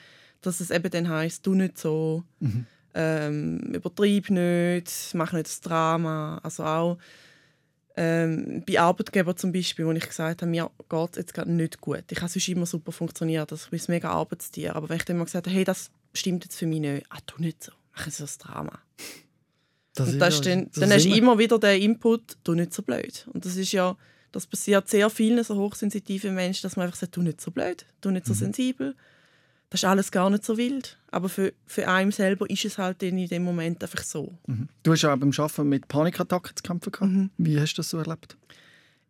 dass 0.41 0.61
es 0.61 0.71
eben 0.71 0.89
dann 0.89 1.09
heisst, 1.09 1.45
du 1.45 1.53
nicht 1.53 1.77
so, 1.77 2.23
Mhm. 2.39 2.65
ähm, 2.93 3.59
übertreib 3.73 4.29
nicht, 4.29 4.91
mach 5.13 5.33
nicht 5.33 5.47
das 5.47 5.59
Drama. 5.59 6.39
Also 6.43 6.63
auch 6.63 6.97
ähm, 7.97 8.63
bei 8.65 8.79
Arbeitgebern 8.79 9.35
zum 9.35 9.51
Beispiel, 9.51 9.85
wo 9.85 9.91
ich 9.91 10.07
gesagt 10.07 10.41
habe, 10.41 10.49
mir 10.49 10.71
geht 10.87 11.09
es 11.11 11.17
jetzt 11.17 11.33
gerade 11.33 11.51
nicht 11.51 11.81
gut. 11.81 12.05
Ich 12.09 12.21
habe 12.21 12.31
sonst 12.31 12.47
immer 12.47 12.65
super 12.65 12.93
funktioniert, 12.93 13.51
also 13.51 13.65
ich 13.65 13.71
bin 13.71 13.79
ein 13.79 13.91
mega 13.95 14.11
Arbeitstier. 14.11 14.75
Aber 14.77 14.87
wenn 14.87 14.97
ich 14.97 15.05
dann 15.05 15.17
mal 15.17 15.25
gesagt 15.25 15.47
habe, 15.47 15.55
hey, 15.55 15.65
das 15.65 15.91
stimmt 16.13 16.43
jetzt 16.45 16.55
für 16.57 16.65
mich 16.67 16.79
nicht, 16.79 17.05
ah, 17.09 17.17
tu 17.25 17.41
nicht 17.41 17.63
so, 17.63 17.71
mach 17.95 18.09
so 18.09 18.23
das 18.23 18.37
Drama. 18.37 18.79
Das 19.95 20.09
Und 20.13 20.19
das 20.19 20.35
ist 20.35 20.45
dann, 20.45 20.65
das 20.67 20.75
dann 20.79 20.91
hast 20.91 21.05
du 21.05 21.15
immer 21.15 21.37
wieder 21.37 21.59
den 21.59 21.81
Input, 21.81 22.37
tu 22.43 22.53
nicht 22.53 22.73
so 22.73 22.81
blöd. 22.83 23.27
Und 23.33 23.45
das 23.45 23.55
ist 23.55 23.71
ja, 23.71 23.97
das 24.31 24.45
passiert 24.47 24.87
sehr 24.87 25.09
vielen 25.09 25.43
so 25.43 25.55
hochsensitiven 25.55 26.33
Menschen, 26.35 26.63
dass 26.63 26.75
man 26.75 26.85
einfach 26.85 26.97
sagt, 26.99 27.13
tu 27.13 27.21
nicht 27.21 27.41
so 27.41 27.51
blöd, 27.51 27.85
tu 28.01 28.09
Mhm. 28.09 28.13
nicht 28.15 28.25
so 28.25 28.33
sensibel. 28.33 28.95
Das 29.71 29.81
ist 29.83 29.85
alles 29.89 30.11
gar 30.11 30.29
nicht 30.29 30.43
so 30.45 30.57
wild. 30.57 30.97
Aber 31.11 31.29
für, 31.29 31.53
für 31.65 31.87
einen 31.87 32.11
selber 32.11 32.49
ist 32.49 32.65
es 32.65 32.77
halt 32.77 33.03
in 33.03 33.27
dem 33.27 33.43
Moment 33.43 33.83
einfach 33.83 34.03
so. 34.03 34.35
Mhm. 34.47 34.67
Du 34.83 34.91
hast 34.91 35.01
ja 35.03 35.13
auch 35.13 35.17
beim 35.17 35.31
Arbeiten 35.35 35.69
mit 35.69 35.87
Panikattacken 35.87 36.55
zu 36.55 36.63
kämpfen 36.63 36.91
gehabt. 36.91 37.11
Mhm. 37.11 37.29
Wie 37.37 37.59
hast 37.59 37.73
du 37.73 37.77
das 37.81 37.89
so 37.89 37.97
erlebt? 37.99 38.35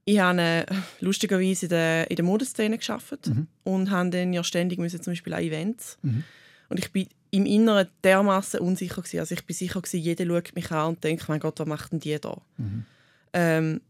Ich 0.06 0.20
habe 0.20 0.42
äh, 0.42 0.66
lustigerweise 1.02 1.68
in 1.68 1.70
der, 1.70 2.10
in 2.10 2.16
der 2.16 2.26
Modeszene 2.26 2.78
gearbeitet 2.78 3.28
Mhm. 3.28 3.48
und 3.64 3.92
habe 3.92 4.10
dann 4.10 4.34
ja 4.34 4.44
ständig 4.44 4.80
müssen, 4.80 5.02
zum 5.02 5.12
Beispiel 5.12 5.34
an 5.34 5.44
Events. 5.44 5.98
Mhm. 6.02 6.24
Und 6.70 6.80
ich 6.80 6.92
bin 6.92 7.08
im 7.32 7.46
Inneren 7.46 7.88
dermaßen 8.04 8.60
unsicher 8.60 9.02
gewesen. 9.02 9.20
Also 9.20 9.34
ich 9.34 9.46
bin 9.46 9.56
sicher 9.56 9.82
gewesen, 9.82 10.00
jeder 10.00 10.26
schaut 10.26 10.56
mich 10.56 10.72
an 10.72 10.90
und 10.90 11.04
denkt, 11.04 11.28
mein 11.30 11.40
Gott, 11.40 11.60
was 11.60 11.68
macht 11.68 11.92
denn 11.92 12.00
die 12.00 12.20
da? 12.20 12.42
Mhm. 12.58 12.86
Ähm, 13.34 13.82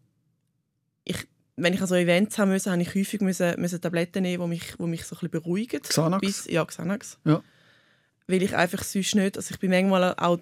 ich, 1.03 1.27
wenn 1.55 1.73
ich 1.73 1.81
an 1.81 1.87
so 1.87 1.95
Events 1.95 2.37
haben 2.37 2.51
musste, 2.51 2.71
habe 2.71 2.81
ich 2.81 2.95
häufig 2.95 3.21
müssen, 3.21 3.59
müssen 3.59 3.81
Tabletten 3.81 4.23
nehmen, 4.23 4.43
die 4.43 4.49
mich, 4.49 4.75
die 4.77 4.83
mich 4.83 5.05
so 5.05 5.15
ein 5.15 5.19
bisschen 5.19 5.31
beruhigen. 5.31 5.81
Xanax? 5.81 6.21
Bis, 6.21 6.45
ja, 6.47 6.65
Xanax. 6.65 7.17
Ja. 7.25 7.41
Weil 8.27 8.43
ich 8.43 8.55
einfach 8.55 8.83
sonst 8.83 9.15
nicht, 9.15 9.37
also 9.37 9.53
ich 9.53 9.59
bin 9.59 9.71
manchmal 9.71 10.15
auch 10.17 10.39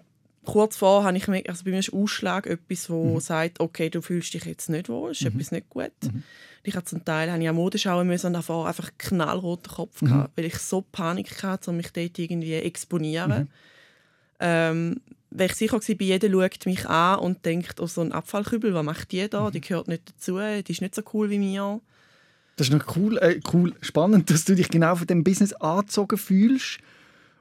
kurz 0.48 0.78
vor, 0.78 1.04
habe 1.04 1.16
ich, 1.18 1.28
mir- 1.28 1.44
also 1.48 1.64
bei 1.64 1.72
mir 1.72 1.80
ist 1.80 1.94
Ausschlag 1.94 2.48
etwas, 2.48 2.90
wo 2.90 3.16
Mhm. 3.16 3.20
sagt, 3.20 3.60
okay, 3.60 3.90
du 3.90 4.02
fühlst 4.02 4.34
dich 4.34 4.46
jetzt 4.46 4.70
nicht 4.70 4.90
wohl, 4.90 5.12
ist 5.12 5.22
etwas 5.26 5.52
nicht 5.52 5.70
gut. 5.70 5.92
Mhm. 6.04 6.24
Ich 6.64 6.76
habe 6.76 6.86
zum 6.86 7.06
Teil 7.06 7.32
habe 7.32 7.42
ich 7.42 7.48
an 7.48 7.56
Mode 7.56 7.78
schauen 7.78 8.08
müssen 8.08 8.28
und 8.28 8.34
davor 8.34 8.68
einfach 8.68 8.90
knallroten 8.98 9.72
Kopf 9.72 10.02
Mhm. 10.02 10.08
gehabt, 10.08 10.32
weil 10.38 10.46
ich 10.46 10.58
so 10.58 10.82
Panik 10.82 11.44
hatte, 11.44 11.70
um 11.72 11.78
mich 11.78 11.92
dort 11.94 12.18
irgendwie 12.20 12.54
exponieren. 12.54 13.44
Mhm. 13.44 13.48
Ähm, 14.40 15.02
weil 15.30 15.48
ich 15.48 15.56
sicher 15.56 15.74
war, 15.82 15.82
jeder 16.02 16.30
schaut 16.30 16.66
mich 16.66 16.86
an 16.88 17.20
und 17.20 17.46
denkt, 17.46 17.80
oh, 17.80 17.88
so 17.88 18.02
ein 18.02 18.12
Abfallkübel, 18.12 18.74
was 18.74 18.84
macht 18.86 19.12
die 19.12 19.30
da? 19.30 19.48
Mhm. 19.48 19.52
Die 19.52 19.62
gehört 19.62 19.88
nicht 19.88 20.10
dazu, 20.10 20.38
die 20.40 20.72
ist 20.72 20.82
nicht 20.82 20.96
so 20.96 21.02
cool 21.14 21.30
wie 21.30 21.40
mir. 21.40 21.82
Das 22.56 22.70
ist 22.70 22.74
noch 22.74 22.96
cool, 22.96 23.18
äh, 23.20 23.40
cool, 23.54 23.76
spannend, 23.82 24.30
dass 24.32 24.46
du 24.46 24.56
dich 24.56 24.70
genau 24.70 24.96
von 24.96 25.06
dem 25.08 25.24
Business 25.24 25.54
angezogen 25.54 26.18
fühlst, 26.18 26.80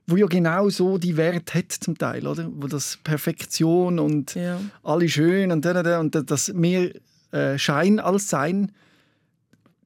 wo 0.06 0.16
ja 0.16 0.26
genau 0.26 0.68
so 0.68 0.98
die 0.98 1.16
Wert 1.16 1.54
hat 1.54 1.72
zum 1.72 1.98
Teil, 1.98 2.26
oder? 2.26 2.48
Wo 2.52 2.66
das 2.68 2.98
Perfektion 3.02 3.98
und 3.98 4.34
Ja. 4.34 4.60
alle 4.82 5.08
schön 5.08 5.50
und 5.50 5.66
und 5.66 6.30
das 6.30 6.52
mehr 6.52 6.90
äh, 7.32 7.58
Schein 7.58 7.98
als 7.98 8.28
Sein, 8.28 8.72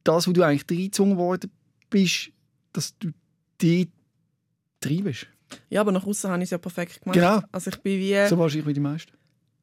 das, 0.04 0.28
wo 0.28 0.32
du 0.32 0.42
eigentlich 0.42 0.66
reingezwungen 0.70 1.16
worden 1.16 1.50
bist, 1.88 2.30
dass 2.72 2.96
du 2.98 3.10
die 3.60 3.88
treibst. 4.80 5.26
ja, 5.68 5.80
aber 5.80 5.92
nach 5.92 6.06
außen 6.06 6.30
habe 6.30 6.42
ich 6.42 6.46
es 6.46 6.50
ja 6.50 6.58
perfekt 6.58 7.02
gemacht. 7.02 7.14
Genau. 7.18 7.40
Also 7.52 7.70
ich 7.70 7.78
bin 7.78 7.98
wie... 7.98 8.26
So 8.28 8.38
wahrscheinlich 8.38 8.66
wie 8.66 8.74
die 8.74 8.80
meisten. 8.80 9.12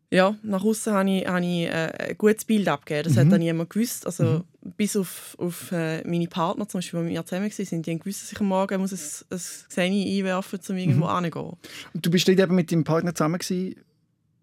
Ja, 0.10 0.36
nach 0.42 0.64
außen 0.64 0.94
habe 0.94 1.10
ich, 1.10 1.28
habe 1.28 1.46
ich 1.46 1.66
äh, 1.68 2.10
ein 2.12 2.18
gutes 2.18 2.46
Bild 2.46 2.68
abgegeben. 2.70 3.04
Das 3.04 3.16
Mhm. 3.16 3.20
hat 3.28 3.32
dann 3.34 3.40
niemand 3.42 3.70
gewusst. 3.70 4.06
Also, 4.06 4.44
Bis 4.76 4.96
auf, 4.98 5.36
auf 5.40 5.72
äh, 5.72 6.02
meine 6.06 6.28
Partner, 6.28 6.68
zum 6.68 6.80
Beispiel, 6.80 7.00
die 7.00 7.06
mit 7.06 7.14
mir 7.14 7.26
zusammen 7.26 7.50
waren, 7.50 7.82
die 7.82 7.92
haben 7.92 8.00
gewusst, 8.00 8.24
dass 8.24 8.32
ich 8.34 8.40
am 8.42 8.48
Morgen 8.48 8.82
muss 8.82 8.92
ein, 8.92 9.28
ein 9.36 9.38
Xeni 9.70 10.18
einwerfen 10.20 10.60
muss, 10.60 10.70
um 10.70 10.78
irgendwo 10.78 11.06
Mhm. 11.08 11.24
hinzugehen. 11.24 11.58
Und 11.94 12.06
du 12.06 12.12
bist 12.12 12.28
dort 12.28 12.40
eben 12.40 12.56
mit 12.56 12.70
deinem 12.72 12.84
Partner 12.84 13.16
zusammen 13.16 13.40
gewesen, 13.40 13.76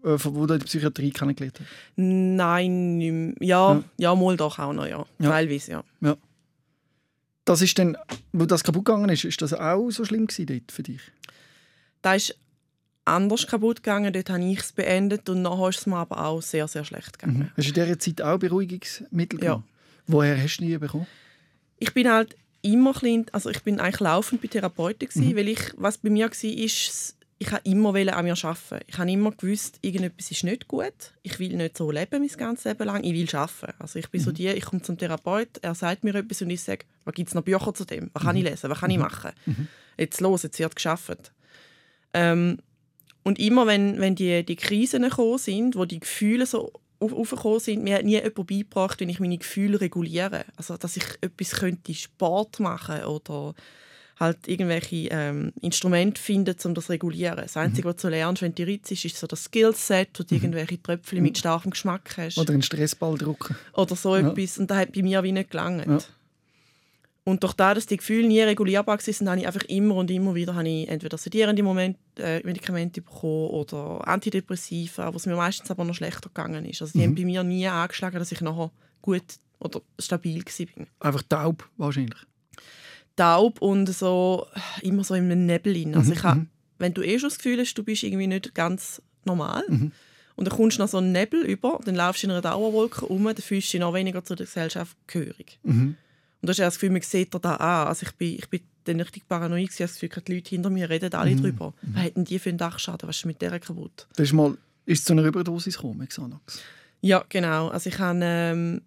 äh, 0.03 0.17
von 0.19 0.35
wo 0.35 0.47
du 0.47 0.59
die 0.59 0.65
Psychiatrie 0.65 1.11
kennengelernt 1.11 1.61
hast. 1.61 1.69
Nein, 1.97 2.97
nicht 2.99 3.13
mehr. 3.13 3.35
Ja, 3.41 3.75
Ja. 3.75 3.85
ja. 3.99 4.15
mal 4.15 4.37
doch 4.37 4.59
auch 4.59 4.73
noch, 4.73 4.87
ja. 4.87 5.05
Ja. 5.19 5.31
Teilweise, 5.31 5.73
ja. 6.01 6.17
Das 7.47 7.61
ist 7.61 7.79
dann, 7.79 7.97
wo 8.33 8.47
das 8.47 8.65
kaputt 8.65 8.87
gegangen 8.87 9.11
ist, 9.11 9.25
ist 9.25 9.43
das 9.43 9.53
auch 9.53 9.91
so 9.91 10.05
schlimm 10.07 10.27
gewesen 10.27 10.63
für 10.71 10.83
dich? 10.83 11.01
Da 12.01 12.15
ist 12.15 12.35
anders 13.05 13.47
kaputt 13.47 13.83
gegangen, 13.83 14.13
dort 14.13 14.31
habe 14.31 14.45
ich 14.45 14.61
es 14.61 14.73
beendet 14.73 15.29
und 15.29 15.43
nachher 15.43 15.69
ist 15.69 15.81
es 15.81 15.87
mir 15.87 15.97
aber 15.97 16.25
auch 16.25 16.41
sehr, 16.43 16.67
sehr 16.69 16.85
schlecht 16.85 17.19
gegangen. 17.19 17.51
Hast 17.57 17.65
du 17.67 17.69
in 17.69 17.75
dieser 17.87 17.99
Zeit 17.99 18.23
auch 18.23 18.39
Beruhigungsmittel 18.39 19.39
Ja. 19.41 19.45
genommen? 19.47 19.65
Woher 20.07 20.41
hast 20.43 20.59
du 20.59 20.65
die 20.65 20.79
bekommen? 20.79 21.07
ich 21.79 21.93
bin 21.93 22.11
halt 22.11 22.35
immer 22.63 22.95
klein, 22.95 23.27
also 23.33 23.51
ich 23.51 23.63
bin 23.63 23.79
eigentlich 23.79 24.01
laufend 24.01 24.41
bei 24.41 24.49
Therapeuten 24.49 25.07
gewesen, 25.09 25.29
Mhm. 25.29 25.37
weil 25.37 25.49
ich, 25.49 25.61
was 25.77 25.99
bei 25.99 26.09
mir 26.09 26.27
war, 26.31 26.45
ist, 26.45 27.17
ich 27.39 27.51
habe 27.53 27.61
immer 27.65 27.91
an 27.91 28.25
mir 28.25 28.37
arbeiten. 28.43 28.85
Ich 28.87 28.97
habe 28.97 29.11
immer 29.11 29.33
gewusst, 29.33 29.79
irgendetwas 29.83 30.31
ist 30.31 30.45
nicht 30.45 30.67
gut. 30.67 30.95
Ich 31.23 31.39
will 31.39 31.55
nicht 31.57 31.77
so 31.77 31.91
leben 31.91 32.21
mein 32.23 32.29
ganzes 32.39 32.65
Leben 32.65 32.85
lang. 32.87 33.05
Ich 33.05 33.13
will 33.13 33.29
arbeiten. 33.39 33.75
Also 33.81 33.99
ich 33.99 34.09
bin 34.09 34.21
so 34.21 34.31
Mhm. 34.31 34.35
die, 34.35 34.49
ich 34.49 34.65
komme 34.65 34.81
zum 34.81 34.97
Therapeut, 34.97 35.49
er 35.61 35.75
sagt 35.75 36.05
mir 36.05 36.15
etwas 36.15 36.41
und 36.41 36.49
ich 36.51 36.63
sage, 36.63 36.87
was 37.05 37.13
gibt 37.15 37.29
es 37.29 37.35
noch 37.35 37.43
Bücher 37.43 37.75
zu 37.75 37.85
dem? 37.85 38.09
Was 38.15 38.23
kann 38.23 38.37
ich 38.37 38.45
lesen? 38.45 38.71
Was 38.71 38.79
kann 38.81 38.91
ich 38.91 38.99
machen? 38.99 39.33
Mhm. 39.45 39.69
Jetzt 39.99 40.21
los, 40.23 40.43
jetzt 40.45 40.59
wird 40.59 40.75
geschafft. 40.75 41.33
Ähm, 42.15 42.59
und 43.25 43.39
immer 43.41 43.67
wenn, 43.67 43.99
wenn 44.01 44.15
die, 44.15 44.45
die 44.45 44.57
Krisen 44.57 45.03
gekommen 45.03 45.39
sind, 45.39 45.75
wo 45.77 45.85
die 45.85 45.99
Gefühle 46.01 46.47
so 46.47 46.73
auf- 47.01 47.13
aufgekommen 47.13 47.59
sind, 47.61 47.83
mir 47.83 47.97
hat 47.97 48.05
nie 48.05 48.13
jemand 48.15 48.47
beigebracht, 48.47 49.01
wie 49.01 49.05
ich 49.11 49.19
meine 49.21 49.37
Gefühle 49.39 49.81
reguliere. 49.81 50.45
Also, 50.57 50.77
dass 50.77 50.97
ich 50.97 51.05
etwas 51.23 51.51
könnte, 51.53 51.93
Sport 51.95 52.61
machen 52.61 53.03
oder 53.05 53.55
halt 54.21 54.47
irgendwelche 54.47 55.09
ähm, 55.11 55.53
Instrumente 55.61 56.23
finden, 56.23 56.55
um 56.65 56.75
das 56.75 56.87
zu 56.87 56.93
regulieren. 56.93 57.39
Das 57.39 57.57
Einzige, 57.57 57.89
was 57.89 57.97
du 57.97 58.09
lernst, 58.09 58.43
wenn 58.43 58.55
du 58.55 58.63
ritzt, 58.65 58.93
ist 58.93 59.17
so 59.17 59.27
das 59.27 59.45
Skillset, 59.45 60.11
wo 60.17 60.23
du 60.23 60.35
irgendwelche 60.37 60.81
Tröpfchen 60.81 61.21
mit 61.21 61.37
starkem 61.37 61.73
Geschmack 61.73 62.15
hast 62.17 62.39
Oder 62.39 62.53
einen 62.53 62.63
Stressball 62.63 63.19
drucken? 63.19 63.57
oder 63.73 63.97
so 63.97 64.15
Ja. 64.17 64.31
etwas. 64.31 64.57
Und 64.59 64.71
das 64.71 64.79
hat 64.79 64.93
bei 64.93 65.03
mir 65.03 65.21
wie 65.25 65.33
nicht 65.33 65.51
gelangt. 65.51 65.87
Ja. 65.87 65.99
Und 67.27 67.43
durch 67.43 67.55
das, 67.55 67.75
dass 67.75 67.87
die 67.87 67.97
Gefühle 67.97 68.29
nie 68.29 68.43
regulierbar 68.43 68.99
waren, 68.99 69.29
habe 69.29 69.41
ich 69.41 69.47
einfach 69.47 69.63
immer 69.65 69.95
und 69.95 70.11
immer 70.11 70.35
wieder 70.35 70.55
habe 70.55 70.69
ich 70.69 70.89
entweder 70.89 71.17
sedierende 71.17 71.63
Moment, 71.63 71.97
äh, 72.19 72.41
Medikamente 72.45 73.01
bekommen 73.01 73.49
oder 73.49 74.07
Antidepressiva, 74.07 75.11
wo 75.13 75.17
es 75.17 75.25
mir 75.25 75.35
meistens 75.35 75.71
aber 75.71 75.85
noch 75.87 75.95
schlechter 75.95 76.29
gegangen 76.29 76.67
ist. 76.67 76.83
Also 76.83 76.93
die 76.93 76.99
Mhm. 76.99 77.03
haben 77.05 77.15
bei 77.15 77.25
mir 77.25 77.43
nie 77.43 77.67
angeschlagen, 77.67 78.19
dass 78.19 78.31
ich 78.31 78.43
nachher 78.43 78.71
gut 79.01 79.23
oder 79.59 79.81
stabil 79.99 80.45
war. 80.45 80.87
Einfach 81.01 81.23
taub 81.23 81.67
wahrscheinlich. 81.79 82.19
Taub 83.17 83.63
und 83.63 83.87
so 83.87 84.47
immer 84.83 85.05
so 85.05 85.15
in 85.15 85.25
einem 85.31 85.47
Nebel. 85.47 85.73
rein. 85.75 85.95
Also 85.95 86.11
Mhm, 86.11 86.17
ich 86.17 86.23
hab, 86.25 86.37
mhm. 86.37 86.49
wenn 86.79 86.93
du 86.95 87.03
eh 87.03 87.19
schon 87.19 87.29
das 87.31 87.39
Gefühl 87.39 87.59
hast, 87.61 87.75
du 87.75 87.85
bist 87.85 88.03
irgendwie 88.03 88.27
nicht 88.27 88.55
ganz 88.55 89.01
normal 89.25 89.65
Mhm. 89.69 89.93
und 90.37 90.47
dann 90.49 90.55
kommst 90.57 90.77
du 90.79 90.83
noch 90.83 90.89
so 90.89 90.99
einen 90.99 91.13
Nebel 91.13 91.43
über, 91.47 91.81
dann 91.85 91.95
laufst 91.95 92.23
du 92.23 92.27
in 92.27 92.33
einer 92.33 92.43
Dauerwolke 92.43 93.07
rum, 93.07 93.25
dann 93.25 93.37
fühlst 93.37 93.69
du 93.69 93.79
dich 93.79 93.81
noch 93.81 93.95
weniger 93.95 94.23
zu 94.25 94.35
der 94.35 94.45
Gesellschaft 94.47 94.95
gehörig. 95.07 95.59
Mhm. 95.63 95.97
Und 96.45 96.49
du 96.49 96.51
hast 96.51 96.59
ja 96.59 96.67
das 96.67 96.75
Gefühl, 96.75 96.91
man 96.91 97.01
sieht 97.01 97.35
da 97.35 97.55
an. 97.55 97.89
Also 97.89 98.05
ich 98.05 98.13
bin, 98.13 98.35
ich 98.35 98.51
bin 98.51 98.61
dann 98.85 99.01
richtig 99.01 99.27
paranoid, 99.27 99.69
gewesen, 99.69 99.85
das 99.85 99.99
Gefühl, 99.99 100.23
die 100.29 100.35
Leute 100.35 100.51
hinter 100.51 100.69
mir 100.69 100.91
reden 100.91 101.11
alle 101.15 101.31
Mhm. 101.31 101.41
drüber. 101.41 101.73
Was 101.81 102.03
hätten 102.03 102.25
die 102.27 102.39
für 102.39 102.51
einen 102.51 102.59
Dachschaden? 102.59 103.09
Was 103.09 103.17
ist 103.17 103.25
mit 103.25 103.41
der 103.41 103.59
kaputt? 103.59 104.07
Das 104.17 104.27
ist 104.27 104.35
mal, 104.35 104.59
ist 104.85 104.99
es 104.99 105.05
zu 105.07 105.15
einer 105.15 105.23
Überdosis 105.23 105.77
gekommen 105.77 106.01
mit 106.01 106.11
Xanax? 106.11 106.61
Ja, 107.01 107.25
genau. 107.31 107.69
Also 107.69 107.89
ich 107.89 107.99
habe 107.99 108.21
ähm, 108.23 108.83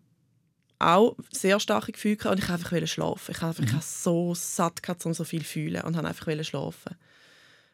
auch 0.77 1.15
sehr 1.31 1.59
starke 1.59 1.93
Gefühle 1.93 2.17
gehabt 2.17 2.35
und 2.35 2.43
ich 2.43 2.47
wollte 2.47 2.75
einfach 2.75 2.87
schlafen. 2.87 3.31
Ich 3.31 3.37
habe 3.41 3.47
einfach 3.47 3.63
ich 3.63 3.73
habe 3.73 3.83
so 3.83 4.35
satt 4.35 4.83
gehabt, 4.83 5.03
um 5.07 5.15
so 5.15 5.23
viel 5.23 5.41
zu 5.41 5.47
fühlen 5.47 5.81
und 5.81 5.97
habe 5.97 6.07
einfach 6.07 6.27
schlafen. 6.43 6.95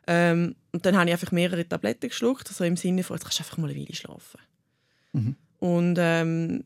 Ähm, 0.07 0.55
und 0.71 0.85
dann 0.85 0.95
habe 0.95 1.07
ich 1.09 1.11
einfach 1.13 1.33
mehrere 1.33 1.67
Tabletten 1.67 2.07
geschluckt, 2.07 2.47
also 2.47 2.63
im 2.63 2.77
Sinne 2.77 3.03
von, 3.03 3.17
jetzt 3.17 3.23
kannst 3.23 3.39
du 3.39 3.43
einfach 3.43 3.57
mal 3.57 3.69
eine 3.69 3.77
Weile 3.79 3.93
schlafen. 3.95 4.39
Mhm. 5.11 5.35
Und 5.59 5.97
ähm, 5.99 6.63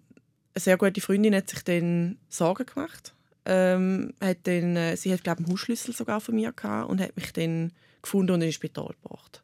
eine 0.57 0.63
sehr 0.63 0.77
gute 0.77 1.01
Freundin 1.01 1.35
hat 1.35 1.49
sich 1.49 1.63
dann 1.63 2.17
Sorgen 2.29 2.65
gemacht. 2.65 3.13
Ähm, 3.45 4.13
hat 4.19 4.39
dann, 4.43 4.75
äh, 4.75 4.97
sie 4.97 5.13
hat, 5.13 5.23
glaube 5.23 5.43
einen 5.43 5.51
Hausschlüssel 5.51 5.95
sogar 5.95 6.19
von 6.19 6.35
mir 6.35 6.51
gehabt 6.51 6.89
und 6.89 6.99
hat 6.99 7.15
mich 7.15 7.31
dann 7.31 7.71
gefunden 8.01 8.33
und 8.33 8.41
ins 8.41 8.55
Spital 8.55 8.89
gebracht. 9.01 9.43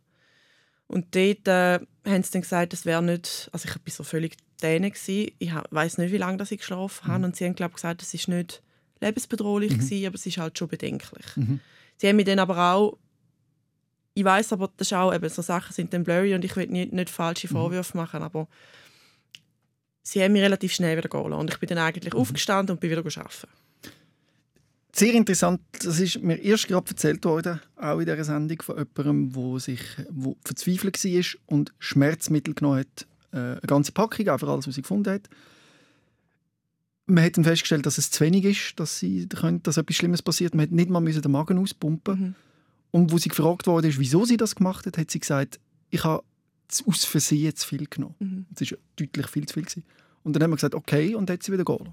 Und 0.87 1.15
dort 1.15 1.47
äh, 1.47 1.79
haben 2.05 2.23
sie 2.23 2.31
dann 2.31 2.41
gesagt, 2.41 2.73
das 2.73 2.85
wäre 2.85 3.01
nicht, 3.01 3.49
also 3.53 3.67
ich 3.69 3.75
war 3.75 3.81
so 3.87 4.03
völlig 4.03 4.35
däne 4.61 4.91
Ich 4.93 5.53
weiß 5.71 5.97
nicht, 5.97 6.11
wie 6.11 6.17
lange 6.17 6.37
das 6.37 6.51
ich 6.51 6.59
geschlafen 6.59 7.07
habe. 7.07 7.25
Und 7.25 7.35
sie 7.35 7.45
haben, 7.45 7.55
glaube 7.55 7.71
ich, 7.71 7.75
gesagt, 7.75 8.01
es 8.01 8.13
ist 8.13 8.27
nicht 8.27 8.61
lebensbedrohlich 8.99 9.77
gewesen, 9.77 10.07
aber 10.07 10.15
es 10.15 10.25
ist 10.25 10.37
halt 10.37 10.57
schon 10.57 10.67
bedenklich. 10.67 11.25
Mhm. 11.35 11.59
Sie 11.97 12.07
haben 12.07 12.15
mir 12.15 12.25
dann 12.25 12.39
aber 12.39 12.73
auch, 12.73 12.97
ich 14.15 14.23
weiß 14.23 14.53
aber, 14.53 14.69
das 14.77 14.87
ist 14.87 14.93
auch 14.93 15.13
eben, 15.13 15.29
so 15.29 15.41
Sachen 15.41 15.73
sind 15.73 15.93
dann 15.93 16.03
blurry 16.03 16.35
und 16.35 16.45
ich 16.45 16.55
will 16.55 16.67
nicht, 16.67 16.93
nicht 16.93 17.09
falsche 17.09 17.47
Vorwürfe 17.47 17.97
machen, 17.97 18.21
aber 18.21 18.47
sie 20.03 20.21
haben 20.21 20.33
mich 20.33 20.43
relativ 20.43 20.73
schnell 20.73 20.97
wieder 20.97 21.09
gehen 21.09 21.29
lassen. 21.29 21.39
Und 21.39 21.49
ich 21.49 21.59
bin 21.59 21.69
dann 21.69 21.79
eigentlich 21.79 22.13
aufgestanden 22.13 22.75
und 22.75 22.79
bin 22.79 22.91
wieder 22.91 22.99
arbeiten. 23.01 23.47
Sehr 24.95 25.13
interessant, 25.15 25.59
das 25.81 25.99
ist 25.99 26.21
mir 26.21 26.39
erst 26.39 26.67
gerade 26.67 26.87
erzählt 26.87 27.25
worden, 27.25 27.59
auch 27.77 27.97
in 27.97 28.05
dieser 28.05 28.23
Sendung, 28.23 28.61
von 28.61 28.77
jemandem, 28.77 29.33
wo 29.33 29.57
sich 29.57 29.81
wo 30.11 30.37
verzweifelt 30.45 31.03
war 31.03 31.25
und 31.47 31.73
Schmerzmittel 31.79 32.53
genommen 32.53 32.81
hat. 32.81 33.07
Äh, 33.31 33.37
eine 33.37 33.61
ganze 33.65 33.91
Packung, 33.91 34.29
einfach 34.29 34.47
alles, 34.47 34.67
was 34.67 34.75
sie 34.75 34.83
gefunden 34.83 35.11
hat. 35.11 35.27
Man 37.07 37.23
hat 37.23 37.37
dann 37.37 37.43
festgestellt, 37.43 37.87
dass 37.87 37.97
es 37.97 38.11
zu 38.11 38.23
wenig 38.23 38.45
ist, 38.45 38.79
dass, 38.79 38.99
sie, 38.99 39.27
können, 39.27 39.63
dass 39.63 39.77
etwas 39.77 39.95
Schlimmes 39.95 40.21
passiert. 40.21 40.53
Man 40.53 40.67
hat 40.67 40.71
nicht 40.71 40.91
mal 40.91 41.03
den 41.03 41.31
Magen 41.31 41.57
auspumpen 41.57 42.19
Mhm. 42.19 42.35
Und 42.91 43.11
wo 43.11 43.17
sie 43.17 43.29
gefragt 43.29 43.65
wurde, 43.65 43.91
wieso 43.97 44.23
sie 44.23 44.37
das 44.37 44.53
gemacht 44.53 44.85
hat, 44.85 44.99
hat 44.99 45.09
sie 45.09 45.19
gesagt, 45.19 45.59
ich 45.89 46.03
habe 46.03 46.23
aus 46.87 47.05
Versehen 47.05 47.55
zu 47.55 47.67
viel 47.67 47.85
genommen. 47.87 48.15
Mhm. 48.19 48.45
Das 48.51 48.71
war 48.71 48.77
deutlich 48.95 49.27
viel 49.27 49.45
zu 49.45 49.53
viel. 49.53 49.63
Gewesen. 49.63 49.83
Und 50.23 50.33
dann 50.33 50.43
haben 50.43 50.51
wir 50.51 50.55
gesagt, 50.55 50.75
okay, 50.75 51.15
und 51.15 51.29
dann 51.29 51.35
hat 51.37 51.43
sie 51.43 51.51
wieder 51.51 51.65
gehen. 51.65 51.89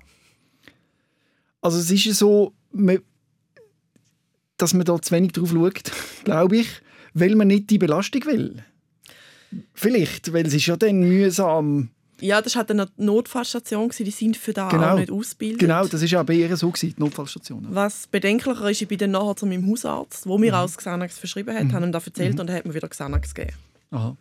Also 1.61 1.79
es 1.79 1.91
ist 1.91 2.05
ja 2.05 2.13
so, 2.15 2.53
dass 4.57 4.75
man 4.75 4.85
da 4.85 5.01
zu 5.01 5.13
wenig 5.15 5.33
drauf 5.33 5.51
schaut, 5.51 5.83
glaube 6.25 6.59
ich, 6.59 6.69
weil 7.15 7.35
man 7.35 7.49
nicht 7.49 7.71
die 7.71 7.79
Belastung 7.79 8.25
will. 8.27 8.63
Vielleicht, 9.75 10.33
weil 10.33 10.47
es 10.47 10.55
ist 10.55 10.67
ja 10.67 10.77
dann 10.77 11.01
mühsam. 11.01 11.91
Ja, 12.21 12.41
das 12.43 12.55
war 12.55 12.69
eine 12.69 12.87
Notfallstation, 12.99 13.91
die 13.99 14.11
sind 14.11 14.37
für 14.37 14.53
das 14.53 14.71
Genau. 14.71 14.91
auch 14.93 14.99
nicht 14.99 15.11
ausgebildet. 15.11 15.59
Genau, 15.61 15.87
das 15.87 16.03
ist 16.03 16.11
ja 16.11 16.23
bei 16.23 16.35
ihr 16.35 16.55
so 16.57 16.71
die 16.71 16.95
Notfallstation. 16.99 17.67
Was 17.71 18.07
bedenklicher 18.07 18.71
ist, 18.71 18.83
ich 18.83 18.89
bin 18.89 18.99
dann 18.99 19.13
nachher 19.13 19.37
zu 19.37 19.47
meinem 19.47 19.67
Hausarzt, 19.69 20.27
der 20.27 20.39
mir 20.39 20.55
auch 20.57 20.63
das 20.67 20.77
Xanax 20.77 21.19
verschrieben 21.19 21.55
hat, 21.57 21.65
Mhm. 21.65 21.73
habe 21.73 21.87
ihm 21.87 21.93
das 21.93 22.07
erzählt 22.07 22.39
und 22.39 22.49
er 22.51 22.57
hat 22.57 22.67
mir 22.67 22.75
wieder 22.75 22.89
Xanax 22.89 23.35
gegeben. 23.35 23.57
Aha. 23.91 24.17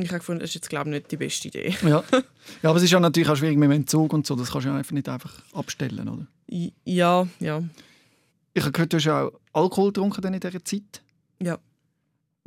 Ich 0.00 0.08
habe 0.10 0.18
gefunden, 0.20 0.40
das 0.40 0.50
ist 0.50 0.54
jetzt 0.54 0.68
glaube 0.70 0.88
ich 0.90 0.94
nicht 0.94 1.10
die 1.10 1.16
beste 1.16 1.48
Idee. 1.48 1.74
Ja. 1.82 2.04
ja, 2.62 2.70
aber 2.70 2.76
es 2.76 2.84
ist 2.84 2.90
ja 2.90 3.00
natürlich 3.00 3.28
auch 3.28 3.36
schwierig 3.36 3.58
mit 3.58 3.66
dem 3.68 3.72
Entzug 3.72 4.12
und 4.12 4.26
so, 4.26 4.36
das 4.36 4.50
kannst 4.50 4.64
du 4.66 4.70
ja 4.70 4.76
einfach 4.76 4.92
nicht 4.92 5.08
einfach 5.08 5.42
abstellen, 5.52 6.08
oder? 6.08 6.26
Ja, 6.84 7.26
ja, 7.40 7.62
Ich 8.54 8.62
habe 8.62 8.72
gehört, 8.72 8.92
du 8.92 8.96
hast 8.96 9.04
ja 9.04 9.24
auch 9.24 9.32
Alkohol 9.52 9.92
getrunken 9.92 10.32
in 10.32 10.40
dieser 10.40 10.64
Zeit. 10.64 11.02
ja. 11.42 11.58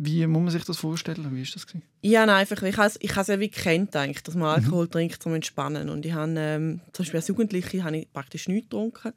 Wie 0.04 0.26
muss 0.26 0.42
man 0.42 0.50
sich 0.50 0.64
das 0.64 0.78
vorstellen? 0.78 1.28
Wie 1.36 1.44
ist 1.44 1.54
das? 1.54 1.68
Gewesen? 1.68 1.84
Ja, 2.02 2.26
nein, 2.26 2.38
einfach, 2.38 2.64
ich 2.64 2.76
habe 2.76 2.88
es 2.88 2.98
ich 3.00 3.16
has 3.16 3.28
ja 3.28 3.40
wie 3.40 3.52
gekannt, 3.52 3.96
eigentlich, 3.96 4.24
dass 4.24 4.34
man 4.34 4.60
Mhm. 4.60 4.64
Alkohol 4.66 4.88
trinkt, 4.88 5.24
um 5.28 5.36
entspannen. 5.36 5.90
Und 5.90 6.08
ich 6.08 6.14
habe, 6.14 6.34
ähm, 6.38 6.82
zum 6.92 7.04
Beispiel 7.04 7.20
als 7.20 7.28
Jugendliche 7.28 7.84
habe 7.84 7.98
ich 7.98 8.12
praktisch 8.12 8.48
nichts 8.48 8.70
getrunken. 8.72 9.14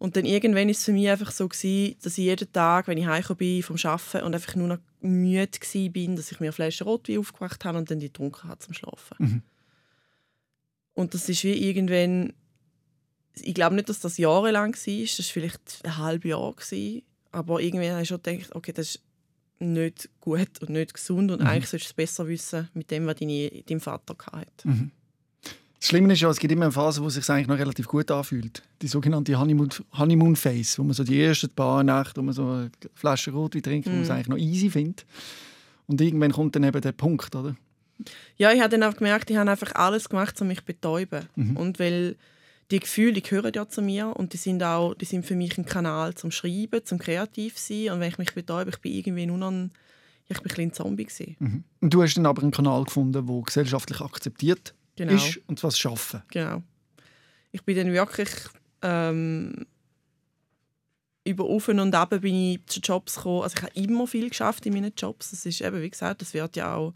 Und 0.00 0.16
dann 0.16 0.24
irgendwann 0.24 0.64
war 0.64 0.70
es 0.70 0.86
für 0.86 0.92
mich 0.92 1.10
einfach 1.10 1.30
so, 1.30 1.46
gewesen, 1.46 1.94
dass 2.02 2.16
ich 2.16 2.24
jeden 2.24 2.50
Tag, 2.50 2.88
wenn 2.88 2.96
ich 2.96 3.04
heimgekommen 3.04 3.36
bin 3.36 3.62
vom 3.62 3.76
Arbeiten 3.84 4.24
und 4.24 4.34
einfach 4.34 4.56
nur 4.56 4.68
noch 4.68 4.78
müde 5.02 5.46
war, 5.60 6.16
dass 6.16 6.32
ich 6.32 6.40
mir 6.40 6.46
eine 6.46 6.52
Flasche 6.52 6.84
Rotwein 6.84 7.18
aufgemacht 7.18 7.62
habe 7.66 7.76
und 7.76 7.90
dann 7.90 8.00
die 8.00 8.06
getrunken 8.06 8.48
habe 8.48 8.58
zum 8.60 8.72
Schlafen. 8.72 9.16
Mhm. 9.18 9.42
Und 10.94 11.12
das 11.12 11.28
ist 11.28 11.44
wie 11.44 11.52
irgendwann, 11.52 12.32
ich 13.42 13.52
glaube 13.52 13.76
nicht, 13.76 13.90
dass 13.90 14.00
das 14.00 14.16
jahrelang 14.16 14.74
war, 14.74 15.02
das 15.04 15.18
war 15.18 15.24
vielleicht 15.24 15.80
ein 15.84 15.96
halbes 15.98 16.30
Jahr. 16.30 16.54
Gewesen. 16.54 17.02
Aber 17.30 17.60
irgendwann 17.60 17.90
habe 17.90 18.02
ich 18.02 18.08
schon 18.08 18.22
gedacht, 18.22 18.54
okay, 18.54 18.72
das 18.72 18.94
ist 18.94 19.02
nicht 19.58 20.08
gut 20.20 20.62
und 20.62 20.70
nicht 20.70 20.94
gesund 20.94 21.30
und 21.30 21.42
Mhm. 21.42 21.46
eigentlich 21.46 21.68
solltest 21.68 21.90
du 21.90 21.92
es 21.92 21.96
besser 22.08 22.26
wissen 22.26 22.70
mit 22.72 22.90
dem, 22.90 23.04
was 23.04 23.16
deine, 23.16 23.50
dein 23.66 23.80
Vater 23.80 24.16
hatte. 24.32 24.66
Mhm. 24.66 24.92
Das 25.80 25.88
Schlimme 25.88 26.12
ist 26.12 26.20
ja, 26.20 26.28
es 26.28 26.38
gibt 26.38 26.52
immer 26.52 26.64
eine 26.66 26.72
Phase, 26.72 27.02
wo 27.02 27.06
es 27.06 27.14
sich 27.14 27.28
eigentlich 27.30 27.46
noch 27.46 27.58
relativ 27.58 27.88
gut 27.88 28.10
anfühlt. 28.10 28.62
Die 28.82 28.86
sogenannte 28.86 29.38
Honeymoon, 29.38 29.70
Honeymoon 29.96 30.36
Phase, 30.36 30.76
wo 30.78 30.82
man 30.84 30.92
so 30.92 31.04
die 31.04 31.20
ersten 31.22 31.48
paar 31.48 31.82
Nächte, 31.82 32.16
wo 32.20 32.22
man 32.22 32.34
so 32.34 32.44
eine 32.44 32.70
Flasche 32.94 33.30
Rotwein 33.30 33.62
trinkt, 33.62 33.86
wo 33.88 33.92
man 33.92 34.02
es 34.02 34.08
Mhm. 34.08 34.14
eigentlich 34.14 34.28
noch 34.28 34.36
easy 34.36 34.68
findet. 34.68 35.06
Und 35.86 36.00
irgendwann 36.02 36.32
kommt 36.32 36.54
dann 36.54 36.64
eben 36.64 36.80
der 36.82 36.92
Punkt, 36.92 37.34
oder? 37.34 37.56
Ja, 38.36 38.52
ich 38.52 38.60
habe 38.60 38.68
dann 38.78 38.82
auch 38.82 38.96
gemerkt, 38.96 39.30
ich 39.30 39.36
habe 39.38 39.50
einfach 39.50 39.74
alles 39.74 40.08
gemacht, 40.10 40.38
um 40.42 40.48
mich 40.48 40.58
zu 40.60 40.64
betäuben. 40.66 41.28
Mhm. 41.34 41.56
Und 41.56 41.78
weil 41.78 42.16
die 42.70 42.80
Gefühle, 42.80 43.14
die 43.14 43.22
gehören 43.22 43.52
ja 43.54 43.66
zu 43.66 43.80
mir 43.80 44.14
und 44.14 44.34
die 44.34 44.36
sind 44.36 44.62
auch, 44.62 44.94
die 44.94 45.06
sind 45.06 45.24
für 45.24 45.34
mich 45.34 45.56
ein 45.56 45.64
Kanal 45.64 46.14
zum 46.14 46.30
Schreiben, 46.30 46.84
zum 46.84 46.98
kreativ 46.98 47.58
sein. 47.58 47.90
Und 47.90 48.00
wenn 48.00 48.10
ich 48.10 48.18
mich 48.18 48.34
betäube, 48.34 48.70
ich 48.70 48.78
bin 48.80 48.92
irgendwie 48.92 49.26
nur 49.26 49.38
noch 49.38 49.50
ein, 49.50 49.70
ich 50.28 50.40
bin 50.40 50.52
ein 50.66 50.72
Zombie 50.74 51.04
gewesen. 51.04 51.36
Mhm. 51.38 51.64
Und 51.80 51.94
du 51.94 52.02
hast 52.02 52.14
dann 52.14 52.26
aber 52.26 52.42
einen 52.42 52.50
Kanal 52.52 52.84
gefunden, 52.84 53.26
der 53.26 53.42
gesellschaftlich 53.42 54.00
akzeptiert 54.02 54.74
Genau. 55.00 55.14
ist, 55.14 55.40
und 55.46 55.64
das 55.64 55.78
Schaffen. 55.78 56.22
Genau. 56.30 56.62
Ich 57.52 57.62
bin 57.62 57.74
dann 57.74 57.90
wirklich 57.90 58.28
ähm, 58.82 59.66
über 61.24 61.44
auf 61.44 61.68
und 61.68 61.94
ab 61.94 62.10
bin 62.20 62.34
ich 62.34 62.66
zu 62.66 62.80
Jobs 62.80 63.16
gekommen. 63.16 63.42
Also 63.44 63.56
ich 63.56 63.62
habe 63.62 63.72
immer 63.76 64.06
viel 64.06 64.28
geschafft 64.28 64.66
in 64.66 64.74
meinen 64.74 64.92
Jobs. 64.94 65.30
Das 65.30 65.46
ist 65.46 65.62
eben, 65.62 65.80
wie 65.80 65.88
gesagt, 65.88 66.20
das 66.20 66.34
wird 66.34 66.54
ja 66.56 66.74
auch 66.74 66.92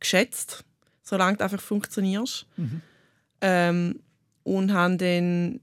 geschätzt, 0.00 0.64
solange 1.02 1.36
du 1.36 1.44
einfach 1.44 1.60
funktionierst. 1.60 2.46
Mhm. 2.56 2.80
Ähm, 3.42 4.00
und 4.44 4.72
habe 4.72 4.96
dann 4.96 5.60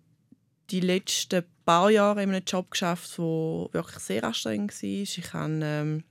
die 0.70 0.82
letzten 0.82 1.44
paar 1.66 1.90
Jahre 1.90 2.22
in 2.22 2.30
einem 2.30 2.44
Job 2.46 2.70
geschafft, 2.70 3.18
der 3.18 3.26
wirklich 3.26 4.00
sehr 4.00 4.24
anstrengend 4.24 4.72
war. 4.72 4.90
Ich 4.90 5.34
habe 5.34 5.60
ähm, 5.64 6.04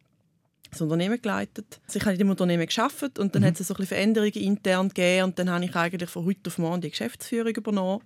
das 0.70 0.80
Unternehmen 0.80 1.20
geleitet. 1.20 1.80
Also 1.86 1.98
ich 1.98 2.02
habe 2.04 2.12
in 2.12 2.18
dem 2.18 2.30
Unternehmen 2.30 2.66
geschafft 2.66 3.18
und 3.18 3.34
dann 3.34 3.42
Mhm. 3.42 3.46
hat 3.46 3.60
es 3.60 3.66
so 3.68 3.74
ein 3.74 3.76
bisschen 3.78 3.88
Veränderungen 3.96 4.32
intern 4.34 4.88
gegeben 4.88 5.24
und 5.24 5.38
dann 5.38 5.50
habe 5.50 5.64
ich 5.64 5.74
eigentlich 5.74 6.10
von 6.10 6.24
heute 6.24 6.48
auf 6.48 6.58
morgen 6.58 6.80
die 6.80 6.90
Geschäftsführung 6.90 7.54
übernommen 7.54 8.02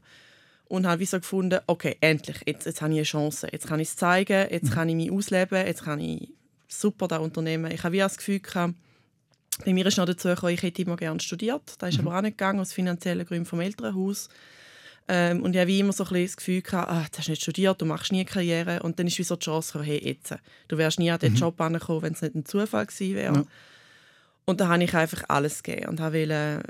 und 0.68 0.86
habe 0.86 1.00
wie 1.00 1.06
so 1.06 1.18
gefunden, 1.18 1.60
okay, 1.66 1.96
endlich, 2.00 2.36
jetzt, 2.46 2.66
jetzt 2.66 2.80
habe 2.80 2.92
ich 2.92 2.98
eine 2.98 3.04
Chance, 3.04 3.48
jetzt 3.52 3.66
kann 3.66 3.80
ich 3.80 3.88
es 3.88 3.96
zeigen, 3.96 4.48
jetzt 4.50 4.72
kann 4.72 4.88
ich 4.88 4.94
mich 4.96 5.10
ausleben, 5.10 5.66
jetzt 5.66 5.84
kann 5.84 6.00
ich 6.00 6.30
super 6.68 7.06
das 7.06 7.20
Unternehmen. 7.20 7.70
Ich 7.70 7.82
habe 7.84 7.92
wie 7.92 7.98
das 7.98 8.16
Gefühl 8.16 8.40
gehabt, 8.40 8.74
bei 9.64 9.72
mir 9.72 9.86
ist 9.86 9.98
noch 9.98 10.06
dazu 10.06 10.28
gekommen, 10.28 10.54
ich 10.54 10.62
hätte 10.62 10.82
immer 10.82 10.96
gerne 10.96 11.20
studiert, 11.20 11.74
das 11.78 11.90
ist 11.90 12.00
aber 12.00 12.16
auch 12.16 12.22
nicht 12.22 12.38
gegangen, 12.38 12.60
aus 12.60 12.72
finanziellen 12.72 13.24
Gründen 13.26 13.46
vom 13.46 13.60
Elternhaus. 13.60 14.28
Ähm, 15.06 15.42
und 15.42 15.54
ich 15.54 15.60
habe 15.60 15.68
wie 15.68 15.80
immer 15.80 15.92
so 15.92 16.04
ein 16.04 16.08
bisschen 16.08 16.26
das 16.26 16.36
Gefühl 16.36 16.62
gehabt, 16.62 16.90
ah, 16.90 17.06
du 17.10 17.18
hast 17.18 17.28
nicht 17.28 17.42
studiert, 17.42 17.80
du 17.80 17.84
machst 17.84 18.12
nie 18.12 18.24
Karriere. 18.24 18.82
Und 18.82 18.98
dann 18.98 19.06
ist 19.06 19.18
wie 19.18 19.22
so 19.22 19.36
die 19.36 19.44
Chance 19.44 19.72
gekommen, 19.72 19.90
hey, 19.90 20.00
jetzt, 20.02 20.34
du 20.68 20.78
wärst 20.78 20.98
nie 20.98 21.10
an 21.10 21.18
diesen 21.18 21.36
Job 21.36 21.60
angekommen, 21.60 22.02
wenn 22.02 22.12
es 22.14 22.22
nicht 22.22 22.34
ein 22.34 22.46
Zufall 22.46 22.86
gewesen 22.86 23.14
wäre. 23.14 23.34
Ja. 23.34 23.44
Und 24.46 24.60
da 24.60 24.68
habe 24.68 24.82
ich 24.82 24.94
einfach 24.94 25.24
alles 25.28 25.62
gegeben 25.62 25.90
und 25.90 26.00
wollte, 26.00 26.62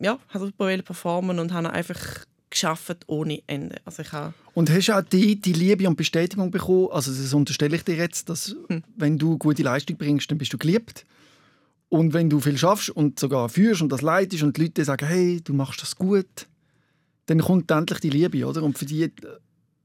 ja, 0.00 0.18
habe 0.28 0.46
super 0.46 0.76
performen 0.82 1.38
und 1.38 1.52
habe 1.52 1.70
einfach 1.70 2.26
geschafft 2.50 3.04
ohne 3.06 3.42
Ende. 3.46 3.76
Also 3.84 4.02
ich 4.02 4.12
habe, 4.12 4.34
Und 4.54 4.70
hast 4.70 4.88
du 4.88 4.96
auch 4.96 5.02
die, 5.02 5.40
die 5.40 5.52
Liebe 5.52 5.88
und 5.88 5.96
Bestätigung 5.96 6.50
bekommen? 6.50 6.88
Also 6.92 7.10
das 7.10 7.32
unterstelle 7.32 7.74
ich 7.74 7.84
dir 7.84 7.96
jetzt, 7.96 8.28
dass 8.28 8.54
Hm. 8.68 8.84
wenn 8.96 9.18
du 9.18 9.38
gute 9.38 9.62
Leistung 9.62 9.96
bringst, 9.96 10.30
dann 10.30 10.38
bist 10.38 10.52
du 10.52 10.58
geliebt. 10.58 11.04
Und 11.88 12.14
wenn 12.14 12.30
du 12.30 12.40
viel 12.40 12.56
schaffst 12.56 12.90
und 12.90 13.18
sogar 13.18 13.48
führst 13.48 13.82
und 13.82 13.90
das 13.90 14.00
leitest 14.00 14.42
und 14.42 14.56
die 14.56 14.62
Leute 14.62 14.84
sagen, 14.84 15.06
hey, 15.06 15.40
du 15.42 15.52
machst 15.52 15.82
das 15.82 15.96
gut, 15.96 16.46
dann 17.26 17.40
kommt 17.40 17.70
endlich 17.70 18.00
die 18.00 18.10
Liebe, 18.10 18.44
oder? 18.46 18.62
Und 18.62 18.78
für 18.78 18.84
die 18.86 19.04
äh, 19.04 19.10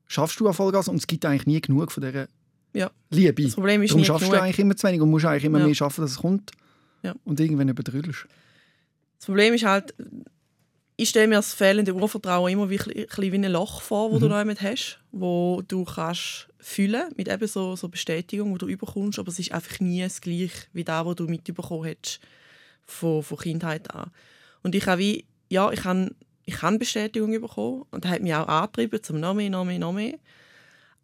schaffst 0.08 0.40
du 0.40 0.52
Vollgas 0.52 0.88
und 0.88 0.96
es 0.98 1.08
gibt 1.08 1.26
eigentlich 1.26 1.46
nie 1.48 1.62
genug 1.62 1.92
von 1.92 2.04
dieser 2.04 2.28
Ja. 2.74 2.92
Liebe. 3.10 3.44
das 3.44 3.56
Problem 3.56 3.82
ist 3.84 3.92
Darum 3.92 4.02
nie 4.02 4.06
schaffst 4.06 4.22
genug. 4.26 4.36
du 4.36 4.42
eigentlich 4.42 4.60
immer 4.60 4.76
zu 4.76 4.88
wenig 4.88 5.02
und 5.02 5.10
musst 5.10 5.26
eigentlich 5.26 5.46
immer 5.46 5.60
Ja. 5.60 5.66
mehr 5.66 5.76
schaffen, 5.76 6.02
dass 6.02 6.12
es 6.12 6.18
kommt. 6.18 6.52
Ja. 7.04 7.14
Und 7.26 7.40
irgendwann 7.40 7.70
überdrüllst. 7.70 8.26
Das 9.18 9.26
Problem 9.26 9.54
ist 9.54 9.64
halt, 9.66 9.94
ich 10.96 11.10
stelle 11.10 11.28
mir 11.28 11.36
das 11.36 11.54
fehlende 11.54 11.94
Urvertrauen 11.94 12.52
immer 12.52 12.70
wie, 12.70 12.80
ein 12.80 13.32
wie 13.32 13.34
ein 13.36 13.44
Loch 13.52 13.82
vor, 13.82 14.12
wo 14.12 14.18
du 14.20 14.28
noch 14.28 14.40
jemanden 14.40 14.62
hast, 14.64 15.00
wo 15.12 15.62
du 15.68 15.84
kannst 15.86 16.48
füllen 16.60 17.12
mit 17.16 17.28
eben 17.28 17.48
so, 17.48 17.76
so 17.76 17.88
Bestätigung, 17.88 18.52
die 18.54 18.58
du 18.58 18.68
überkommst, 18.68 19.20
aber 19.20 19.30
es 19.30 19.38
ist 19.40 19.52
einfach 19.52 19.80
nie 19.80 20.02
das 20.02 20.22
Gleiche 20.22 20.66
wie 20.74 20.84
das, 20.84 21.06
was 21.06 21.16
du 21.16 21.26
mitbekommen 21.26 21.86
hast 21.88 22.20
von, 22.86 23.22
von 23.22 23.38
Kindheit 23.38 23.94
an. 23.94 24.10
Und 24.64 24.74
ich 24.74 24.86
habe 24.88 25.00
wie, 25.00 25.26
ja, 25.50 25.72
ich 25.72 25.84
habe 25.84 26.16
ich 26.48 26.62
habe 26.62 26.80
Bestätigung 26.80 27.32
bekommen 27.32 27.84
und 27.92 28.06
das 28.06 28.12
hat 28.12 28.22
mich 28.22 28.34
auch 28.34 28.48
angetrieben, 28.48 29.04
zum 29.04 29.20
noch 29.20 29.34
mehr, 29.34 29.50
noch 29.50 29.66
mehr, 29.66 29.80
noch 29.80 29.92
mehr. 29.92 30.18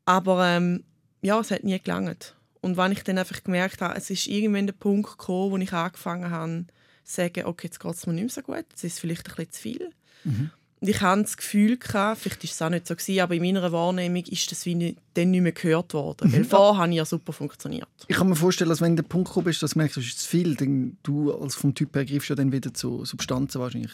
Aber 0.05 0.47
ähm, 0.47 0.85
ja, 1.21 1.39
es 1.39 1.51
hat 1.51 1.65
nie 1.65 1.77
gelangt. 1.79 2.33
Und 2.61 2.77
wenn 2.77 2.93
ich 2.93 3.03
dann 3.03 3.17
einfach 3.17 3.43
gemerkt 3.43 3.81
habe, 3.81 3.95
es 3.97 4.09
ist 4.09 4.27
irgendwann 4.27 4.67
der 4.67 4.73
Punkt 4.73 5.11
gekommen, 5.11 5.51
wo 5.51 5.57
ich 5.57 5.73
angefangen 5.73 6.31
habe, 6.31 6.65
zu 7.03 7.15
sagen, 7.15 7.43
okay, 7.43 7.67
jetzt 7.67 7.81
geht 7.81 7.93
es 7.93 8.07
mir 8.07 8.13
nicht 8.13 8.23
mehr 8.23 8.29
so 8.29 8.41
gut, 8.41 8.65
es 8.73 8.85
ist 8.85 9.01
vielleicht 9.01 9.27
ein 9.27 9.35
bisschen 9.35 9.51
zu 9.51 9.61
viel. 9.61 9.89
Mhm. 10.23 10.51
Und 10.79 10.87
ich 10.87 11.01
hatte 11.01 11.23
das 11.23 11.35
Gefühl, 11.35 11.77
gehabt, 11.77 12.21
vielleicht 12.21 12.43
war 12.43 12.49
es 12.49 12.61
auch 12.61 12.69
nicht 12.69 12.87
so, 12.87 12.95
gewesen, 12.95 13.19
aber 13.19 13.35
in 13.35 13.41
meiner 13.41 13.69
Wahrnehmung 13.73 14.23
ist 14.23 14.49
das 14.49 14.65
wie 14.65 14.75
nicht, 14.75 14.97
dann 15.15 15.31
nicht 15.31 15.41
mehr 15.41 15.51
gehört 15.51 15.93
worden. 15.93 16.29
Mhm. 16.29 16.33
Weil 16.33 16.45
vorher 16.45 16.81
habe 16.83 16.91
ich 16.91 16.97
ja 16.97 17.05
super 17.05 17.33
funktioniert. 17.33 17.89
Ich 18.07 18.15
kann 18.15 18.29
mir 18.29 18.35
vorstellen, 18.37 18.69
dass 18.69 18.79
wenn 18.79 18.95
der 18.95 19.03
Punkt 19.03 19.27
gekommen 19.27 19.49
ist, 19.49 19.61
dass 19.61 19.71
du 19.71 19.79
merkst, 19.79 19.97
es 19.97 20.05
ist 20.05 20.19
zu 20.19 20.29
viel, 20.29 20.55
dann 20.55 20.97
du 21.03 21.33
als 21.33 21.55
vom 21.55 21.75
Typ 21.75 21.93
her 21.95 22.05
greifst 22.05 22.29
ja 22.29 22.35
dann 22.35 22.53
wieder 22.53 22.73
zu 22.73 23.03
Substanzen 23.03 23.59
wahrscheinlich 23.59 23.91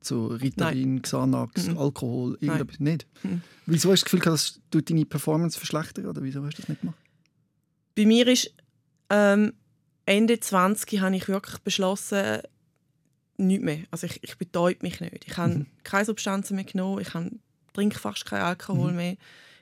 zu 0.00 0.28
Ritalin, 0.28 0.94
Nein. 0.94 1.02
Xanax, 1.02 1.68
mhm. 1.68 1.78
Alkohol, 1.78 2.38
irgendetwas 2.40 2.80
nicht. 2.80 3.06
Mhm. 3.22 3.42
Wieso 3.66 3.90
hast 3.90 4.02
du 4.02 4.04
das 4.04 4.10
Gefühl, 4.10 4.20
dass 4.20 4.60
du 4.70 4.80
deine 4.80 5.04
Performance 5.04 5.58
verschlechtert 5.58 6.06
oder 6.06 6.22
wieso 6.22 6.44
hast 6.44 6.58
du 6.58 6.62
das 6.62 6.68
nicht 6.68 6.80
gemacht? 6.80 6.98
Bei 7.94 8.06
mir 8.06 8.26
ist 8.28 8.54
ähm, 9.10 9.52
Ende 10.06 10.40
20 10.40 11.00
habe 11.00 11.16
ich 11.16 11.28
wirklich 11.28 11.58
beschlossen, 11.58 12.40
nichts 13.36 13.64
mehr. 13.64 13.84
Also 13.90 14.06
ich, 14.06 14.22
ich 14.22 14.36
betäube 14.38 14.78
mich 14.82 15.00
nicht. 15.00 15.26
Ich 15.26 15.36
habe 15.36 15.54
mhm. 15.54 15.66
keine 15.84 16.04
Substanzen 16.04 16.56
mehr 16.56 16.64
genommen, 16.64 17.00
ich 17.00 17.14
habe, 17.14 17.30
trinke 17.72 17.98
fast 17.98 18.24
keinen 18.24 18.42
Alkohol 18.42 18.90
mhm. 18.90 18.96
mehr. 18.96 19.16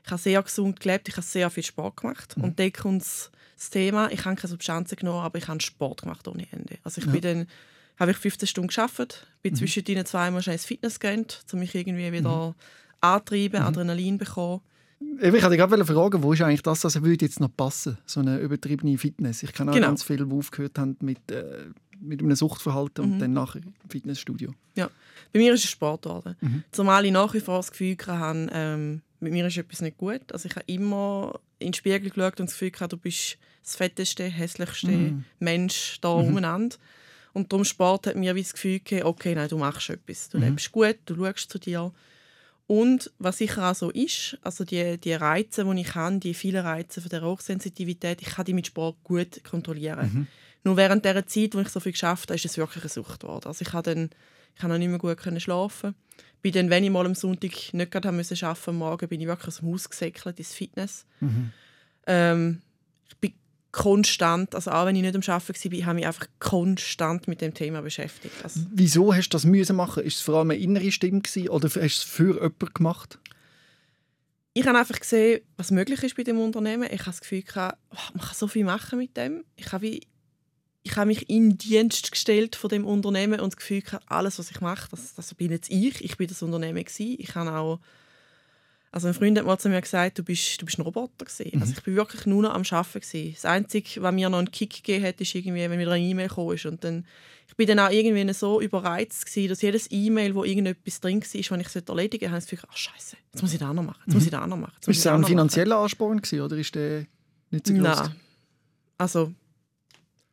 Ich 0.05 0.11
habe 0.11 0.23
sehr 0.23 0.43
gesund 0.43 0.79
gelebt, 0.81 1.09
ich 1.09 1.17
habe 1.17 1.27
sehr 1.27 1.51
viel 1.51 1.65
Sport 1.65 1.97
gemacht. 1.97 2.37
Mhm. 2.37 2.45
Und 2.45 2.59
dann 2.61 2.73
kommt 2.73 3.03
das 3.03 3.71
Thema, 3.71 4.11
ich 4.13 4.25
habe 4.25 4.37
keine 4.37 4.51
Substanzen 4.51 4.97
genommen, 4.97 5.25
aber 5.25 5.39
ich 5.39 5.49
habe 5.49 5.61
Sport 5.61 6.03
gemacht 6.03 6.29
ohne 6.29 6.47
Ende. 6.53 6.79
Also 6.85 7.01
ich 7.01 7.07
ja. 7.07 7.13
bin 7.13 7.21
dann 7.23 7.47
habe 7.99 8.11
ich 8.11 8.17
15 8.17 8.47
Stunden 8.47 8.69
geschafft, 8.69 9.27
bin 9.43 9.53
mhm. 9.53 9.57
zwischendrin 9.57 10.05
zweimal 10.05 10.43
schnell 10.43 10.57
ins 10.57 10.65
Fitness 10.65 11.01
gegangen, 11.01 11.27
um 11.53 11.59
mich 11.59 11.75
irgendwie 11.75 12.13
wieder 12.13 12.49
mhm. 12.49 12.55
antreiben, 13.01 13.61
mhm. 13.61 13.67
Adrenalin 13.67 14.19
bekommen. 14.19 14.61
Ich 15.21 15.33
wollte 15.33 15.57
gerade 15.57 15.85
fragen, 15.85 16.23
wo 16.23 16.33
ist 16.33 16.43
eigentlich 16.43 16.63
das, 16.63 16.85
was 16.85 17.03
würde 17.03 17.25
jetzt 17.25 17.41
noch 17.41 17.55
passen, 17.55 17.99
so 18.07 18.21
eine 18.21 18.39
übertriebene 18.39 18.97
Fitness? 18.97 19.43
Ich 19.43 19.53
kenne 19.53 19.71
auch 19.71 19.75
genau. 19.75 19.89
ganz 19.89 20.03
viele, 20.03 20.27
die 20.27 20.35
aufgehört 20.35 20.79
haben 20.79 20.97
mit, 21.01 21.31
äh, 21.31 21.67
mit 22.01 22.21
einem 22.21 22.35
Suchtverhalten 22.35 23.05
mhm. 23.05 23.13
und 23.13 23.19
dann 23.19 23.33
nachher 23.33 23.63
im 23.63 23.75
Fitnessstudio. 23.91 24.55
Ja, 24.75 24.91
bei 25.33 25.39
mir 25.39 25.53
ist 25.53 25.65
es 25.65 25.71
Sport 25.71 26.03
geworden. 26.03 26.37
Mhm. 26.41 26.65
Zumal 26.73 27.05
ich 27.05 27.13
nach 27.13 27.35
wie 27.35 27.41
vor 27.41 27.59
das 27.59 27.71
Gefühl 27.71 27.97
hatte, 28.07 28.49
ähm, 28.53 29.03
mit 29.21 29.33
mir 29.33 29.47
ist 29.47 29.57
etwas 29.57 29.83
nicht 29.83 29.99
gut. 29.99 30.33
Also 30.33 30.49
ich 30.49 30.57
habe 30.57 30.65
immer 30.67 31.41
in 31.59 31.69
den 31.69 31.75
Spiegel 31.75 32.11
geschaut 32.11 32.41
und 32.41 32.49
das 32.49 32.55
Gefühl 32.55 32.71
gehabt, 32.71 32.93
du 32.93 32.97
bist 32.97 33.39
das 33.63 33.77
fetteste, 33.77 34.25
hässlichste 34.25 34.89
mhm. 34.89 35.25
Mensch 35.41 35.99
da 36.01 36.15
mhm. 36.15 36.29
umeinander. 36.29 36.77
Und 37.37 37.53
darum 37.53 37.67
Sport 37.67 38.07
hat 38.07 38.17
mir 38.17 38.35
wie 38.35 38.43
das 38.43 38.55
Gefühl 38.55 38.79
gegeben, 38.79 39.05
okay, 39.05 39.35
nein, 39.35 39.51
du 39.51 39.59
machst 39.59 39.91
etwas. 39.91 40.31
Du 40.31 40.39
mhm. 40.39 40.45
lebst 40.45 40.73
gut, 40.73 40.97
du 41.05 41.17
schaust 41.17 41.51
zu 41.51 41.59
dir. 41.59 41.93
Und 42.67 43.13
was 43.19 43.37
sicher 43.37 43.71
auch 43.71 43.75
so 43.75 43.91
ist, 43.91 44.39
also 44.41 44.65
die, 44.65 44.97
die 44.97 45.13
Reize, 45.13 45.67
die 45.67 45.81
ich 45.83 45.95
habe, 45.95 46.19
die 46.19 46.33
vielen 46.33 46.65
Reize 46.65 47.03
von 47.03 47.11
der 47.11 47.21
Hochsensitivität, 47.21 48.23
ich 48.23 48.29
kann 48.29 48.47
die 48.47 48.55
mit 48.55 48.69
Sport 48.69 48.97
gut 49.05 49.45
kontrollieren. 49.45 50.11
Mhm. 50.13 50.27
Nur 50.65 50.79
während 50.79 51.05
der 51.05 51.27
Zeit, 51.27 51.55
wo 51.55 51.61
ich 51.61 51.69
so 51.69 51.79
viel 51.79 51.93
geschafft 51.93 52.31
habe, 52.31 52.37
ist 52.37 52.47
es 52.47 52.57
wirklich 52.57 52.85
eine 52.85 52.89
Sucht 52.89 53.21
geworden. 53.21 53.49
Also 53.49 53.67
ich 53.67 53.73
habe 53.75 53.95
dann 53.95 54.11
ich 54.57 54.63
habe 54.63 54.73
noch 54.73 54.79
nicht 54.79 54.89
mehr 54.89 54.99
gut 54.99 55.21
schlafen. 55.43 55.95
Bin 56.41 56.53
dann, 56.53 56.71
wenn 56.71 56.85
ich 56.85 56.91
mal 56.91 57.05
am 57.05 57.15
Sonntag 57.15 57.53
nicht 57.75 57.91
gerade 57.91 58.09
haben 58.09 58.17
müssen 58.17 58.43
arbeiten, 58.43 58.71
am 58.71 58.77
Morgen 58.79 59.09
bin 59.09 59.21
ich 59.21 59.27
wirklich 59.27 59.49
aus 59.49 59.59
dem 59.59 59.71
Haus 59.71 59.91
gesäckelt 59.91 60.39
ins 60.39 60.55
Fitness. 60.55 61.05
Mhm. 61.21 61.53
Ähm, 62.07 62.63
ich 63.09 63.17
bin 63.19 63.35
konstant, 63.77 64.55
also 64.55 64.71
auch 64.71 64.87
wenn 64.87 64.97
ich 64.97 65.03
nicht 65.03 65.15
am 65.15 65.35
Arbeiten 65.35 65.49
war, 65.49 65.63
habe 65.63 65.77
ich 65.77 65.95
mich 65.95 66.07
einfach 66.07 66.27
konstant 66.39 67.29
mit 67.29 67.43
dem 67.43 67.53
Thema 67.53 67.83
beschäftigt. 67.83 68.35
Also, 68.43 68.61
Wieso 68.73 69.15
hast 69.15 69.29
du 69.29 69.35
das 69.35 69.45
müssen 69.45 69.77
machen? 69.77 70.03
Ist 70.03 70.17
es 70.17 70.23
vor 70.23 70.37
allem 70.37 70.51
eine 70.51 70.59
innere 70.59 70.91
Stimme 70.91 71.21
gewesen, 71.21 71.51
oder 71.51 71.69
hast 71.69 71.75
du 71.75 71.81
es 71.81 72.03
für 72.03 72.35
jemanden 72.37 72.73
gemacht? 72.73 73.19
Ich 74.55 74.67
habe 74.67 74.79
einfach 74.79 74.99
gesehen, 74.99 75.43
was 75.59 75.71
möglich 75.71 76.03
ist 76.03 76.17
bei 76.17 76.23
dem 76.23 76.39
Unternehmen. 76.39 76.89
Ich 76.91 77.01
habe 77.01 77.11
das 77.11 77.21
Gefühl, 77.21 77.43
gehabt, 77.43 77.79
man 78.15 78.25
kann 78.25 78.35
so 78.35 78.49
viel 78.49 78.65
machen 78.65 78.99
mit 78.99 79.15
dem. 79.15 79.45
Ich 79.57 79.71
habe, 79.73 79.83
wie, 79.83 80.07
ich 80.83 80.97
habe 80.97 81.09
mich 81.09 81.29
in 81.29 81.51
den 81.51 81.59
Dienst 81.59 82.11
gestellt 82.11 82.57
von 82.57 82.71
dem 82.71 82.87
Unternehmen 82.87 83.41
und 83.41 83.53
das 83.53 83.59
Gefühl, 83.59 83.83
gehabt, 83.83 84.07
alles, 84.09 84.39
was 84.39 84.51
ich 84.51 84.63
mache, 84.63 84.89
das, 84.91 85.13
das 85.13 85.35
bin 85.35 85.51
jetzt 85.51 85.71
ich. 85.71 86.03
Ich 86.03 86.17
bin 86.17 86.29
das 86.29 86.43
Unternehmen 86.43 86.83
gewesen. 86.83 87.17
Ich 87.19 87.35
habe 87.35 87.53
auch 87.53 87.81
also 88.97 89.09
ein 89.09 89.15
Freund 89.15 89.39
hat 89.39 89.45
mal 89.45 89.59
zu 89.59 89.69
mir 89.69 89.83
gesagt, 89.83 90.19
du 90.19 90.23
bist, 90.23 90.59
du 90.59 90.65
bist 90.65 90.79
ein 90.79 90.83
Roboter 90.83 91.27
gewesen. 91.27 91.51
Mhm. 91.53 91.61
Also 91.61 91.75
ich 91.75 91.83
bin 91.83 91.97
wirklich 91.97 92.25
nur 92.25 92.41
noch 92.41 92.55
am 92.55 92.63
Arbeiten 92.63 93.01
gewesen. 93.01 93.35
Das 93.35 93.45
Einzige, 93.45 94.01
was 94.01 94.15
mir 94.15 94.31
noch 94.31 94.39
einen 94.39 94.51
Kick 94.51 94.71
gegeben 94.71 95.05
hat, 95.05 95.21
ist 95.21 95.35
irgendwie, 95.35 95.69
wenn 95.69 95.79
wieder 95.79 95.93
eine 95.93 96.03
E-Mail 96.03 96.29
kam. 96.29 96.47
Und 96.47 96.83
dann, 96.83 97.05
ich 97.47 97.55
bin 97.57 97.67
dann 97.67 97.79
auch 97.79 97.91
irgendwie 97.91 98.33
so 98.33 98.59
überreizt 98.59 99.27
gewesen, 99.27 99.51
dass 99.51 99.61
jedes 99.61 99.91
E-Mail, 99.91 100.35
wo 100.35 100.45
irgendetwas 100.45 100.99
drin 100.99 101.21
war, 101.21 101.51
wenn 101.51 101.61
ich 101.61 101.67
es 101.67 101.77
erledigen 101.77 101.87
sollte, 101.87 102.29
habe 102.31 102.39
ich 102.39 102.45
das 102.45 102.47
Gefühl, 102.47 102.69
ach 102.73 102.77
Scheiße, 102.79 103.17
jetzt 103.35 103.43
muss 103.43 103.53
ich 103.53 103.59
das 103.59 103.75
noch 103.75 103.83
machen, 103.83 104.01
jetzt 104.01 104.09
mhm. 104.09 104.15
muss 104.15 104.25
ich 104.25 104.31
das 104.31 104.41
auch 104.41 104.47
noch 104.47 104.57
machen. 104.57 104.77
Ist 104.87 104.99
es 104.99 105.07
auch 105.07 105.13
ein 105.13 105.25
finanzieller 105.25 105.77
Ansporn 105.77 106.23
gewesen, 106.23 106.41
oder 106.41 106.57
ist 106.57 106.75
der 106.75 107.05
nicht 107.51 107.67
so 107.67 107.75
groß? 107.75 107.83
Nein, 107.83 108.17
also, 108.97 109.35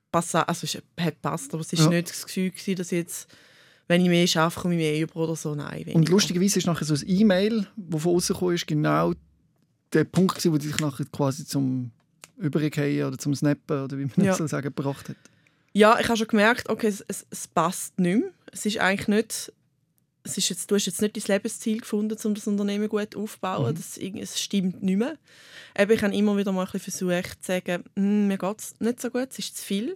pass, 0.10 0.36
also 0.36 0.66
es 0.66 0.82
hat 1.04 1.22
passt, 1.22 1.54
aber 1.54 1.60
es 1.60 1.74
war 1.74 1.84
ja. 1.84 1.90
nicht 1.90 2.12
das 2.12 2.26
Gefühl 2.26 2.52
gewesen, 2.52 2.76
dass 2.78 2.94
ich 2.94 3.00
jetzt 3.00 3.28
wenn 3.88 4.02
ich 4.02 4.10
mehr 4.10 4.28
arbeite, 4.44 4.62
komme 4.62 4.76
ich 4.76 4.80
mehr 4.80 5.00
über 5.00 5.16
oder 5.18 5.36
so. 5.36 5.56
Nein, 5.56 5.86
und 5.94 6.10
lustigerweise 6.10 6.60
ist 6.60 6.66
nachher 6.66 6.86
so 6.86 6.94
ein 6.94 7.04
E-Mail, 7.06 7.68
das 7.76 8.02
von 8.02 8.16
außen 8.16 8.36
kam, 8.36 8.52
ist 8.52 8.68
genau 8.68 9.14
der 9.92 10.04
Punkt, 10.06 10.44
wo 10.46 10.58
dich 10.58 10.80
nachher 10.80 11.06
quasi 11.12 11.46
zum 11.46 11.92
Übergehen 12.38 13.08
oder 13.08 13.18
zum 13.18 13.36
Snappen 13.36 13.84
oder 13.84 13.98
wie 13.98 14.06
man 14.16 14.26
ja. 14.26 14.34
so 14.34 14.48
sagen 14.48 14.74
gebracht 14.74 15.10
hat. 15.10 15.18
Ja, 15.74 16.00
ich 16.00 16.08
habe 16.08 16.18
schon 16.18 16.28
gemerkt, 16.28 16.70
okay, 16.70 16.88
es, 16.88 17.04
es, 17.08 17.26
es, 17.30 17.48
passt 17.48 18.00
nicht 18.00 18.20
mehr. 18.20 18.32
Es 18.52 18.66
ist 18.66 18.78
eigentlich 18.78 19.08
nicht, 19.08 19.54
es 20.24 20.38
ist 20.38 20.50
jetzt, 20.50 20.70
du 20.70 20.76
hast 20.76 20.86
jetzt 20.86 21.02
nicht 21.02 21.18
dein 21.18 21.36
Lebensziel 21.36 21.80
gefunden, 21.80 22.18
um 22.24 22.36
das 22.36 22.48
Unternehmen 22.48 22.90
gut 22.90 23.16
aufzubauen. 23.16 23.74
Mhm. 23.74 23.76
Das, 23.76 23.98
es 23.98 24.40
stimmt 24.40 24.84
nicht 24.84 24.98
mehr. 24.98 25.18
Eben, 25.78 25.92
ich 25.92 26.04
habe 26.04 26.16
immer 26.16 26.38
wieder 26.38 26.52
mal 26.52 26.66
ein 26.66 26.72
bisschen 26.72 27.10
versucht 27.10 27.44
zu 27.44 27.52
sagen, 27.52 27.84
hm, 27.96 28.28
mir 28.28 28.38
geht 28.38 28.60
es 28.60 28.76
nicht 28.80 29.02
so 29.02 29.10
gut, 29.10 29.30
es 29.32 29.40
ist 29.40 29.58
zu 29.58 29.64
viel. 29.64 29.96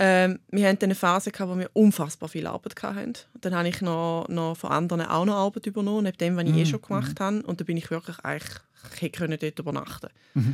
Ähm, 0.00 0.38
wir 0.50 0.68
hatten 0.68 0.84
eine 0.84 0.94
Phase, 0.94 1.32
wo 1.38 1.58
wir 1.58 1.70
unfassbar 1.72 2.28
viel 2.28 2.46
Arbeit 2.46 2.80
hatten. 2.82 3.14
Dann 3.40 3.54
habe 3.54 3.68
ich 3.68 3.80
noch, 3.80 4.26
noch 4.28 4.56
von 4.56 4.70
anderen 4.70 5.02
auch 5.02 5.24
noch 5.24 5.34
Arbeit 5.34 5.66
übernommen, 5.66 6.04
neben 6.04 6.18
dem, 6.18 6.36
was 6.36 6.44
ich 6.44 6.54
eh 6.54 6.64
mhm, 6.64 6.66
schon 6.66 6.82
gemacht 6.82 7.18
mm. 7.18 7.22
habe. 7.22 7.42
Und 7.42 7.60
dann 7.60 7.66
bin 7.66 7.76
ich 7.76 7.90
wirklich 7.90 8.18
eigentlich, 8.20 8.60
ich 9.00 9.40
dort 9.40 9.58
übernachten. 9.58 10.08
Mm. 10.34 10.52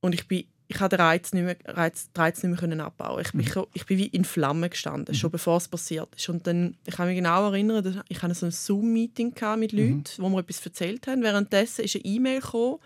Und 0.00 0.14
ich 0.14 0.26
bin 0.26 0.44
ich 0.70 0.78
habe 0.78 0.96
den 0.96 1.04
Reiz 1.04 1.32
nicht 1.32 1.42
mehr, 1.42 1.56
Reiz, 1.64 2.12
den 2.12 2.20
Reiz 2.22 2.42
nicht 2.44 2.62
mehr 2.62 2.84
abbauen. 2.84 3.20
Ich 3.22 3.32
bin, 3.32 3.44
mhm. 3.44 3.66
ich 3.74 3.86
bin 3.86 3.98
wie 3.98 4.06
in 4.06 4.24
Flammen 4.24 4.70
gestanden, 4.70 5.12
mhm. 5.12 5.18
schon 5.18 5.32
bevor 5.32 5.56
es 5.56 5.66
passiert 5.66 6.14
ist. 6.14 6.28
Und 6.28 6.46
dann, 6.46 6.76
ich 6.86 6.94
kann 6.94 7.08
mich 7.08 7.16
genau 7.16 7.46
erinnern, 7.46 8.04
ich 8.08 8.22
hatte 8.22 8.34
so 8.34 8.46
ein 8.46 8.52
Zoom-Meeting 8.52 9.34
mit 9.58 9.72
Leuten, 9.72 10.04
mhm. 10.16 10.22
wo 10.22 10.28
mir 10.28 10.38
etwas 10.38 10.64
erzählt 10.64 11.08
haben. 11.08 11.24
Währenddessen 11.24 11.84
ist 11.84 11.96
eine 11.96 12.04
E-Mail 12.04 12.40
gekommen. 12.40 12.78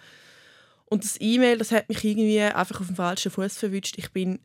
Und 0.87 1.05
das 1.05 1.21
E-Mail, 1.21 1.59
das 1.59 1.73
hat 1.73 1.91
mich 1.91 2.03
irgendwie 2.03 2.41
einfach 2.41 2.81
auf 2.81 2.87
dem 2.87 2.97
falschen 2.97 3.31
Fuß 3.31 3.59
verwünscht. 3.59 3.99
Ich 3.99 4.11
bin 4.13 4.39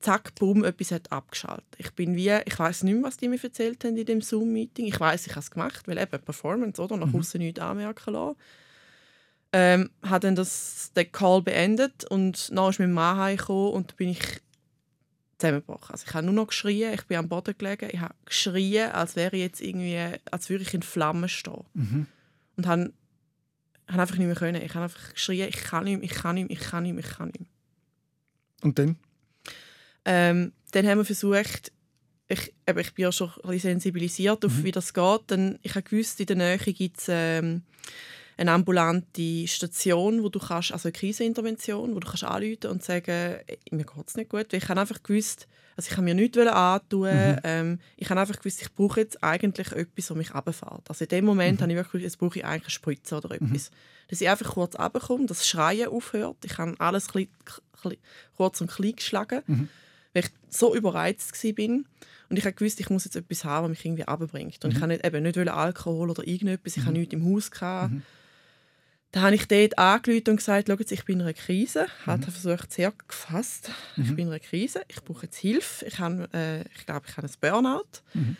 zack, 0.00 0.34
bumm, 0.34 0.64
etwas 0.64 0.90
hat 0.90 1.10
abgeschaltet. 1.10 1.66
Ich 1.78 1.92
bin 1.92 2.16
wie, 2.16 2.30
ich 2.44 2.58
weiß 2.58 2.82
nicht 2.82 2.94
mehr, 2.94 3.04
was 3.04 3.16
die 3.16 3.28
mir 3.28 3.42
erzählt 3.42 3.84
haben 3.84 3.96
in 3.96 4.06
dem 4.06 4.20
Zoom-Meeting. 4.20 4.86
Ich 4.86 5.00
weiß, 5.00 5.26
ich 5.26 5.32
habe 5.32 5.40
es 5.40 5.50
gemacht, 5.50 5.86
weil 5.88 5.98
eben 5.98 6.22
Performance, 6.22 6.80
oder? 6.80 6.96
Nach 6.96 7.06
mhm. 7.06 7.16
außen 7.16 7.40
nichts 7.40 7.60
anmerken 7.60 8.12
lassen. 8.12 8.36
Ähm, 9.52 9.90
habe 10.02 10.20
dann 10.20 10.34
das, 10.34 10.92
den 10.94 11.10
Call 11.12 11.42
beendet 11.42 12.04
und 12.04 12.50
dann 12.54 12.70
ist 12.70 12.78
mein 12.78 12.92
Mann 12.92 13.16
heimgekommen 13.16 13.72
und 13.72 13.92
da 13.92 13.94
bin 13.96 14.10
ich 14.10 14.42
zusammengebrochen. 15.38 15.92
Also 15.92 16.04
ich 16.06 16.14
habe 16.14 16.26
nur 16.26 16.34
noch 16.34 16.48
geschrien, 16.48 16.92
ich 16.94 17.04
bin 17.06 17.16
am 17.16 17.28
Boden 17.28 17.54
gelegen, 17.56 17.88
ich 17.92 18.00
habe 18.00 18.14
geschrien, 18.24 18.90
als 18.90 19.16
wäre 19.16 19.36
ich 19.36 19.42
jetzt 19.42 19.60
irgendwie, 19.60 20.18
als 20.30 20.50
würde 20.50 20.64
ich 20.64 20.74
in 20.74 20.82
Flammen 20.82 21.28
stehen. 21.28 21.64
Mhm. 21.74 22.06
Und 22.56 22.66
habe, 22.66 22.92
habe 23.88 24.02
einfach 24.02 24.16
nicht 24.16 24.26
mehr 24.26 24.36
können. 24.36 24.62
Ich 24.62 24.74
habe 24.74 24.84
einfach 24.84 25.12
geschrien, 25.12 25.48
ich 25.48 25.56
kann 25.56 25.84
nicht 25.84 26.00
mehr, 26.00 26.10
ich 26.10 26.14
kann 26.14 26.34
nicht 26.34 26.48
mehr, 26.48 26.58
ich 26.58 26.64
kann 26.64 26.82
nicht 26.82 26.94
mehr, 26.94 27.04
ich 27.04 27.10
kann 27.10 27.28
nicht 27.28 27.40
mehr. 27.40 27.50
Und 28.62 28.78
dann? 28.78 28.96
Ähm, 30.06 30.52
dann 30.70 30.86
haben 30.86 30.98
wir 30.98 31.04
versucht, 31.04 31.72
ich, 32.28 32.54
eben, 32.66 32.78
ich 32.78 32.94
bin 32.94 33.04
ja 33.04 33.12
schon 33.12 33.28
ein 33.28 33.50
bisschen 33.50 33.72
sensibilisiert 33.72 34.44
auf, 34.44 34.52
mhm. 34.52 34.64
wie 34.64 34.72
das 34.72 34.94
geht. 34.94 35.20
Dann, 35.26 35.58
ich 35.62 35.74
habe 35.74 35.82
gewusst, 35.82 36.18
in 36.20 36.26
der 36.26 36.36
Nähe 36.36 36.58
gibt 36.58 36.98
es 36.98 37.06
ähm, 37.08 37.62
eine 38.36 38.52
ambulante 38.52 39.46
Station, 39.46 40.22
wo 40.22 40.28
du 40.28 40.38
kannst, 40.38 40.72
also 40.72 40.88
eine 40.88 40.92
Krisenintervention, 40.92 41.94
wo 41.94 42.00
du 42.00 42.06
kannst 42.06 42.24
anrufen 42.24 42.70
und 42.70 42.82
sagen, 42.82 43.36
mir 43.70 43.84
geht 43.84 44.08
es 44.08 44.16
nicht 44.16 44.30
gut. 44.30 44.52
Weil 44.52 44.58
ich 44.58 44.68
habe 44.68 44.80
einfach 44.80 45.02
gewusst, 45.02 45.46
also 45.76 45.88
ich 45.90 45.96
habe 45.96 46.04
mir 46.04 46.14
nichts 46.14 46.38
antun. 46.38 47.08
Mhm. 47.08 47.40
Ähm, 47.44 47.78
ich 47.96 48.08
habe 48.10 48.20
einfach 48.20 48.38
gewusst, 48.38 48.62
ich 48.62 48.72
brauche 48.72 49.00
jetzt 49.00 49.22
eigentlich 49.22 49.72
etwas, 49.72 50.06
das 50.06 50.16
mich 50.16 50.34
runterfährt. 50.34 50.88
Also 50.88 51.04
in 51.04 51.08
dem 51.08 51.24
Moment 51.24 51.58
mhm. 51.58 51.62
habe 51.62 51.72
ich 51.72 51.78
wirklich 51.78 52.02
jetzt 52.02 52.18
brauche 52.18 52.38
ich 52.38 52.44
eigentlich 52.44 52.64
eine 52.64 52.70
Spritze 52.70 53.16
oder 53.16 53.28
mhm. 53.28 53.46
etwas. 53.46 53.70
Mhm. 53.70 53.74
Dass 54.08 54.20
ich 54.20 54.28
einfach 54.28 54.52
kurz 54.52 54.78
runterkomme, 54.78 55.26
dass 55.26 55.38
das 55.38 55.48
Schreien 55.48 55.88
aufhört. 55.88 56.38
Ich 56.44 56.58
habe 56.58 56.74
alles 56.78 57.08
kurz 57.08 58.60
und 58.60 58.70
klein 58.70 58.96
geschlagen. 58.96 59.42
Mhm 59.46 59.68
weil 60.16 60.24
ich 60.24 60.30
so 60.48 60.74
überreizt 60.74 61.44
war. 61.44 61.68
Und 62.28 62.36
ich 62.36 62.44
habe 62.44 62.54
gewusst, 62.54 62.80
ich 62.80 62.90
muss 62.90 63.04
jetzt 63.04 63.16
etwas 63.16 63.44
haben, 63.44 63.64
was 63.64 63.70
mich 63.70 63.84
irgendwie 63.84 64.02
runterbringt. 64.02 64.64
Und 64.64 64.70
mhm. 64.70 64.76
ich 64.76 64.82
habe 64.82 64.92
nicht, 64.92 65.06
eben 65.06 65.22
nicht 65.22 65.48
Alkohol 65.48 66.10
oder 66.10 66.26
irgendetwas, 66.26 66.76
ich 66.76 66.82
mhm. 66.82 66.86
habe 66.86 66.98
nichts 66.98 67.14
im 67.14 67.24
Haus. 67.24 67.50
Gehabt. 67.50 67.92
Mhm. 67.92 68.02
Dann 69.12 69.22
habe 69.22 69.34
ich 69.34 69.46
dort 69.46 69.78
angerufen 69.78 70.30
und 70.30 70.36
gesagt, 70.36 70.68
jetzt, 70.68 70.92
ich 70.92 71.04
bin 71.04 71.20
in 71.20 71.22
einer 71.22 71.34
Krise. 71.34 71.86
Ich 72.00 72.06
habe 72.06 72.18
mhm. 72.18 72.30
versucht, 72.30 72.72
sehr 72.72 72.92
gefasst. 73.06 73.70
Ich 73.96 74.10
mhm. 74.10 74.16
bin 74.16 74.26
in 74.26 74.32
einer 74.32 74.40
Krise, 74.40 74.80
ich 74.88 75.02
brauche 75.04 75.26
jetzt 75.26 75.36
Hilfe. 75.36 75.84
Ich, 75.86 75.98
habe, 75.98 76.28
äh, 76.32 76.62
ich 76.62 76.86
glaube, 76.86 77.06
ich 77.08 77.16
habe 77.16 77.28
ein 77.28 77.32
Burnout. 77.40 78.02
Mhm. 78.14 78.36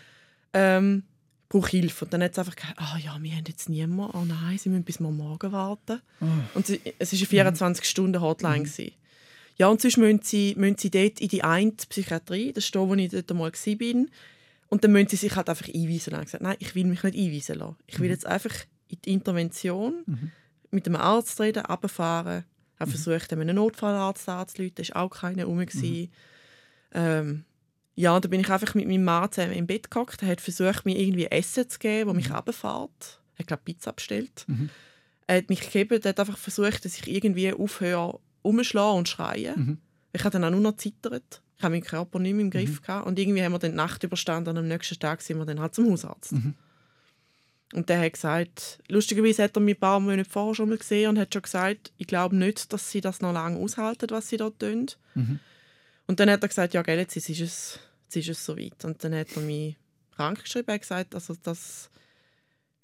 Ähm, 0.54 1.02
brauche 1.48 1.70
Hilfe. 1.70 2.06
Und 2.06 2.14
dann 2.14 2.22
hat 2.22 2.32
es 2.32 2.38
einfach 2.38 2.56
gesagt, 2.56 2.74
ah 2.78 2.98
ja, 2.98 3.16
wir 3.20 3.32
haben 3.32 3.44
jetzt 3.46 3.68
niemanden. 3.68 4.16
Oh 4.16 4.24
nein, 4.24 4.58
sie 4.58 4.70
müssen 4.70 4.84
bis 4.84 4.98
morgen 4.98 5.52
warten. 5.52 6.00
Oh. 6.20 6.26
Und 6.54 6.66
sie, 6.66 6.80
es 6.98 7.12
war 7.12 7.40
eine 7.46 7.50
24-Stunden-Hotline. 7.50 8.64
Mhm. 8.64 8.92
Ja, 9.58 9.68
und 9.68 9.80
sonst 9.80 9.96
müssen 9.96 10.20
sie, 10.22 10.54
müssen 10.56 10.78
sie 10.78 10.90
dort 10.90 11.20
in 11.20 11.28
die 11.28 11.42
eine 11.42 11.72
Psychiatrie, 11.72 12.52
das 12.52 12.64
ist 12.64 12.74
da, 12.74 12.80
wo 12.80 12.94
ich 12.94 13.10
dort 13.10 13.30
einmal 13.30 13.52
war. 13.52 14.06
Und 14.68 14.84
dann 14.84 14.92
müssen 14.92 15.08
sie 15.08 15.16
sich 15.16 15.34
halt 15.34 15.48
einfach 15.48 15.68
einweisen 15.68 16.10
lassen. 16.10 16.22
Ich 16.22 16.26
gesagt, 16.26 16.42
nein, 16.42 16.56
ich 16.58 16.74
will 16.74 16.84
mich 16.84 17.02
nicht 17.02 17.16
einweisen 17.16 17.58
lassen. 17.58 17.76
Ich 17.86 17.98
will 17.98 18.08
mhm. 18.08 18.12
jetzt 18.12 18.26
einfach 18.26 18.54
in 18.88 18.98
die 19.04 19.12
Intervention, 19.12 20.02
mhm. 20.06 20.32
mit 20.70 20.86
dem 20.86 20.96
Arzt 20.96 21.40
reden, 21.40 21.64
runterfahren. 21.64 22.44
Ich 22.74 22.80
habe 22.80 22.90
mhm. 22.90 22.94
versucht, 22.94 23.32
einen 23.32 23.56
Notfallarzt 23.56 24.28
anzurufen, 24.28 24.74
da 24.74 24.94
war 24.94 25.02
auch 25.02 25.10
keiner 25.10 25.42
herum. 25.42 25.58
Mhm. 25.58 26.08
Ähm, 26.92 27.44
ja, 27.94 28.20
dann 28.20 28.30
bin 28.30 28.40
ich 28.40 28.50
einfach 28.50 28.74
mit 28.74 28.86
meinem 28.86 29.04
Mann 29.04 29.32
zusammen 29.32 29.54
im 29.54 29.66
Bett 29.66 29.90
gehockt. 29.90 30.22
Er 30.22 30.28
hat 30.28 30.42
versucht, 30.42 30.84
mir 30.84 30.98
irgendwie 30.98 31.26
Essen 31.26 31.68
zu 31.68 31.78
geben, 31.78 32.08
das 32.08 32.16
mich 32.16 32.28
mhm. 32.28 32.36
runterfährt. 32.36 33.20
Er 33.34 33.38
hat, 33.38 33.46
glaube 33.46 33.62
Pizza 33.64 33.92
bestellt. 33.92 34.44
Mhm. 34.46 34.68
Er 35.26 35.38
hat 35.38 35.48
mich 35.48 35.60
gegeben, 35.60 36.00
er 36.02 36.10
hat 36.10 36.20
einfach 36.20 36.38
versucht, 36.38 36.84
dass 36.84 36.98
ich 36.98 37.08
irgendwie 37.08 37.52
aufhöre, 37.52 38.20
umschlagen 38.46 38.98
und 38.98 39.08
schreien. 39.08 39.58
Mhm. 39.58 39.78
Ich 40.12 40.24
habe 40.24 40.32
dann 40.32 40.44
auch 40.44 40.50
nur 40.50 40.60
noch 40.60 40.76
zittert. 40.76 41.42
Ich 41.56 41.62
habe 41.62 41.74
meinen 41.74 41.84
Körper 41.84 42.18
nicht 42.18 42.34
mehr 42.34 42.44
im 42.44 42.50
Griff. 42.50 42.80
Mhm. 42.80 42.82
Gehabt. 42.82 43.06
Und 43.06 43.18
irgendwie 43.18 43.42
haben 43.42 43.52
wir 43.52 43.58
dann 43.58 43.72
die 43.72 43.76
Nacht 43.76 44.02
überstanden 44.02 44.50
und 44.50 44.58
am 44.58 44.68
nächsten 44.68 44.98
Tag 44.98 45.22
sind 45.22 45.38
wir 45.38 45.44
dann 45.44 45.60
halt 45.60 45.74
zum 45.74 45.90
Hausarzt. 45.90 46.32
Mhm. 46.32 46.54
Und 47.72 47.88
der 47.88 48.00
hat 48.00 48.12
gesagt, 48.12 48.78
lustigerweise 48.88 49.42
hat 49.42 49.56
er 49.56 49.60
mich 49.60 49.76
ein 49.76 49.80
paar 49.80 49.98
Monate 49.98 50.28
vorher 50.28 50.54
schon 50.54 50.68
mal 50.68 50.78
gesehen 50.78 51.10
und 51.10 51.18
hat 51.18 51.32
schon 51.32 51.42
gesagt, 51.42 51.92
ich 51.96 52.06
glaube 52.06 52.36
nicht, 52.36 52.72
dass 52.72 52.90
sie 52.90 53.00
das 53.00 53.20
noch 53.20 53.32
lange 53.32 53.58
aushalten, 53.58 54.08
was 54.10 54.28
sie 54.28 54.36
dort 54.36 54.60
tun. 54.60 54.86
Mhm. 55.14 55.40
Und 56.06 56.20
dann 56.20 56.30
hat 56.30 56.42
er 56.42 56.48
gesagt, 56.48 56.74
ja, 56.74 56.82
gell, 56.82 56.98
jetzt 56.98 57.16
ist 57.16 57.28
es, 57.28 57.80
jetzt 58.04 58.16
ist 58.16 58.28
es 58.28 58.44
soweit. 58.44 58.84
Und 58.84 59.02
dann 59.02 59.14
hat 59.14 59.34
er 59.34 59.42
mich 59.42 59.76
krank 60.14 60.42
geschrieben 60.42 60.70
und 60.70 60.80
gesagt, 60.80 61.14
also 61.14 61.34
das, 61.42 61.90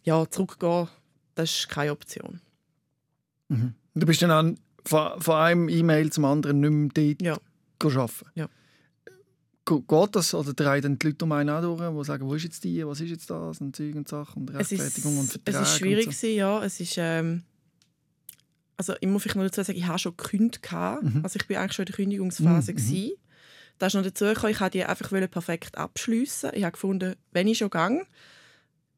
ja, 0.03 0.29
zurückgehen, 0.29 0.89
das 1.37 1.51
ist 1.51 1.69
keine 1.69 1.93
Option. 1.93 2.41
Mhm. 3.49 3.75
Du 3.95 4.07
bist 4.07 4.23
dann 4.23 4.31
an, 4.31 4.59
von, 4.85 5.21
von 5.21 5.37
einem 5.37 5.69
E-Mail 5.69 6.11
zum 6.11 6.25
anderen 6.25 6.61
nicht 6.61 6.97
mehr 6.97 7.15
dort 7.17 7.23
ja. 7.23 8.01
arbeiten? 8.01 8.31
Ja. 8.35 8.49
Geht 9.65 10.17
das? 10.17 10.35
Oder 10.35 10.55
drehen 10.55 10.83
dann 10.83 10.99
die 10.99 11.07
Leute 11.07 11.25
um 11.25 11.33
einen 11.33 11.51
auch 11.51 11.61
durch, 11.61 11.81
die 11.81 12.05
sagen, 12.05 12.27
wo 12.27 12.35
ist 12.35 12.43
jetzt 12.43 12.65
die, 12.65 12.85
was 12.85 13.01
ist 13.01 13.11
jetzt 13.11 13.31
das 13.31 13.61
und 13.61 13.77
Zeug 13.77 13.95
und 13.95 14.09
Sachen 14.09 14.43
und 14.43 14.55
Rechtfertigung 14.55 15.19
und 15.19 15.31
Verträge? 15.31 15.59
Es 15.59 15.69
ist 15.69 15.79
schwierig, 15.79 16.17
so. 16.17 16.27
ja. 16.27 16.65
Es 16.65 16.81
ist, 16.81 16.95
ähm, 16.99 17.45
also 18.77 18.95
ich 19.01 19.09
muss 19.09 19.23
vielleicht 19.23 19.37
noch 19.37 19.45
dazu 19.45 19.63
sagen, 19.63 19.79
ich 19.79 19.87
habe 19.87 19.99
schon 19.99 20.17
gekündigt. 20.17 20.69
Mhm. 20.73 21.21
Also 21.23 21.39
ich 21.41 21.49
war 21.49 21.61
eigentlich 21.61 21.73
schon 21.75 21.85
in 21.85 21.87
der 21.87 21.97
Kündigungsphase. 21.97 22.73
Mhm. 22.73 22.79
mhm. 22.79 23.11
Da 23.79 23.87
ist 23.87 23.95
noch 23.95 24.03
dazu 24.03 24.25
gekommen, 24.27 24.53
ich 24.53 24.61
wollte 24.61 24.79
die 24.79 24.85
einfach 24.85 25.11
perfekt 25.31 25.79
abschliessen. 25.79 26.51
Ich 26.55 26.65
habe 26.65 26.73
gefunden, 26.73 27.15
wenn 27.33 27.49
ich 27.49 27.59
schon 27.59 27.71
gehe, 27.71 28.07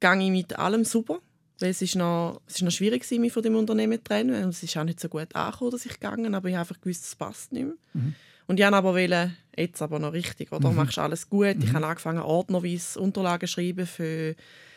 gehe 0.00 0.22
ich 0.22 0.30
mit 0.30 0.58
allem 0.58 0.84
super. 0.84 1.20
Weil 1.60 1.70
es 1.70 1.82
ist 1.82 1.94
noch, 1.94 2.40
es 2.46 2.56
ist 2.56 2.62
noch 2.62 2.70
schwierig 2.70 3.08
mich 3.12 3.32
von 3.32 3.42
dem 3.42 3.56
Unternehmen 3.56 3.98
zu 3.98 4.04
trennen. 4.04 4.48
Es 4.48 4.62
ist 4.62 4.76
auch 4.76 4.84
nicht 4.84 5.00
so 5.00 5.08
gut 5.08 5.34
angekommen, 5.34 5.70
dass 5.70 5.86
ich 5.86 5.94
gegangen 5.94 6.34
aber 6.34 6.48
ich 6.48 6.54
habe 6.54 6.68
einfach 6.68 6.80
gewusst, 6.80 7.04
es 7.04 7.14
passt 7.14 7.52
nicht 7.52 7.66
mehr. 7.66 7.74
Mhm. 7.92 8.14
Und 8.46 8.58
ich 8.58 8.64
wollte 8.64 8.76
aber 8.76 8.94
wollen, 8.94 9.36
jetzt 9.56 9.80
aber 9.80 9.98
noch 9.98 10.12
richtig, 10.12 10.52
oder? 10.52 10.70
Mhm. 10.70 10.76
Machst 10.76 10.98
alles 10.98 11.28
gut. 11.28 11.56
Mhm. 11.56 11.62
Ich 11.62 11.72
habe 11.72 11.86
angefangen, 11.86 12.20
ordnerweise 12.20 13.00
Unterlagen 13.00 13.46
zu 13.46 13.54
schreiben 13.54 13.86
für, 13.86 14.34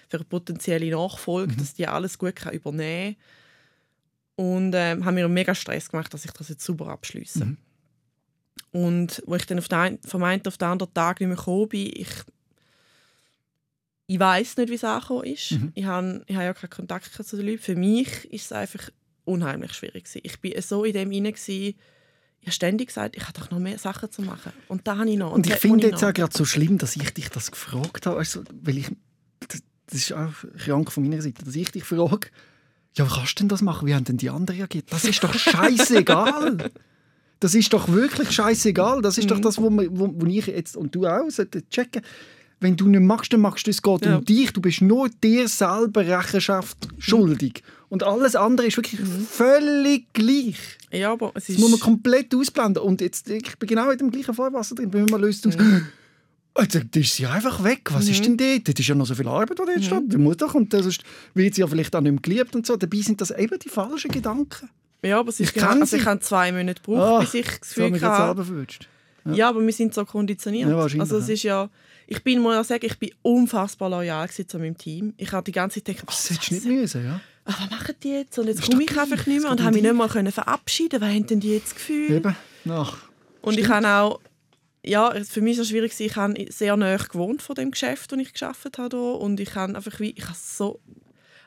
für 0.08 0.18
eine 0.18 0.26
potenzielle 0.26 0.90
Nachfolge, 0.92 1.54
mhm. 1.54 1.58
dass 1.58 1.74
die 1.74 1.88
alles 1.88 2.18
gut 2.18 2.36
kann 2.36 2.54
übernehmen 2.54 3.16
kann. 3.16 4.46
Und 4.46 4.74
ähm, 4.76 5.04
haben 5.04 5.16
mir 5.16 5.28
mega 5.28 5.56
Stress 5.56 5.90
gemacht, 5.90 6.14
dass 6.14 6.24
ich 6.24 6.32
das 6.32 6.50
jetzt 6.50 6.64
super 6.64 6.90
abschließe. 6.90 7.44
Mhm. 7.44 7.58
Und 8.72 9.24
wo 9.26 9.36
ich 9.36 9.46
dann 9.48 9.58
auf 9.58 9.68
den, 9.68 9.98
vom 10.04 10.24
einen 10.24 10.46
auf 10.46 10.58
den 10.58 10.68
anderen 10.68 10.94
Tag 10.94 11.20
nicht 11.20 11.28
mehr 11.28 11.38
gekommen 11.38 11.70
bin, 11.70 11.92
ich, 11.94 12.10
ich 14.08 14.20
weiß 14.20 14.58
nicht, 14.58 14.70
wie 14.70 14.76
es 14.76 14.84
angekommen 14.86 15.26
ist. 15.26 15.52
Mhm. 15.52 15.72
Ich 15.76 15.86
habe 15.86 16.24
ich 16.26 16.36
hab 16.36 16.44
ja 16.44 16.54
keinen 16.54 16.70
Kontakt 16.70 17.12
zu 17.14 17.36
den 17.36 17.46
Leuten. 17.46 17.62
Für 17.62 17.76
mich 17.76 18.26
ist 18.32 18.46
es 18.46 18.52
einfach 18.54 18.90
unheimlich 19.26 19.74
schwierig. 19.74 20.06
Gewesen. 20.06 20.22
Ich 20.24 20.56
war 20.56 20.62
so 20.62 20.86
in 20.86 20.94
dem 20.94 21.12
hinein, 21.12 21.34
ich 21.36 21.76
habe 22.44 22.52
ständig 22.52 22.88
gesagt, 22.88 23.18
ich 23.18 23.24
habe 23.24 23.38
doch 23.38 23.52
noch 23.52 23.60
mehr 23.60 23.78
Sachen 23.78 24.10
zu 24.10 24.22
machen. 24.22 24.54
Und 24.70 24.88
da 24.88 24.98
habe 24.98 25.10
ich 25.10 25.18
noch. 25.18 25.32
Und, 25.32 25.46
und 25.46 25.48
ich 25.48 25.56
finde 25.56 25.88
jetzt 25.88 26.04
auch 26.04 26.14
gerade 26.14 26.36
so 26.36 26.46
schlimm, 26.46 26.78
dass 26.78 26.96
ich 26.96 27.14
dich 27.14 27.30
das 27.30 27.52
gefragt 27.52 28.06
habe. 28.06 28.18
Also, 28.18 28.44
weil 28.62 28.78
ich, 28.78 28.88
das, 29.50 29.62
das 29.88 30.00
ist 30.00 30.14
auch 30.14 30.32
krank 30.58 30.90
von 30.90 31.04
meiner 31.04 31.22
Seite, 31.22 31.44
dass 31.44 31.56
ich 31.56 31.70
dich 31.72 31.84
frage, 31.84 32.30
ja, 32.96 33.06
wie 33.06 33.14
kannst 33.14 33.38
du 33.38 33.44
denn 33.44 33.50
das 33.50 33.62
machen? 33.62 33.88
Wie 33.88 33.94
haben 33.94 34.06
denn 34.06 34.18
die 34.18 34.30
anderen 34.30 34.60
reagiert? 34.60 34.86
Das 34.90 35.04
ist 35.04 35.22
doch 35.22 35.34
scheißegal. 35.34 36.72
das 37.42 37.54
ist 37.54 37.74
doch 37.74 37.90
wirklich 37.90 38.32
scheißegal. 38.32 39.02
Das 39.02 39.18
ist 39.18 39.26
mhm. 39.26 39.30
doch 39.30 39.42
das, 39.42 39.58
wo, 39.58 39.70
wo, 39.70 40.14
wo 40.16 40.26
ich 40.26 40.48
jetzt 40.48 40.78
und 40.78 40.96
du 40.96 41.06
auch 41.06 41.28
checken 41.70 42.02
wenn 42.60 42.76
du 42.76 42.88
nicht 42.88 43.02
machst, 43.02 43.34
dann 43.34 43.42
machst 43.42 43.68
du 43.68 43.72
es. 43.72 43.82
geht 43.82 44.06
ja. 44.06 44.18
um 44.18 44.26
dich. 44.26 44.52
Du 44.52 44.62
bist 44.62 44.82
nur 44.82 45.10
dir 45.10 45.48
selber 45.48 46.06
Rechenschaft 46.06 46.78
schuldig. 46.98 47.64
Und 47.90 48.04
alles 48.04 48.36
andere 48.36 48.68
ist 48.68 48.78
wirklich 48.78 49.00
mhm. 49.00 49.28
völlig 49.30 50.12
gleich. 50.14 50.58
Ja, 50.92 51.14
aber 51.14 51.32
es 51.36 51.50
ist... 51.50 51.58
Das 51.58 51.62
muss 51.62 51.72
man 51.72 51.80
komplett 51.80 52.34
ausblenden. 52.34 52.84
Und 52.84 53.02
jetzt, 53.02 53.30
ich 53.30 53.58
bin 53.58 53.70
genau 53.70 53.90
in 53.92 53.98
dem 53.98 54.12
gleichen 54.12 54.34
Fahrwasser 54.34 54.76
drin. 54.76 54.92
Wenn 54.92 55.06
man 55.06 55.22
löst 55.22 55.46
aus... 55.48 55.58
Mhm. 55.58 55.88
Dann 56.56 56.90
ist 56.96 57.16
sie 57.16 57.28
einfach 57.28 57.64
weg. 57.64 57.82
Was 57.92 58.06
mhm. 58.06 58.12
ist 58.12 58.26
denn 58.26 58.36
dort? 58.38 58.68
Das 58.68 58.80
ist 58.80 58.88
ja 58.88 58.96
noch 58.96 59.06
so 59.06 59.14
viel 59.14 59.28
Arbeit, 59.28 59.52
die 59.52 59.64
dort 59.64 59.78
mhm. 59.78 59.84
steht. 59.84 60.14
Die 60.14 60.18
muss 60.18 60.38
doch. 60.38 60.56
Und 60.56 60.72
sonst 60.74 61.04
wird 61.36 61.54
sie 61.54 61.62
ja 61.62 61.68
vielleicht 61.68 61.96
auch 61.96 62.02
nicht 62.02 62.12
mehr 62.12 62.22
geliebt 62.22 62.56
und 62.56 62.66
so. 62.66 62.76
Dabei 62.76 62.98
sind 62.98 63.22
das 63.22 63.30
eben 63.30 63.60
die 63.60 63.70
falschen 63.70 64.10
Gedanken. 64.10 64.70
Ja, 65.04 65.20
aber 65.20 65.32
ich, 65.38 65.54
genau, 65.54 65.68
also 65.68 65.96
ich 65.96 66.06
habe 66.06 66.20
zwei 66.22 66.52
Monate 66.52 66.82
gebraucht, 66.82 67.12
oh, 67.14 67.20
bis 67.20 67.34
ich 67.36 67.46
das 67.46 67.62
Gefühl 67.62 68.00
so 68.00 68.08
hatte... 68.08 68.68
Ja. 69.28 69.34
ja, 69.34 69.50
aber 69.50 69.66
wir 69.66 69.74
sind 69.74 69.94
so 69.94 70.06
konditioniert. 70.06 70.70
Ja, 70.70 71.00
also 71.00 71.18
es 71.18 71.30
ist 71.30 71.44
ja 71.44 71.70
ich 72.08 72.24
bin, 72.24 72.40
muss 72.40 72.68
sagen, 72.68 72.86
ich 72.86 72.98
bin 72.98 73.12
unfassbar 73.22 73.90
loyal 73.90 74.30
zu 74.30 74.60
meinem 74.60 74.78
Team. 74.78 75.14
Ich 75.18 75.32
habe 75.34 75.44
die 75.44 75.52
ganze 75.52 75.84
Zeit 75.84 75.98
gedacht, 75.98 76.06
oh, 76.08 76.12
das 76.12 76.30
hättest 76.30 76.50
du 76.50 76.54
nicht 76.56 76.66
müssen, 76.66 77.06
ja? 77.06 77.20
Ah, 77.44 77.54
was 77.60 77.70
machen 77.70 77.96
die 78.02 78.10
jetzt? 78.10 78.40
Und 78.40 78.48
jetzt 78.48 78.62
komme 78.62 78.84
ich 78.84 78.98
einfach 78.98 79.26
nicht 79.26 79.42
mehr 79.42 79.52
und 79.52 79.62
habe 79.62 79.74
mich 79.74 79.84
nicht 79.84 79.94
mehr 79.94 80.08
können 80.08 80.32
verabschieden 80.32 81.02
Was 81.02 81.10
haben 81.10 81.28
denn 81.28 81.40
die 81.42 81.54
jetzt 81.54 81.76
Gefühl? 81.76 82.12
Eben, 82.12 82.36
nach. 82.64 82.98
Und 83.42 83.54
Stimmt. 83.54 83.68
ich 83.68 83.74
habe 83.74 83.88
auch, 83.88 84.22
ja, 84.84 85.14
für 85.24 85.42
mich 85.42 85.58
war 85.58 85.64
es 85.64 85.70
schwierig, 85.70 86.00
ich 86.00 86.16
habe 86.16 86.46
sehr 86.50 86.78
nahe 86.78 86.98
gewohnt 86.98 87.42
von 87.42 87.56
dem 87.56 87.72
Geschäft, 87.72 88.12
das 88.12 88.20
ich 88.20 88.32
geschafft 88.32 88.78
habe 88.78 89.14
und 89.14 89.40
ich 89.42 89.54
habe 89.56 89.76
einfach 89.76 90.00
wie, 90.00 90.12
ich 90.12 90.24
habe 90.24 90.38
so 90.42 90.80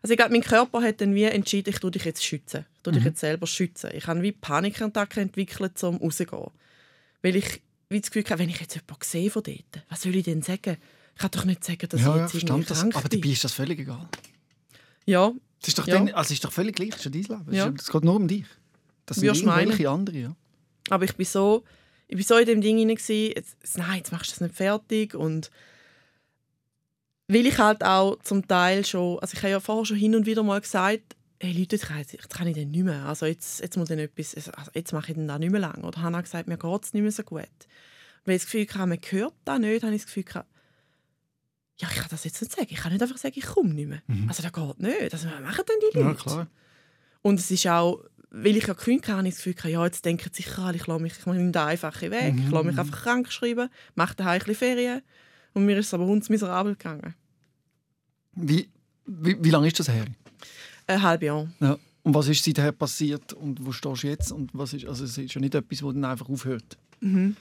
also 0.03 0.13
ich 0.13 0.17
glaube, 0.17 0.33
mein 0.33 0.43
Körper 0.43 0.81
hat 0.81 1.03
dann 1.03 1.15
wie 1.15 1.25
entschieden, 1.25 1.69
ich 1.69 1.79
tue 1.79 1.91
dich 1.91 2.07
jetzt 2.07 2.25
schützen. 2.25 2.65
Ich 2.77 2.83
tue 2.83 2.95
dich 2.95 3.03
mhm. 3.03 3.09
jetzt 3.09 3.21
selber 3.21 3.47
schützen. 3.47 3.91
Ich 3.93 4.07
habe 4.07 4.23
wie 4.23 4.33
Panikattacken 4.33 5.25
entwickelt, 5.25 5.83
um 5.85 5.97
rauszugehen. 5.97 6.51
Weil 7.21 7.37
ich 7.37 7.61
wie 7.91 8.01
das 8.01 8.11
Gefühl 8.11 8.23
gehabt, 8.23 8.41
wenn 8.41 8.49
ich 8.49 8.61
jetzt 8.61 8.75
jemanden 8.75 9.05
sehe 9.05 9.31
von 9.31 9.43
dort, 9.43 9.85
was 9.89 10.03
soll 10.03 10.15
ich 10.15 10.25
denn 10.25 10.43
sagen? 10.43 10.77
Ich 11.15 11.21
kann 11.21 11.31
doch 11.33 11.45
nicht 11.45 11.65
sagen, 11.65 11.89
dass 11.89 12.01
ja, 12.01 12.15
ich 12.15 12.23
jetzt 12.23 12.35
ja, 12.35 12.41
irgendwie 12.49 12.65
krank 12.65 12.67
das, 12.67 12.97
Aber 12.97 13.09
dabei 13.09 13.29
ist 13.29 13.45
das 13.45 13.53
völlig 13.53 13.81
egal. 13.81 14.09
Ja. 15.05 15.33
Das 15.61 15.69
ist 15.69 15.79
doch, 15.79 15.87
ja. 15.87 15.95
Dann, 15.95 16.09
also 16.11 16.33
ist 16.33 16.45
doch 16.45 16.53
völlig 16.53 16.77
gleich, 16.77 16.91
das 16.91 17.01
ist 17.01 17.05
ja 17.05 17.11
dein 17.11 17.39
Leben. 17.45 17.53
Ja. 17.53 17.73
Es 17.77 17.91
geht 17.91 18.05
nur 18.05 18.15
um 18.15 18.29
dich. 18.29 18.47
Das 19.05 19.19
sind 19.19 19.27
irgendwelche 19.27 19.91
andere, 19.91 20.17
ja. 20.17 20.37
Aber 20.89 21.05
ich 21.05 21.15
bin 21.17 21.27
so, 21.27 21.65
ich 22.09 22.17
bin 22.17 22.25
so 22.25 22.37
in 22.37 22.47
dem 22.47 22.61
Ding 22.61 22.79
hinein, 22.79 22.97
jetzt, 22.97 23.57
nein, 23.77 23.99
jetzt 23.99 24.13
machst 24.13 24.31
du 24.31 24.33
das 24.33 24.41
nicht 24.41 24.55
fertig 24.55 25.15
und 25.15 25.51
weil 27.29 27.47
ich 27.47 27.59
halt 27.59 27.85
auch 27.85 28.19
zum 28.23 28.47
Teil 28.49 28.85
schon, 28.85 29.19
also 29.21 29.35
ich 29.35 29.43
habe 29.43 29.51
ja 29.51 29.61
vorher 29.61 29.85
schon 29.85 29.97
hin 29.97 30.17
und 30.17 30.27
wieder 30.27 30.43
mal 30.43 30.61
gesagt, 30.61 31.17
hey 31.41 31.53
Leute, 31.53 31.77
jetzt 31.77 31.87
kann, 31.87 32.01
ich, 32.01 32.13
jetzt 32.13 32.31
kann 32.31 32.47
ich 32.47 32.57
dann 32.57 32.71
nicht 32.71 32.85
mehr. 32.85 33.07
Also 33.07 33.27
jetzt, 33.27 33.61
jetzt, 33.61 33.77
muss 33.77 33.91
ich 33.91 33.99
etwas, 33.99 34.35
also 34.37 34.71
jetzt 34.75 34.93
mache 34.93 35.13
ich 35.13 35.19
dann 35.19 35.41
nicht 35.41 35.51
mehr 35.51 35.61
lange. 35.61 35.83
Oder 35.83 36.03
Hannah 36.03 36.21
gesagt, 36.21 36.49
mir 36.49 36.59
geht 36.59 36.85
es 36.85 36.93
nicht 36.93 37.03
mehr 37.03 37.13
so 37.13 37.23
gut. 37.23 37.49
Weil 38.25 38.37
ich 38.37 38.43
das 38.43 38.51
Gefühl 38.51 38.67
hatte, 38.69 38.87
man 38.87 38.99
hört 39.09 39.35
das 39.45 39.59
nicht, 39.59 39.83
habe 39.83 39.95
ich 39.95 40.03
das 40.03 40.07
Gefühl 40.07 40.25
gehabt, 40.25 40.49
ja, 41.79 41.89
ich 41.91 41.97
kann 41.97 42.09
das 42.11 42.25
jetzt 42.25 42.43
nicht 42.43 42.53
sagen. 42.53 42.67
Ich 42.69 42.77
kann 42.77 42.93
nicht 42.93 43.01
einfach 43.01 43.17
sagen, 43.17 43.35
ich 43.37 43.47
komme 43.47 43.73
nicht 43.73 43.89
mehr. 43.89 44.03
Mhm. 44.07 44.29
Also 44.29 44.43
das 44.43 44.53
geht 44.53 44.81
nicht. 44.81 45.15
Also, 45.15 45.29
was 45.31 45.41
machen 45.41 45.65
denn 45.67 45.77
die 45.81 45.99
Leute? 45.99 46.09
Ja, 46.09 46.15
klar. 46.15 46.47
Und 47.23 47.41
es 47.41 47.51
ist 47.51 47.67
auch, 47.67 48.05
weil 48.31 48.57
ich 48.57 48.67
ja 48.67 48.75
gekündigt 48.75 49.09
habe, 49.09 49.19
habe 49.19 49.29
ich 49.29 49.35
das 49.35 49.43
Gefühl 49.43 49.55
gehabt, 49.55 49.73
ja, 49.73 49.85
jetzt 49.87 50.05
denken 50.05 50.29
sie 50.31 50.43
sicher 50.43 50.63
alle, 50.63 50.77
ich 50.77 50.87
lasse 50.87 51.03
mich, 51.03 51.15
ich 51.19 51.25
nehme 51.25 51.51
den 51.51 51.57
einfachen 51.57 52.11
Weg. 52.11 52.35
Mhm. 52.35 52.43
Ich 52.45 52.51
lasse 52.51 52.67
mich 52.67 52.79
einfach 52.79 53.03
krank 53.03 53.33
schreiben, 53.33 53.71
mache 53.95 54.15
daheim 54.15 54.43
ein 54.47 54.55
Ferien. 54.55 55.01
Und 55.55 55.65
mir 55.65 55.79
ist 55.79 55.87
es 55.87 55.95
aber 55.95 56.05
hundsmiserabel 56.05 56.75
gegangen. 56.75 57.15
Wie, 58.35 58.69
wie, 59.07 59.43
wie 59.43 59.51
lange 59.51 59.69
ist 59.69 59.81
das 59.81 59.89
her? 59.89 60.05
Ein 60.91 61.03
halbes 61.03 61.27
Jahr. 61.27 61.49
Ja. 61.61 61.79
Und 62.03 62.15
was 62.15 62.29
ist 62.29 62.45
seither 62.45 62.73
passiert 62.73 63.33
und 63.35 63.65
wo 63.65 63.73
stehst 63.73 64.03
du 64.03 64.07
jetzt? 64.09 64.33
Und 64.33 64.51
was 64.53 64.73
ist, 64.73 64.87
also 64.87 65.05
es 65.05 65.17
ist 65.17 65.35
ja 65.35 65.41
nicht 65.41 65.55
etwas, 65.55 65.79
das 65.79 65.93
dann 65.93 66.05
einfach 66.05 66.29
aufhört. 66.29 66.79
Mhm. 67.01 67.37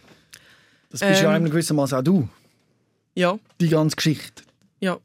Das 0.90 1.00
bist 1.00 1.20
ähm, 1.20 1.24
ja 1.24 1.32
einem 1.32 1.50
gewissermaßen 1.50 1.98
auch 1.98 2.04
du. 2.04 2.30
Ja. 3.16 3.40
Die 3.60 3.70
ganze 3.70 3.96
Geschichte. 3.96 4.44
Ja. 4.80 5.00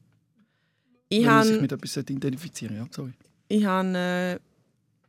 Ich 1.09 1.19
Wenn 1.19 1.25
man 1.27 1.47
sich 1.47 1.61
mit 1.61 1.71
etwas 1.71 1.97
identifizieren 1.97 2.75
ja, 2.75 2.87
sorry. 2.91 3.13
Ich, 3.47 3.65
hab, 3.65 3.85
äh, 3.85 4.35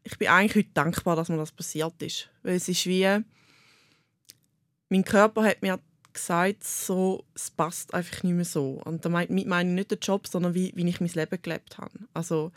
ich 0.05 0.16
bin 0.18 0.28
eigentlich 0.28 0.64
heute 0.64 0.74
dankbar, 0.74 1.16
dass 1.16 1.28
mir 1.28 1.39
das 1.39 1.53
passiert 1.53 2.01
ist. 2.03 2.28
Weil 2.43 2.57
es 2.57 2.68
ist 2.68 2.87
wie... 2.87 3.22
Mein 4.89 5.05
Körper 5.05 5.45
hat 5.45 5.62
mir 5.62 5.80
gesagt, 6.12 6.62
so, 6.62 7.24
es 7.34 7.51
passt 7.51 7.93
einfach 7.93 8.22
nicht 8.22 8.34
mehr 8.34 8.45
so. 8.45 8.80
Und 8.84 9.05
damit 9.05 9.30
meine 9.30 9.68
ich 9.68 9.74
nicht 9.74 9.91
den 9.91 9.99
Job, 10.01 10.28
sondern 10.28 10.55
wie, 10.55 10.72
wie 10.76 10.89
ich 10.89 11.01
mein 11.01 11.11
Leben 11.11 11.43
gelebt 11.43 11.78
habe. 11.78 11.99
Also 12.14 12.53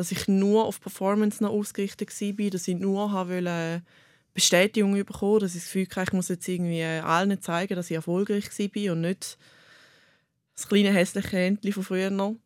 dass 0.00 0.12
ich 0.12 0.28
nur 0.28 0.64
auf 0.64 0.80
Performance 0.80 1.42
noch 1.42 1.50
ausgerichtet 1.50 2.10
war, 2.18 2.50
dass 2.50 2.66
ich 2.66 2.78
nur 2.78 3.12
wollte 3.12 3.82
Bestätigung 4.32 4.94
bekommen, 4.94 5.40
dass 5.40 5.54
ich 5.54 5.60
das 5.60 5.70
Gefühl 5.70 5.88
hatte, 5.94 6.08
ich 6.08 6.12
muss 6.14 6.28
jetzt 6.28 6.48
irgendwie 6.48 6.82
allen 6.82 7.38
zeigen, 7.42 7.74
dass 7.74 7.90
ich 7.90 7.96
erfolgreich 7.96 8.46
war 8.46 8.92
und 8.92 9.02
nicht 9.02 9.36
das 10.54 10.68
kleine 10.68 10.90
hässliche 10.90 11.36
Händchen 11.36 11.74
von 11.74 11.82
früher 11.82 12.08
noch. 12.08 12.36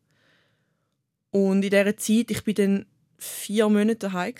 Und 1.31 1.63
in 1.63 1.69
dieser 1.69 1.95
Zeit, 1.95 2.29
ich 2.29 2.43
bin 2.43 2.55
dann 2.55 2.85
vier 3.17 3.69
Monate 3.69 3.95
daheim. 3.95 4.33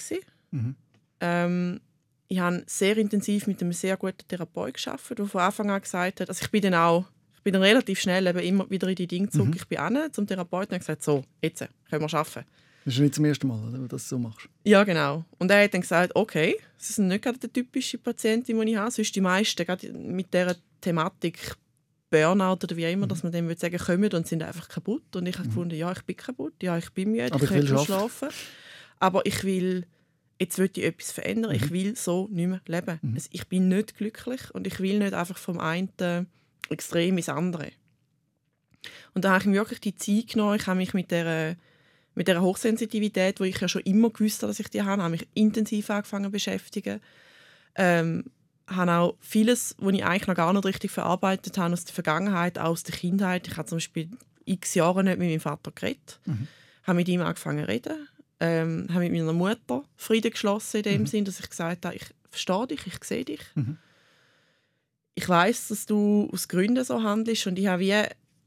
Mhm. 0.52 0.76
Ähm, 1.22 1.82
ich 2.28 2.40
habe 2.40 2.64
sehr 2.68 2.98
intensiv 2.98 3.48
mit 3.48 3.62
einem 3.62 3.72
sehr 3.72 3.96
guten 3.96 4.28
Therapeut 4.28 4.74
gearbeitet, 4.74 5.20
der 5.20 5.26
von 5.26 5.40
Anfang 5.40 5.72
an 5.72 5.82
gesagt 5.82 6.20
hat, 6.20 6.28
also 6.28 6.44
ich 6.44 6.52
bin 6.52 6.64
dann 6.64 6.74
auch, 6.74 7.06
ich 7.34 7.44
bin 7.44 7.54
dann 7.54 7.62
relativ 7.64 8.02
schnell 8.02 8.28
eben 8.28 8.40
immer 8.40 8.70
wieder 8.70 8.90
in 8.90 8.96
die 8.96 9.08
Dinge 9.08 9.30
zurück. 9.30 9.48
Mhm. 9.48 9.56
Ich 9.56 9.68
bin 9.70 9.80
hin 9.80 10.12
zum 10.12 10.28
Therapeuten 10.28 10.76
und 10.76 10.82
habe 10.82 10.86
gesagt, 10.86 11.04
so, 11.04 11.24
jetzt 11.42 11.66
können 11.90 12.02
wir 12.02 12.14
arbeiten. 12.14 12.46
Das 12.86 12.94
ist 12.94 13.00
nicht 13.00 13.16
zum 13.16 13.26
ersten 13.26 13.48
Mal, 13.48 13.72
dass 13.72 13.82
du 13.82 13.88
das 13.88 14.10
so 14.10 14.20
machst. 14.20 14.48
Ja, 14.64 14.84
genau. 14.84 15.26
Und 15.40 15.50
er 15.52 15.64
hat 15.64 15.74
dann 15.74 15.82
gesagt, 15.82 16.16
okay, 16.16 16.56
das 16.78 16.92
ist 16.92 17.00
nicht 17.00 17.24
gerade 17.24 17.40
die 17.40 17.48
typische 17.50 17.98
Patientin, 17.98 18.60
die 18.62 18.72
ich 18.72 18.78
habe. 18.78 18.92
Sonst 18.92 19.16
die 19.16 19.22
meisten, 19.22 19.66
gerade 19.66 19.92
mit 19.92 20.34
dieser 20.34 20.56
Thematik 20.82 21.56
Burnout 22.12 22.60
oder 22.64 22.76
wie 22.78 22.86
immer, 22.92 23.08
dass 23.08 23.24
man 23.24 23.32
dem 23.32 23.48
würde 23.48 23.60
sagen, 23.60 23.78
kommen 23.80 24.14
und 24.14 24.28
sind 24.28 24.44
einfach 24.44 24.70
kaputt. 24.70 25.16
Und 25.16 25.26
ich 25.28 25.36
habe 25.40 25.48
gefunden, 25.48 25.76
ja, 25.76 25.92
ich 25.92 26.04
bin 26.04 26.16
kaputt, 26.16 26.54
ja, 26.62 26.78
ich 26.78 26.92
bin 26.92 27.12
müde, 27.12 27.32
Aber 27.34 27.44
ich 27.44 27.50
ich 27.50 27.56
will 27.58 27.68
schon 27.68 27.80
schlafen. 27.86 28.30
Aber 29.00 29.26
ich 29.26 29.44
will, 29.44 29.88
jetzt 30.40 30.60
will 30.60 30.70
ich 30.74 30.84
etwas 30.84 31.12
verändern. 31.12 31.56
Ich 31.56 31.72
will 31.72 31.96
so 31.96 32.28
nicht 32.32 32.48
mehr 32.48 32.62
leben. 32.68 33.00
Mhm. 33.02 33.16
Es- 33.16 33.30
Ich 33.32 33.48
bin 33.48 33.68
nicht 33.68 33.98
glücklich 33.98 34.42
und 34.54 34.68
ich 34.68 34.80
will 34.80 35.00
nicht 35.00 35.14
einfach 35.14 35.38
vom 35.40 35.60
einen 35.60 35.90
Extrem 36.70 37.18
ins 37.18 37.30
andere. 37.30 37.72
Und 39.16 39.26
da 39.26 39.32
habe 39.32 39.40
ich 39.42 39.46
mir 39.48 39.56
wirklich 39.56 39.80
die 39.82 39.96
Zeit 39.96 40.34
genommen. 40.34 40.56
Ich 40.60 40.68
habe 40.68 40.78
mich 40.78 40.94
mit 40.94 41.10
der 41.12 41.58
mit 42.16 42.28
der 42.28 42.42
Hochsensitivität, 42.42 43.40
wo 43.40 43.44
ich 43.44 43.60
ja 43.60 43.68
schon 43.68 43.82
immer 43.84 44.10
gewusst 44.10 44.42
habe, 44.42 44.50
dass 44.50 44.60
ich 44.60 44.70
die 44.70 44.82
habe, 44.82 45.02
habe 45.02 45.12
mich 45.12 45.28
intensiv 45.34 45.90
angefangen 45.90 46.26
zu 46.26 46.32
beschäftigen. 46.32 47.02
Ähm, 47.76 48.26
habe 48.68 48.92
auch 48.94 49.18
vieles, 49.20 49.76
was 49.78 49.94
ich 49.94 50.04
eigentlich 50.06 50.28
noch 50.28 50.36
gar 50.36 50.52
nicht 50.54 50.66
richtig 50.66 50.92
verarbeitet 50.92 51.58
habe 51.58 51.74
aus 51.74 51.86
der 51.86 51.94
Vergangenheit, 51.94 52.58
auch 52.58 52.70
aus 52.70 52.84
der 52.84 52.96
Kindheit. 52.96 53.48
Ich 53.48 53.58
habe 53.58 53.68
zum 53.68 53.76
Beispiel 53.78 54.10
x 54.46 54.74
Jahre 54.74 55.04
nicht 55.04 55.20
mit 55.20 55.30
meinem 55.30 55.40
Vater 55.40 55.72
geredet. 55.72 56.20
Mhm. 56.26 56.48
Habe 56.84 56.96
mit 56.98 57.08
ihm 57.08 57.22
angefangen 57.22 57.66
zu 57.66 57.70
reden. 57.70 58.08
Ähm, 58.40 58.88
habe 58.90 59.02
mit 59.02 59.14
meiner 59.14 59.34
Mutter 59.34 59.84
Frieden 59.96 60.32
geschlossen 60.32 60.78
in 60.78 60.84
dem 60.84 61.02
Mhm. 61.02 61.08
Sinn, 61.08 61.26
dass 61.26 61.40
ich 61.40 61.50
gesagt 61.50 61.86
habe, 61.86 61.96
ich 61.96 62.06
verstehe 62.30 62.68
dich, 62.68 62.88
ich 62.88 63.04
sehe 63.04 63.26
dich. 63.26 63.42
Mhm. 63.56 63.78
Ich 65.16 65.28
weiß, 65.30 65.70
dass 65.70 65.86
du 65.86 66.30
aus 66.34 66.48
Gründen 66.48 66.84
so 66.84 67.02
handelst 67.02 67.48
und 67.48 67.58
ich 67.58 67.68
habe 67.68 67.82
wie 67.82 68.04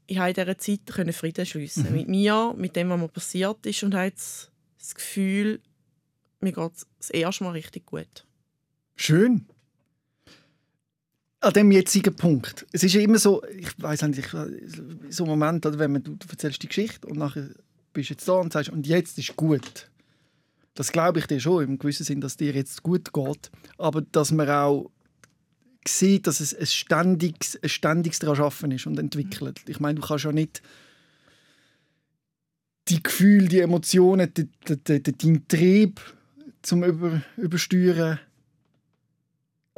ich 0.09 0.17
habe 0.17 0.29
in 0.29 0.35
dieser 0.35 0.57
Zeit 0.57 0.85
können 0.87 1.13
Frieden 1.13 1.45
schliessen 1.45 1.85
Mhm. 1.89 1.95
mit 1.95 2.07
mir, 2.07 2.53
mit 2.57 2.75
dem, 2.75 2.89
was 2.89 2.99
mir 2.99 3.07
passiert 3.07 3.65
ist 3.65 3.83
und 3.83 3.93
habe 3.93 4.05
jetzt 4.05 4.51
das 4.79 4.95
Gefühl, 4.95 5.61
mir 6.39 6.51
geht 6.51 6.71
es 6.75 6.87
das 6.97 7.09
erste 7.11 7.43
Mal 7.43 7.51
richtig 7.51 7.85
gut. 7.85 8.25
Schön. 8.95 9.45
An 11.41 11.53
dem 11.53 11.71
jetzigen 11.71 12.15
Punkt. 12.15 12.65
Es 12.73 12.83
ist 12.83 12.93
ja 12.93 13.01
immer 13.01 13.17
so, 13.19 13.43
ich 13.45 13.69
weiß 13.81 14.01
nicht, 14.03 14.19
ich, 14.19 14.27
so 15.15 15.23
ein 15.23 15.29
Moment, 15.29 15.63
wenn 15.65 15.91
man, 15.93 16.03
du, 16.03 16.15
du 16.15 16.27
erzählst 16.29 16.61
die 16.63 16.67
Geschichte 16.67 17.07
und 17.07 17.17
nachher 17.17 17.49
bist 17.93 18.09
du 18.09 18.13
jetzt 18.13 18.27
da 18.27 18.33
und 18.33 18.51
sagst, 18.51 18.69
und 18.71 18.85
jetzt 18.87 19.17
ist 19.17 19.35
gut. 19.37 19.89
Das 20.73 20.91
glaube 20.91 21.19
ich 21.19 21.27
dir 21.27 21.39
schon, 21.39 21.63
im 21.63 21.79
gewissen 21.79 22.03
Sinn, 22.05 22.19
dass 22.19 22.35
dir 22.35 22.51
jetzt 22.53 22.83
gut 22.83 23.13
geht. 23.13 23.51
Aber 23.77 24.01
dass 24.01 24.31
man 24.31 24.49
auch 24.49 24.91
sieht, 25.87 26.27
dass 26.27 26.39
es 26.39 26.55
ein 26.55 26.65
ständiges, 26.65 27.57
ein 27.61 27.69
ständiges 27.69 28.19
daran 28.19 28.39
arbeiten 28.39 28.71
ist 28.71 28.85
und 28.85 28.99
entwickelt. 28.99 29.61
Ich 29.67 29.79
meine, 29.79 29.99
du 29.99 30.05
kannst 30.05 30.25
ja 30.25 30.31
nicht 30.31 30.61
die 32.87 33.01
Gefühle, 33.01 33.47
die 33.47 33.59
Emotionen, 33.59 34.33
die, 34.33 34.49
die, 34.67 35.01
die, 35.01 35.17
deinen 35.17 35.47
Trieb 35.47 36.01
zum 36.61 36.83
Über, 36.83 37.21
Übersteuern 37.37 38.19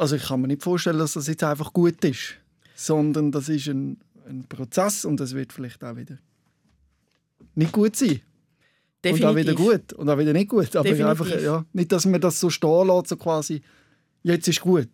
also 0.01 0.15
ich 0.15 0.23
kann 0.23 0.41
mir 0.41 0.47
nicht 0.47 0.63
vorstellen, 0.63 0.97
dass 0.97 1.13
das 1.13 1.27
jetzt 1.27 1.43
einfach 1.43 1.73
gut 1.73 2.03
ist, 2.03 2.33
sondern 2.73 3.31
das 3.31 3.49
ist 3.49 3.67
ein, 3.67 3.99
ein 4.27 4.45
Prozess 4.49 5.05
und 5.05 5.21
es 5.21 5.35
wird 5.35 5.53
vielleicht 5.53 5.83
auch 5.83 5.95
wieder 5.95 6.17
nicht 7.53 7.71
gut 7.71 7.95
sein. 7.95 8.19
Und 9.05 9.23
auch 9.23 9.35
wieder 9.35 9.53
gut 9.53 9.93
und 9.93 10.09
auch 10.09 10.17
wieder 10.17 10.33
nicht 10.33 10.49
gut. 10.49 10.75
Aber 10.75 10.89
Definitiv. 10.89 11.05
einfach, 11.05 11.41
ja, 11.41 11.65
nicht, 11.73 11.91
dass 11.91 12.07
man 12.07 12.19
das 12.19 12.39
so 12.39 12.49
stehen 12.49 12.87
lässt, 12.87 13.09
so 13.09 13.15
quasi, 13.15 13.61
jetzt 14.23 14.47
ist 14.47 14.61
gut. 14.61 14.89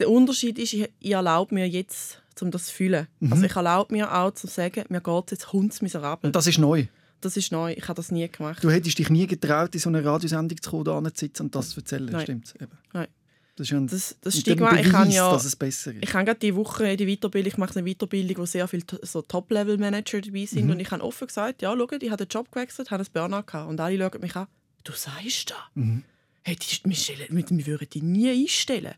Der 0.00 0.10
Unterschied 0.10 0.58
ist, 0.58 0.72
ich, 0.72 0.88
ich 0.98 1.10
erlaube 1.12 1.54
mir 1.54 1.68
jetzt, 1.68 2.22
um 2.40 2.50
das 2.50 2.66
zu 2.66 2.74
fühlen. 2.74 3.06
Mhm. 3.20 3.32
Also 3.32 3.44
ich 3.44 3.54
erlaube 3.54 3.92
mir 3.92 4.12
auch 4.12 4.32
zu 4.32 4.46
sagen, 4.46 4.84
mir 4.88 5.00
geht 5.00 5.30
jetzt 5.30 5.52
hundsmiserabel. 5.52 6.28
Und 6.28 6.36
das 6.36 6.46
ist 6.46 6.58
neu. 6.58 6.86
Das 7.20 7.36
ist 7.36 7.52
neu, 7.52 7.74
ich 7.76 7.86
habe 7.86 7.96
das 7.96 8.10
nie 8.10 8.26
gemacht. 8.28 8.64
Du 8.64 8.70
hättest 8.70 8.98
dich 8.98 9.10
nie 9.10 9.26
getraut, 9.26 9.74
in 9.74 9.80
so 9.80 9.90
einer 9.90 10.02
Radiosendung 10.02 10.60
zu 10.62 10.70
kommen, 10.70 10.84
da 10.84 10.94
hinzusitzen 10.94 11.46
und 11.46 11.54
das 11.54 11.68
zu 11.68 11.80
erzählen. 11.80 12.06
Nein. 12.06 12.22
Stimmt's? 12.22 12.54
Eben. 12.54 12.78
Nein. 12.94 13.08
Das 13.56 13.66
ist 13.68 13.74
ein, 13.74 13.86
Das, 13.88 14.16
das 14.22 14.38
Stigma, 14.38 14.70
Beweis, 14.70 14.86
ich 14.86 14.92
kann 14.92 15.10
ja... 15.10 15.30
dass 15.30 15.44
es 15.44 15.54
besser 15.54 15.92
ist. 15.92 16.02
Ich 16.02 16.14
habe 16.14 16.24
gerade 16.24 16.40
diese 16.40 16.56
Woche 16.56 16.96
die 16.96 17.04
Weiterbildung, 17.04 17.52
ich 17.52 17.58
mache 17.58 17.78
eine 17.78 17.86
Weiterbildung, 17.92 18.38
wo 18.38 18.46
sehr 18.46 18.66
viele 18.68 18.84
so 19.02 19.20
Top-Level-Manager 19.20 20.22
dabei 20.22 20.46
sind. 20.46 20.64
Mhm. 20.64 20.70
Und 20.70 20.80
ich 20.80 20.90
habe 20.90 21.04
offen 21.04 21.26
gesagt, 21.26 21.60
ja, 21.60 21.74
schau, 21.76 21.86
ich 22.00 22.10
habe 22.10 22.24
den 22.24 22.28
Job 22.28 22.50
gewechselt, 22.50 22.90
habe 22.90 23.04
einen 23.04 23.12
Burnout 23.12 23.42
gehabt. 23.44 23.68
Und 23.68 23.78
alle 23.78 23.98
schauen 23.98 24.20
mich 24.22 24.34
an, 24.34 24.46
du 24.84 24.92
sagst 24.92 25.50
das? 25.50 25.58
Mhm. 25.74 26.04
Hey, 26.42 26.56
die, 26.56 26.88
wir, 26.88 27.46
wir 27.50 27.66
würden 27.66 27.90
dich 27.90 28.02
nie 28.02 28.30
einstellen. 28.30 28.94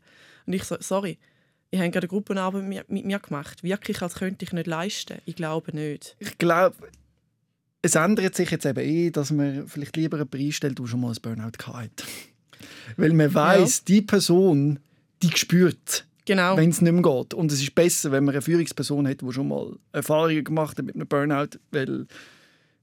Und 0.47 0.53
ich 0.53 0.65
so, 0.65 0.77
sorry, 0.81 1.19
ich 1.71 1.79
habe 1.81 1.91
gerade 1.91 2.05
eine 2.05 2.09
Gruppenarbeit 2.09 2.65
mit, 2.65 2.91
mit 2.91 3.05
mir 3.05 3.19
gemacht. 3.19 3.63
Wirklich, 3.63 4.03
als 4.03 4.15
könnte 4.15 4.45
ich 4.45 4.53
nicht 4.53 4.67
leisten. 4.67 5.19
Ich 5.25 5.37
glaube 5.37 5.75
nicht. 5.75 6.17
Ich 6.19 6.37
glaube, 6.39 6.77
es 7.81 7.95
ändert 7.95 8.35
sich 8.35 8.51
jetzt 8.51 8.67
eben 8.67 8.79
eh, 8.81 9.11
dass 9.11 9.31
man 9.31 9.67
vielleicht 9.67 9.97
lieber 9.97 10.19
einen 10.19 10.29
Preis 10.29 10.55
stellt, 10.55 10.79
der 10.79 10.87
schon 10.87 11.01
mal 11.01 11.13
ein 11.13 11.19
Burnout 11.23 11.53
hatte. 11.67 12.05
Weil 12.97 13.13
man 13.13 13.33
weiß, 13.33 13.85
die 13.85 14.03
Person, 14.03 14.79
die 15.23 15.37
spürt, 15.37 16.07
Genau. 16.25 16.57
wenn 16.57 16.71
es 16.71 16.81
nicht 16.81 16.93
mehr 16.93 17.03
geht. 17.03 17.35
Und 17.35 17.51
es 17.51 17.61
ist 17.61 17.75
besser, 17.75 18.13
wenn 18.13 18.25
man 18.25 18.35
eine 18.35 18.43
Führungsperson 18.43 19.09
hat, 19.09 19.23
die 19.23 19.33
schon 19.33 19.49
mal 19.49 19.77
Erfahrungen 19.93 20.45
gemacht 20.45 20.79
hat 20.79 20.85
mit 20.85 20.95
einem 20.95 21.09
Burnout, 21.09 21.59
weil 21.73 22.07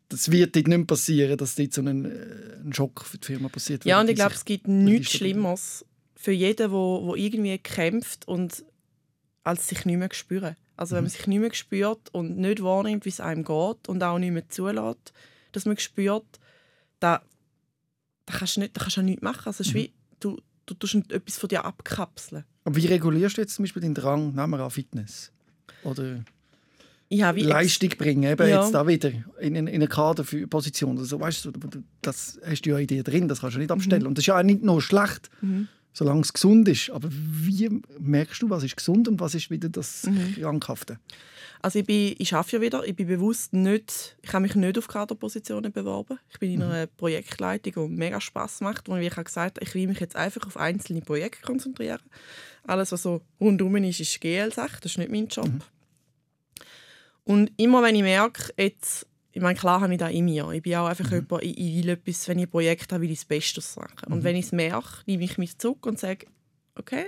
das 0.09 0.31
wird 0.31 0.55
dort 0.55 0.67
nicht 0.67 0.77
mehr 0.77 0.87
passieren, 0.87 1.37
dass 1.37 1.55
dort 1.55 1.73
so 1.73 1.81
ein, 1.81 2.05
äh, 2.05 2.09
ein 2.65 2.73
Schock 2.73 3.05
für 3.05 3.17
die 3.17 3.25
Firma 3.27 3.47
passiert. 3.47 3.85
Ja, 3.85 4.01
und 4.01 4.09
ich 4.09 4.15
glaube, 4.15 4.33
es 4.33 4.43
gibt 4.43 4.67
nichts. 4.67 5.11
Schlimmeres 5.11 5.85
für 6.21 6.33
jeden, 6.33 6.57
der 6.57 6.71
wo, 6.71 7.05
wo 7.05 7.15
irgendwie 7.15 7.57
kämpft 7.59 8.27
und 8.27 8.65
als 9.45 9.69
sich 9.69 9.85
nicht 9.85 9.97
mehr 9.97 10.09
spüren. 10.11 10.57
Also 10.75 10.95
wenn 10.95 11.03
man 11.05 11.09
sich 11.09 11.25
nicht 11.27 11.39
mehr 11.39 11.53
spürt 11.53 12.13
und 12.13 12.37
nicht 12.37 12.61
wahrnimmt, 12.61 13.05
wie 13.05 13.09
es 13.09 13.21
einem 13.21 13.43
geht 13.45 13.87
und 13.87 14.03
auch 14.03 14.19
nicht 14.19 14.31
mehr 14.31 14.47
zulässt, 14.49 15.13
dass 15.53 15.65
man 15.65 15.77
spürt, 15.77 16.25
da, 16.99 17.21
da 18.25 18.33
kannst 18.33 18.57
du 18.57 18.59
nicht, 18.61 18.75
da 18.75 18.81
kannst 18.81 18.97
du 18.97 19.01
auch 19.01 19.05
nichts 19.05 19.21
machen. 19.23 19.43
Also 19.45 19.61
es 19.61 19.67
ist 19.69 19.73
wie, 19.73 19.93
du, 20.19 20.37
du 20.65 20.73
tust 20.73 20.95
nicht 20.95 21.11
etwas 21.13 21.37
von 21.37 21.47
dir 21.49 21.63
abkapseln. 21.63 22.43
Aber 22.65 22.75
wie 22.75 22.85
regulierst 22.87 23.37
du 23.37 23.41
jetzt 23.41 23.55
zum 23.55 23.63
Beispiel 23.63 23.81
den 23.81 23.93
Drang, 23.95 24.35
nehmen 24.35 24.49
wir 24.51 24.59
an 24.59 24.71
Fitness? 24.71 25.31
Oder 25.83 26.23
ex- 27.09 27.41
Leistung 27.41 27.89
bringen, 27.97 28.23
eben 28.23 28.47
Ja. 28.49 28.61
jetzt 28.61 28.73
da 28.73 28.85
wieder 28.85 29.09
in, 29.39 29.55
in, 29.55 29.67
in 29.67 29.67
eine 29.67 29.87
Kaderposition. 29.87 30.97
oder 30.97 31.05
so, 31.05 31.19
weißt 31.19 31.45
du, 31.45 31.51
das 32.01 32.39
hast 32.45 32.61
du 32.63 32.69
ja 32.71 32.77
in 32.77 32.87
dir 32.87 33.03
drin, 33.03 33.27
das 33.27 33.39
kannst 33.41 33.55
du 33.55 33.59
nicht 33.59 33.71
abstellen. 33.71 34.05
Und 34.05 34.17
das 34.17 34.23
ist 34.23 34.27
ja 34.27 34.37
auch 34.37 34.43
nicht 34.43 34.63
nur 34.63 34.81
schlecht, 34.81 35.29
Mhm. 35.41 35.67
Solange 35.99 36.21
es 36.21 36.33
gesund 36.33 36.67
ist. 36.69 36.89
Aber 36.91 37.09
wie 37.11 37.69
merkst 37.99 38.41
du, 38.41 38.49
was 38.49 38.63
ist 38.63 38.77
gesund 38.77 39.07
und 39.09 39.19
was 39.19 39.35
ist 39.35 39.51
wieder 39.51 39.69
das 39.69 40.03
Mhm. 40.03 40.35
Krankhafte? 40.35 40.97
Also 41.61 41.79
ich, 41.79 41.85
bin, 41.85 42.15
ich 42.17 42.33
arbeite 42.33 42.55
ja 42.55 42.61
wieder, 42.61 42.87
ich 42.87 42.95
bin 42.95 43.07
bewusst 43.07 43.51
nicht, 43.51 44.15
ich 44.21 44.31
habe 44.31 44.43
mich 44.43 44.55
nicht 44.55 44.77
auf 44.77 44.87
Kaderpositionen 44.87 45.73
beworben. 45.73 46.17
Ich 46.31 46.39
bin 46.39 46.53
in 46.53 46.61
einer 46.63 46.87
Projektleitung, 46.87 47.89
die 47.89 47.95
mega 47.97 48.21
Spaß 48.21 48.61
macht, 48.61 48.87
wo 48.87 48.95
ich 48.95 49.13
gesagt 49.13 49.57
habe, 49.57 49.65
ich 49.65 49.75
will 49.75 49.87
mich 49.87 49.99
jetzt 49.99 50.15
einfach 50.15 50.47
auf 50.47 50.55
einzelne 50.55 51.01
Projekte 51.01 51.41
konzentrieren. 51.41 51.99
Alles, 52.63 52.93
was 52.93 53.01
so 53.01 53.21
rundum 53.41 53.75
ist, 53.75 53.99
ist 53.99 54.21
GL-Sache, 54.21 54.79
das 54.81 54.93
ist 54.93 54.99
nicht 54.99 55.11
mein 55.11 55.27
Job. 55.27 55.51
Und 57.25 57.51
immer 57.57 57.83
wenn 57.83 57.95
ich 57.95 58.03
merke, 58.03 58.53
jetzt, 58.57 59.05
ich 59.31 59.41
meine, 59.41 59.57
klar 59.57 59.81
habe 59.81 59.93
ich 59.93 59.99
das 59.99 60.11
in 60.11 60.25
mir. 60.25 60.49
Ich 60.51 60.61
bin 60.63 60.75
auch 60.75 60.87
einfach 60.87 61.09
jemand, 61.11 61.43
ich, 61.43 61.57
ich 61.57 61.75
will 61.83 61.89
etwas, 61.89 62.27
wenn 62.27 62.39
ich 62.39 62.45
ein 62.47 62.49
Projekt 62.51 62.91
habe, 62.91 63.03
will 63.03 63.11
ich 63.11 63.19
das 63.19 63.25
Beste 63.25 63.61
machen. 63.79 64.11
Und 64.11 64.23
wenn 64.23 64.35
ich 64.35 64.45
es 64.47 64.51
merke, 64.51 65.03
nehme 65.05 65.23
ich 65.23 65.37
mich 65.37 65.57
zurück 65.57 65.85
und 65.85 65.99
sage, 65.99 66.25
okay, 66.75 67.07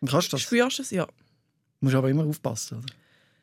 Und 0.00 0.10
kannst 0.10 0.28
du 0.28 0.36
das? 0.36 0.42
spürst 0.42 0.78
du 0.78 0.82
es? 0.82 0.90
Ja. 0.90 1.06
Du 1.06 1.12
musst 1.80 1.94
aber 1.96 2.08
immer 2.10 2.24
aufpassen. 2.24 2.78
Oder? 2.78 2.86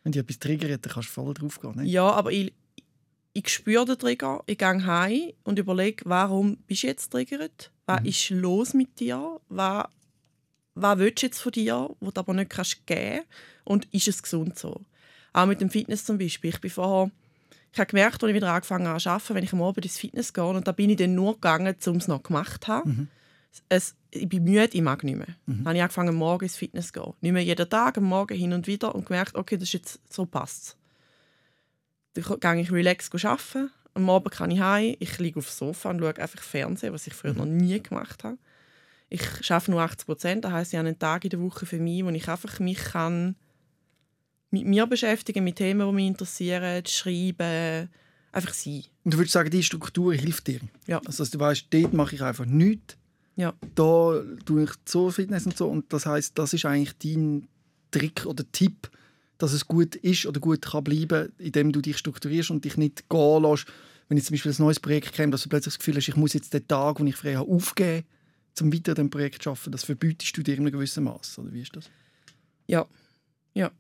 Wenn 0.04 0.12
dich 0.14 0.22
etwas 0.22 0.40
triggert, 0.40 0.86
dann 0.86 0.94
kannst 0.94 1.10
du 1.10 1.14
voll 1.14 1.34
drauf 1.34 1.60
gehen. 1.60 1.76
Ne? 1.76 1.86
Ja, 1.86 2.10
aber 2.12 2.32
ich, 2.32 2.54
ich 3.34 3.50
spüre 3.50 3.86
den 3.86 3.98
Trigger, 4.00 4.44
ich 4.46 4.58
gehe 4.58 4.86
heim 4.86 5.34
und 5.44 5.60
überlege, 5.60 6.04
warum 6.06 6.58
bist 6.68 6.84
du 6.84 6.88
jetzt 6.88 7.10
triggert? 7.12 7.72
Was 7.86 8.02
Mhm. 8.02 8.06
ist 8.08 8.30
los 8.30 8.74
mit 8.74 9.00
dir? 9.00 9.40
Was, 9.50 9.86
was 10.74 10.98
willst 11.00 11.22
du 11.22 11.26
jetzt 11.28 11.40
von 11.40 11.52
dir, 11.52 11.90
was 12.00 12.14
du 12.14 12.20
aber 12.20 12.34
nicht 12.34 12.50
kannst 12.50 12.86
geben 12.88 13.24
Und 13.66 13.88
ist 13.94 14.08
es 14.08 14.24
gesund 14.24 14.58
so? 14.58 14.82
Auch 15.34 15.46
mit 15.48 15.60
dem 15.60 15.70
Fitness 15.70 16.06
zum 16.06 16.18
Beispiel. 16.18 16.52
Ich 16.52 16.62
bin 16.62 16.72
vorher, 16.72 17.12
ich 17.76 17.80
habe 17.80 17.90
gemerkt, 17.90 18.24
als 18.24 18.30
ich 18.30 18.36
wieder 18.36 18.54
angefangen 18.54 18.88
habe 18.88 19.02
zu 19.02 19.10
arbeiten, 19.10 19.36
wenn 19.36 19.44
ich 19.44 19.52
am 19.52 19.62
Abend 19.62 19.84
ins 19.84 20.00
Fitness 20.00 20.32
gehe, 20.32 20.46
und 20.46 20.66
da 20.66 20.72
bin 20.72 20.90
ich 20.90 20.96
dann 20.96 21.14
nur 21.14 21.34
gegangen, 21.34 21.76
um 21.88 21.98
es 21.98 22.08
noch 22.08 22.24
gemacht 22.24 22.64
zu 22.64 22.72
haben. 22.72 22.90
Mhm. 22.90 23.08
Es, 23.68 23.96
ich 24.12 24.30
bin 24.30 24.46
müde, 24.46 24.70
ich 24.72 24.82
mag 24.82 25.04
nicht 25.04 25.18
mehr. 25.18 25.28
Dann 25.46 25.66
habe 25.66 25.76
ich 25.76 25.82
angefangen, 25.82 26.10
am 26.10 26.16
morgen 26.16 26.46
ins 26.46 26.56
Fitness 26.56 26.88
zu 26.88 26.94
gehen. 26.94 27.14
Nicht 27.20 27.34
mehr 27.34 27.44
jeden 27.44 27.70
Tag, 27.70 27.98
am 27.98 28.06
Morgen 28.06 28.38
hin 28.38 28.54
und 28.54 28.68
wieder 28.68 28.96
und 28.96 29.06
gemerkt, 29.06 29.36
okay, 29.36 29.58
das 29.58 29.64
ist 29.64 29.74
jetzt, 29.74 30.00
so 30.10 30.26
passt 30.26 30.78
Dann 32.14 32.40
gehe 32.40 32.62
ich 32.62 32.72
relax 32.72 33.12
arbeiten. 33.26 33.72
Am 33.94 34.10
Abend 34.10 34.32
kann 34.32 34.52
ich 34.52 34.62
heim, 34.62 34.96
ich 35.00 35.20
liege 35.20 35.40
auf 35.40 35.48
dem 35.48 35.54
Sofa 35.54 35.90
und 35.90 36.00
schaue 36.00 36.18
einfach 36.18 36.42
Fernsehen, 36.42 36.94
was 36.94 37.08
ich 37.08 37.14
früher 37.14 37.34
noch 37.34 37.46
nie 37.46 37.84
gemacht 37.84 38.24
habe. 38.24 38.38
Ich 39.10 39.52
arbeite 39.52 39.72
nur 39.72 39.82
80 39.82 40.06
Prozent, 40.06 40.46
das 40.46 40.52
heisst, 40.54 40.74
ich 40.74 40.80
habe 40.80 40.88
einen 40.88 41.00
Tag 41.00 41.26
in 41.26 41.30
der 41.30 41.42
Woche 41.42 41.66
für 41.66 41.80
mich, 41.80 42.06
wo 42.06 42.10
ich 42.10 42.30
einfach 42.30 42.60
mich 42.60 42.78
kann 42.78 43.36
mit 44.56 44.66
mir 44.66 44.88
beschäftigen, 44.88 45.44
mit 45.44 45.58
Themen, 45.58 45.86
die 45.86 45.94
mich 45.94 46.08
interessieren, 46.08 46.86
schreiben, 46.86 47.90
einfach 48.32 48.54
sein. 48.54 48.84
Und 49.04 49.14
du 49.14 49.18
würdest 49.18 49.34
sagen, 49.34 49.50
diese 49.50 49.64
Struktur 49.64 50.14
hilft 50.14 50.48
dir? 50.48 50.62
Ja. 50.88 51.02
Also 51.06 51.24
dass 51.24 51.32
du 51.32 51.40
weißt, 51.40 51.68
dort 51.70 51.94
mache 51.94 52.16
ich 52.16 52.22
einfach 52.22 52.46
nichts. 52.46 52.96
Ja. 53.36 53.54
Da 53.76 54.22
tue 54.46 54.64
ich 54.64 54.70
so 54.86 55.12
Fitness 55.12 55.46
und 55.46 55.58
so. 55.58 55.68
Und 55.68 55.92
das 55.92 56.06
heißt, 56.06 56.38
das 56.40 56.54
ist 56.54 56.66
eigentlich 56.66 56.98
dein 57.00 57.50
Trick 57.92 58.26
oder 58.26 58.50
Tipp, 58.54 58.90
dass 59.38 59.52
es 59.52 59.68
gut 59.68 59.96
ist 59.98 60.26
oder 60.26 60.40
gut 60.40 60.62
kann 60.62 60.86
bleiben, 60.86 61.34
indem 61.38 61.74
du 61.74 61.82
dich 61.82 61.98
strukturierst 61.98 62.50
und 62.50 62.64
dich 62.64 62.78
nicht 62.78 63.10
gehen 63.10 63.44
lässt. 63.44 63.66
Wenn 64.08 64.18
jetzt 64.18 64.28
zum 64.28 64.36
Beispiel 64.36 64.54
ein 64.54 64.64
neues 64.64 64.80
Projekt 64.80 65.14
kommt, 65.14 65.34
dass 65.34 65.44
du 65.44 65.50
plötzlich 65.50 65.74
das 65.74 65.80
Gefühl 65.80 65.98
hast, 65.98 66.08
ich 66.08 66.16
muss 66.16 66.34
jetzt 66.34 66.54
den 66.54 66.66
Tag, 66.66 66.98
den 66.98 67.08
ich 67.08 67.18
frei 67.18 67.36
habe, 67.36 67.52
aufgeben, 67.52 68.06
um 68.62 68.72
weiter 68.72 68.92
an 68.92 68.96
diesem 68.96 69.10
Projekt 69.10 69.44
zu 69.44 69.50
arbeiten. 69.50 69.72
Das 69.74 69.84
verbietest 69.84 70.38
du 70.38 70.44
dir 70.44 70.54
in 70.54 70.62
einem 70.62 70.72
gewissen 70.72 71.04
Maß. 71.04 71.40
Oder 71.40 71.52
wie 71.52 71.62
ist 71.62 71.76
das? 71.76 71.90
Ja. 72.68 72.88
Ja. 73.54 73.72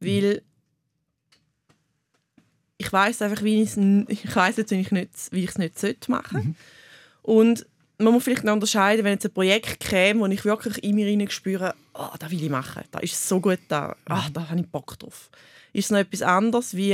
Weil 0.00 0.42
ich 2.78 2.92
weiß 2.92 3.22
einfach, 3.22 3.42
wie 3.42 3.62
ich's 3.62 3.76
n- 3.76 4.06
ich 4.08 4.34
weiß 4.34 4.56
jetzt, 4.58 4.70
wie 4.70 4.80
ich 4.80 4.90
nicht, 4.90 5.10
wie 5.30 5.44
ich 5.44 5.50
es 5.50 5.58
nicht 5.58 5.78
sollte 5.78 6.10
machen. 6.10 6.40
Mhm. 6.44 6.56
Und 7.22 7.66
man 7.98 8.12
muss 8.12 8.24
vielleicht 8.24 8.44
noch 8.44 8.52
unterscheiden, 8.52 9.04
wenn 9.04 9.14
jetzt 9.14 9.24
ein 9.24 9.32
Projekt 9.32 9.80
käme, 9.80 10.20
wo 10.20 10.26
ich 10.26 10.44
wirklich 10.44 10.84
in 10.84 10.94
mir 10.96 11.06
hinein 11.06 11.30
spüre, 11.30 11.74
oh, 11.94 12.08
das 12.18 12.30
will 12.30 12.42
ich 12.42 12.50
machen, 12.50 12.82
da 12.90 12.98
ist 12.98 13.26
so 13.26 13.40
gut 13.40 13.58
da, 13.68 13.96
ah, 14.04 14.28
da 14.32 14.48
habe 14.50 14.60
ich 14.60 14.66
Bock 14.66 14.98
drauf. 14.98 15.30
Ist 15.72 15.86
es 15.86 15.90
noch 15.90 15.98
etwas 15.98 16.20
anderes, 16.22 16.76
wie 16.76 16.92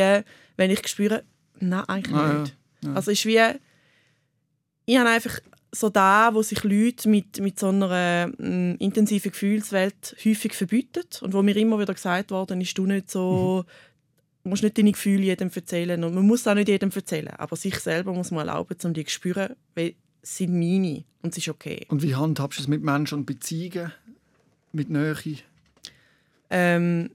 wenn 0.57 0.71
ich 0.71 0.87
spüre, 0.87 1.25
nein, 1.59 1.85
eigentlich 1.89 2.15
Ah, 2.15 2.27
ja. 2.33 2.39
nicht. 2.41 2.57
Ja. 2.85 2.95
Also 2.95 3.11
ist 3.11 3.27
wie, 3.27 3.41
ich 4.87 4.97
habe 4.97 5.09
einfach 5.11 5.41
so 5.75 5.89
da, 5.89 6.35
wo 6.35 6.43
sich 6.43 6.63
Leute 6.65 7.09
mit, 7.09 7.41
mit 7.41 7.59
so 7.59 7.69
einer 7.69 8.29
mm, 8.39 8.77
intensiven 8.79 9.33
Gefühlswelt 9.33 10.17
häufig 10.25 10.53
verbieten 10.53 11.07
und 11.23 11.33
wo 11.33 11.43
mir 11.43 11.57
immer 11.57 11.79
wieder 11.79 11.95
gesagt 11.95 12.31
worden 12.31 12.61
ist, 12.61 12.77
du 12.77 12.87
nicht 12.87 13.11
so, 13.11 13.65
du 14.45 14.51
musst 14.51 14.63
nicht 14.63 14.77
deine 14.77 14.93
Gefühle 14.93 15.25
jedem 15.25 15.51
erzählen 15.53 16.05
und 16.05 16.15
man 16.15 16.27
muss 16.27 16.47
auch 16.47 16.55
nicht 16.55 16.69
jedem 16.69 16.91
erzählen, 16.91 17.35
aber 17.39 17.57
sich 17.57 17.79
selber 17.81 18.13
muss 18.13 18.31
man 18.31 18.47
erlauben, 18.47 18.77
um 18.85 18.93
die 18.93 19.05
zu 19.07 19.13
spüren, 19.13 19.57
weil 19.75 19.95
es 20.21 20.37
sind 20.37 20.53
meine 20.53 21.05
und 21.23 21.31
es 21.31 21.39
ist 21.39 21.49
okay. 21.49 21.87
Und 21.89 22.03
wie 22.03 22.15
handhabst 22.15 22.59
du 22.59 22.63
es 22.63 22.69
mit 22.69 22.83
Menschen 22.83 23.19
und 23.19 23.27
Beziehungen? 23.27 23.93
Mit 24.73 24.91
Nähe? 24.91 25.39
Ähm, 26.51 27.11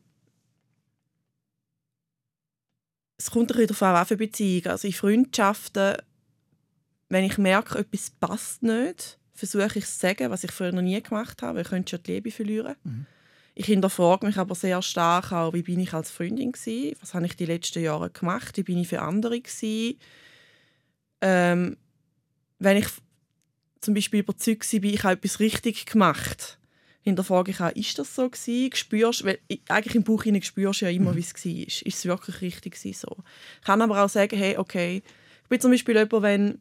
es 3.18 3.32
kommt 3.32 3.52
ein 3.52 3.58
bisschen 3.58 3.68
darauf 3.68 3.82
an, 3.84 3.94
was 3.94 4.08
für 4.08 4.18
Beziehungen. 4.18 4.68
Also 4.68 4.88
in 4.88 4.94
Freundschaften, 4.94 5.96
wenn 7.10 7.24
ich 7.24 7.38
merke, 7.38 7.80
etwas 7.80 8.10
passt 8.20 8.64
nicht, 8.64 9.18
versuche 9.34 9.80
ich 9.80 9.86
zu 9.86 10.00
sagen, 10.00 10.30
was 10.32 10.44
ich 10.44 10.52
früher 10.52 10.72
noch 10.72 10.82
nie 10.82 11.02
gemacht 11.02 11.42
habe, 11.42 11.56
weil 11.56 11.62
ich 11.64 11.70
könnte 11.70 11.92
schon 11.92 12.04
die 12.04 12.14
Liebe 12.14 12.32
verlieren. 12.32 12.76
Ich 13.56 13.66
hinterfrage 13.66 14.26
mich 14.26 14.38
aber 14.38 14.54
sehr 14.56 14.82
stark 14.82 15.32
auch, 15.32 15.54
wie 15.54 15.64
bin 15.64 15.80
ich 15.80 15.94
als 15.94 16.12
Freundin 16.12 16.52
gewesen? 16.52 16.96
was 17.02 17.14
habe 17.14 17.26
ich 17.26 17.36
die 17.36 17.46
letzten 17.46 17.82
Jahre 17.82 18.10
gemacht, 18.10 18.56
wie 18.58 18.64
bin 18.64 18.78
ich 18.78 18.88
für 18.88 19.02
andere 19.02 19.40
gewesen? 19.40 19.98
Ähm, 21.22 21.78
wenn 22.60 22.78
ich 22.78 22.88
zum 23.82 23.94
Beispiel 23.94 24.20
überzeugt 24.20 24.72
war, 24.74 24.84
ich 24.84 25.04
habe 25.04 25.14
etwas 25.14 25.40
richtig 25.40 25.86
gemacht, 25.86 26.60
hinterfrage 27.02 27.52
ich 27.52 27.62
auch, 27.62 27.72
ist 27.72 27.98
das 27.98 28.14
so 28.14 28.30
gewesen? 28.30 28.76
Spürst, 28.76 29.24
weil 29.24 29.40
ich- 29.48 29.62
eigentlich 29.70 29.96
im 29.96 30.22
hinein 30.22 30.42
spürst 30.42 30.82
du 30.82 30.86
ja 30.86 30.92
immer, 30.92 31.16
wie 31.16 31.22
es 31.22 31.34
war. 31.34 31.52
Ist 31.68 31.86
es 31.86 32.06
wirklich 32.06 32.42
richtig 32.42 32.78
so? 32.98 33.18
Ich 33.62 33.66
kann 33.66 33.82
aber 33.82 34.04
auch 34.04 34.10
sagen, 34.10 34.38
hey, 34.38 34.58
okay, 34.58 35.02
ich 35.44 35.50
bin 35.50 35.62
zum 35.62 35.72
Beispiel 35.72 35.96
jemand, 35.96 36.22
wenn, 36.24 36.60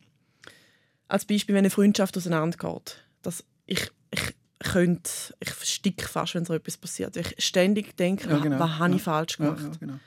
als 1.09 1.25
Beispiel, 1.25 1.55
wenn 1.55 1.61
eine 1.61 1.71
Freundschaft 1.71 2.17
auseinandergeht, 2.17 2.99
dass 3.23 3.45
ich, 3.67 3.91
ich 4.11 4.35
könnte, 4.61 5.11
ich 5.41 5.51
versticke 5.51 6.07
fast, 6.09 6.35
wenn 6.35 6.45
so 6.45 6.55
etwas 6.55 6.77
passiert. 6.77 7.17
Ich 7.17 7.35
ständig 7.45 7.97
denke, 7.97 8.29
Ja, 8.29 8.39
genau. 8.39 8.59
was 8.59 8.79
habe 8.79 8.93
ich 8.95 8.99
Ja. 8.99 9.05
falsch 9.05 9.37
gemacht? 9.37 9.63
ja, 9.63 9.71
genau. 9.79 9.99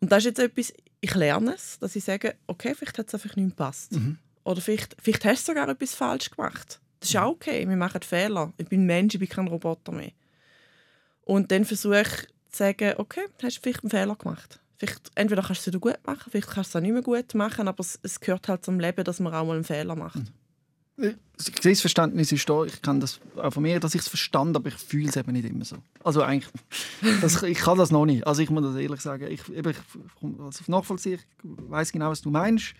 Und 0.00 0.12
das 0.12 0.18
ist 0.18 0.24
jetzt 0.26 0.38
etwas, 0.38 0.72
ich 1.00 1.14
lerne 1.14 1.54
es, 1.54 1.78
dass 1.80 1.96
ich 1.96 2.04
sage, 2.04 2.36
okay, 2.46 2.74
vielleicht 2.74 2.98
hat 2.98 3.08
es 3.08 3.14
einfach 3.14 3.34
nicht 3.36 3.50
gepasst. 3.50 3.92
Mhm. 3.92 4.18
Oder 4.44 4.60
vielleicht, 4.60 4.96
vielleicht 5.02 5.24
hast 5.24 5.46
du 5.46 5.52
sogar 5.52 5.68
etwas 5.68 5.94
falsch 5.94 6.30
gemacht. 6.30 6.80
Das 7.00 7.10
ist 7.10 7.16
auch 7.16 7.30
okay, 7.32 7.68
wir 7.68 7.76
machen 7.76 8.02
Fehler. 8.02 8.52
Ich 8.56 8.68
bin 8.68 8.86
Mensch, 8.86 9.14
ich 9.14 9.20
bin 9.20 9.28
kein 9.28 9.48
Roboter 9.48 9.92
mehr. 9.92 10.12
Und 11.22 11.50
dann 11.52 11.64
versuche 11.64 12.00
ich 12.02 12.08
zu 12.50 12.58
sagen, 12.58 12.94
okay, 12.96 13.22
du 13.38 13.46
hast 13.46 13.58
vielleicht 13.58 13.82
einen 13.84 13.90
Fehler 13.90 14.16
gemacht. 14.16 14.60
Vielleicht, 14.78 15.10
entweder 15.16 15.42
kannst 15.42 15.66
du 15.66 15.70
es 15.70 15.80
gut 15.80 15.98
machen, 16.06 16.30
vielleicht 16.30 16.48
kannst 16.48 16.72
du 16.72 16.78
es 16.78 16.80
auch 16.80 16.82
nicht 16.82 16.92
mehr 16.92 17.02
gut 17.02 17.34
machen, 17.34 17.66
aber 17.66 17.80
es, 17.80 17.98
es 18.02 18.20
gehört 18.20 18.48
halt 18.48 18.64
zum 18.64 18.78
Leben, 18.78 19.02
dass 19.02 19.18
man 19.18 19.34
auch 19.34 19.44
mal 19.44 19.56
einen 19.56 19.64
Fehler 19.64 19.96
macht. 19.96 20.22
Ich 20.96 21.62
sehe, 21.62 21.72
das 21.72 21.80
Verständnis 21.80 22.32
ist 22.32 22.48
da. 22.48 22.64
Ich 22.64 22.82
kann 22.82 22.98
das 22.98 23.20
auch 23.36 23.52
von 23.52 23.62
mir, 23.62 23.78
dass 23.78 23.94
ich 23.94 24.00
es 24.00 24.08
verstand, 24.08 24.56
aber 24.56 24.68
ich 24.68 24.74
fühle 24.74 25.08
es 25.08 25.16
eben 25.16 25.32
nicht 25.32 25.44
immer 25.44 25.64
so. 25.64 25.76
Also 26.02 26.22
eigentlich, 26.22 26.52
das, 27.20 27.42
ich 27.42 27.58
kann 27.58 27.78
das 27.78 27.90
noch 27.90 28.04
nicht. 28.04 28.26
Also 28.26 28.42
ich 28.42 28.50
muss 28.50 28.64
das 28.64 28.76
ehrlich 28.76 29.00
sagen. 29.00 29.28
Ich, 29.30 29.48
eben, 29.48 29.70
ich 29.70 29.76
also 30.40 30.64
nachvollziehen, 30.66 31.20
ich 31.42 31.70
weiß 31.70 31.92
genau, 31.92 32.10
was 32.10 32.22
du 32.22 32.30
meinst. 32.30 32.74